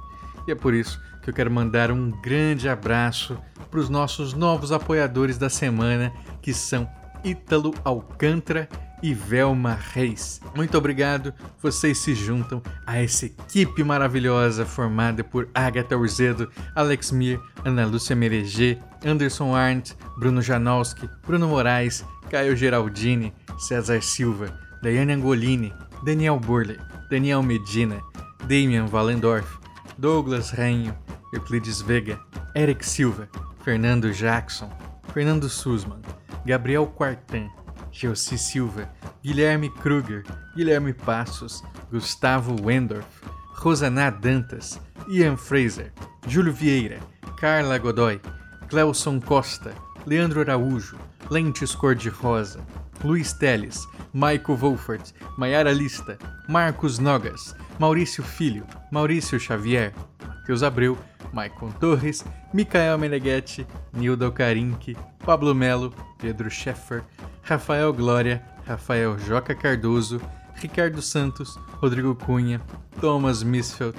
E 0.47 0.53
é 0.53 0.55
por 0.55 0.74
isso 0.74 1.01
que 1.22 1.31
eu 1.31 1.35
quero 1.35 1.51
mandar 1.51 1.91
um 1.91 2.11
grande 2.20 2.68
abraço 2.68 3.39
para 3.70 3.81
os 3.81 3.89
nossos 3.89 4.35
novos 4.35 4.70
apoiadores 4.70 5.39
da 5.39 5.49
semana, 5.49 6.12
que 6.43 6.53
são 6.53 6.89
Ítalo 7.24 7.74
Alcântara 7.83 8.68
e 9.03 9.12
Velma 9.12 9.74
Reis. 9.74 10.40
Muito 10.55 10.76
obrigado, 10.76 11.32
vocês 11.62 11.99
se 11.99 12.14
juntam 12.14 12.62
a 12.86 12.99
essa 12.99 13.26
equipe 13.26 13.84
maravilhosa 13.84 14.64
formada 14.64 15.22
por 15.22 15.49
Agatha 15.55 15.97
Urzedo, 15.97 16.51
Alex 16.74 17.11
Mir, 17.11 17.40
Ana 17.64 17.86
Lúcia 17.86 18.16
Mereger, 18.16 18.78
Anderson 19.05 19.55
Arndt, 19.55 19.97
Bruno 20.18 20.40
Janowski, 20.40 21.09
Bruno 21.26 21.49
Moraes, 21.49 22.05
Caio 22.30 22.57
Geraldini, 22.57 23.32
César 23.59 24.03
Silva, 24.03 24.59
Daiane 24.82 25.12
Angolini, 25.12 25.72
Daniel 26.05 26.38
Burley, 26.38 26.78
Daniel 27.11 27.42
Medina, 27.42 28.01
Damian 28.49 28.86
Valendorf, 28.86 29.59
Douglas 29.99 30.51
Rainho, 30.51 30.97
Euclides 31.32 31.80
Vega, 31.80 32.18
Eric 32.55 32.84
Silva, 32.84 33.28
Fernando 33.64 34.12
Jackson, 34.12 34.70
Fernando 35.12 35.49
Sussman, 35.49 36.03
Gabriel 36.44 36.86
Quartan, 36.86 37.51
Gelsi 37.99 38.36
Silva, 38.36 38.90
Guilherme 39.24 39.70
Kruger, 39.70 40.22
Guilherme 40.55 40.92
Passos, 40.92 41.62
Gustavo 41.90 42.55
Wendorf, 42.62 43.07
Rosaná 43.55 44.11
Dantas, 44.11 44.78
Ian 45.09 45.36
Fraser, 45.36 45.92
Júlio 46.28 46.53
Vieira, 46.53 47.01
Carla 47.38 47.78
Godoy, 47.78 48.20
Cleuson 48.68 49.18
Costa, 49.18 49.74
Leandro 50.05 50.42
Araújo, 50.42 50.99
Lentes 51.30 51.74
Cor-de-Rosa, 51.74 52.61
Luiz 53.05 53.32
Teles, 53.32 53.86
Michael 54.12 54.57
Wolfert, 54.59 55.12
Maiara 55.36 55.72
Lista, 55.72 56.18
Marcos 56.49 56.99
Nogas, 56.99 57.55
Maurício 57.78 58.22
Filho, 58.22 58.64
Maurício 58.90 59.38
Xavier, 59.38 59.92
Matheus 60.26 60.62
Abreu, 60.62 60.97
Maicon 61.32 61.70
Torres, 61.72 62.24
Micael 62.53 62.97
Meneghetti, 62.99 63.66
Nildo 63.92 64.30
Carinque, 64.32 64.97
Pablo 65.24 65.55
Melo, 65.55 65.92
Pedro 66.18 66.49
Scheffer, 66.51 67.05
Rafael 67.42 67.92
Glória, 67.92 68.42
Rafael 68.66 69.16
Joca 69.18 69.55
Cardoso, 69.55 70.20
Ricardo 70.62 71.03
Santos, 71.03 71.59
Rodrigo 71.82 72.14
Cunha, 72.14 72.61
Thomas 73.01 73.42
Misfeld, 73.42 73.99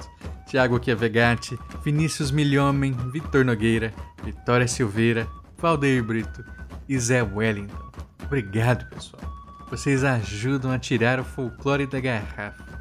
Thiago 0.50 0.80
Chiavegatti, 0.80 1.58
Vinícius 1.84 2.32
Milhomem, 2.32 2.92
Vitor 3.12 3.44
Nogueira, 3.44 3.92
Vitória 4.24 4.66
Silveira, 4.66 5.28
Valdeir 5.56 6.02
Brito 6.02 6.57
e 6.88 6.98
Zé 6.98 7.22
Wellington. 7.22 7.90
Obrigado, 8.24 8.88
pessoal. 8.88 9.22
Vocês 9.70 10.02
ajudam 10.02 10.70
a 10.70 10.78
tirar 10.78 11.20
o 11.20 11.24
folclore 11.24 11.86
da 11.86 12.00
garrafa. 12.00 12.78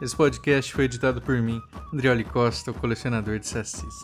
Esse 0.00 0.16
podcast 0.16 0.72
foi 0.72 0.84
editado 0.84 1.20
por 1.20 1.40
mim, 1.40 1.60
Andrioli 1.92 2.24
Costa, 2.24 2.70
o 2.70 2.74
colecionador 2.74 3.38
de 3.38 3.46
sacis. 3.46 3.94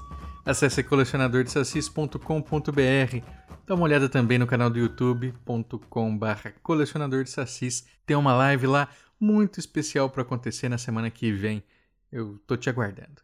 Acesse 0.44 0.82
colecionadordesassis.com.br. 0.82 3.24
Dá 3.66 3.74
uma 3.74 3.84
olhada 3.84 4.08
também 4.08 4.38
no 4.38 4.46
canal 4.46 4.70
do 4.70 4.78
youtube.com/barra 4.78 6.54
colecionador 6.62 7.26
de. 7.26 7.84
Tem 8.06 8.16
uma 8.16 8.34
live 8.34 8.66
lá 8.66 8.88
muito 9.20 9.60
especial 9.60 10.08
para 10.08 10.22
acontecer 10.22 10.68
na 10.68 10.78
semana 10.78 11.10
que 11.10 11.30
vem. 11.30 11.62
Eu 12.10 12.38
tô 12.46 12.56
te 12.56 12.70
aguardando. 12.70 13.22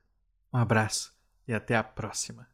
Um 0.52 0.58
abraço 0.58 1.14
e 1.48 1.54
até 1.54 1.76
a 1.76 1.82
próxima. 1.82 2.53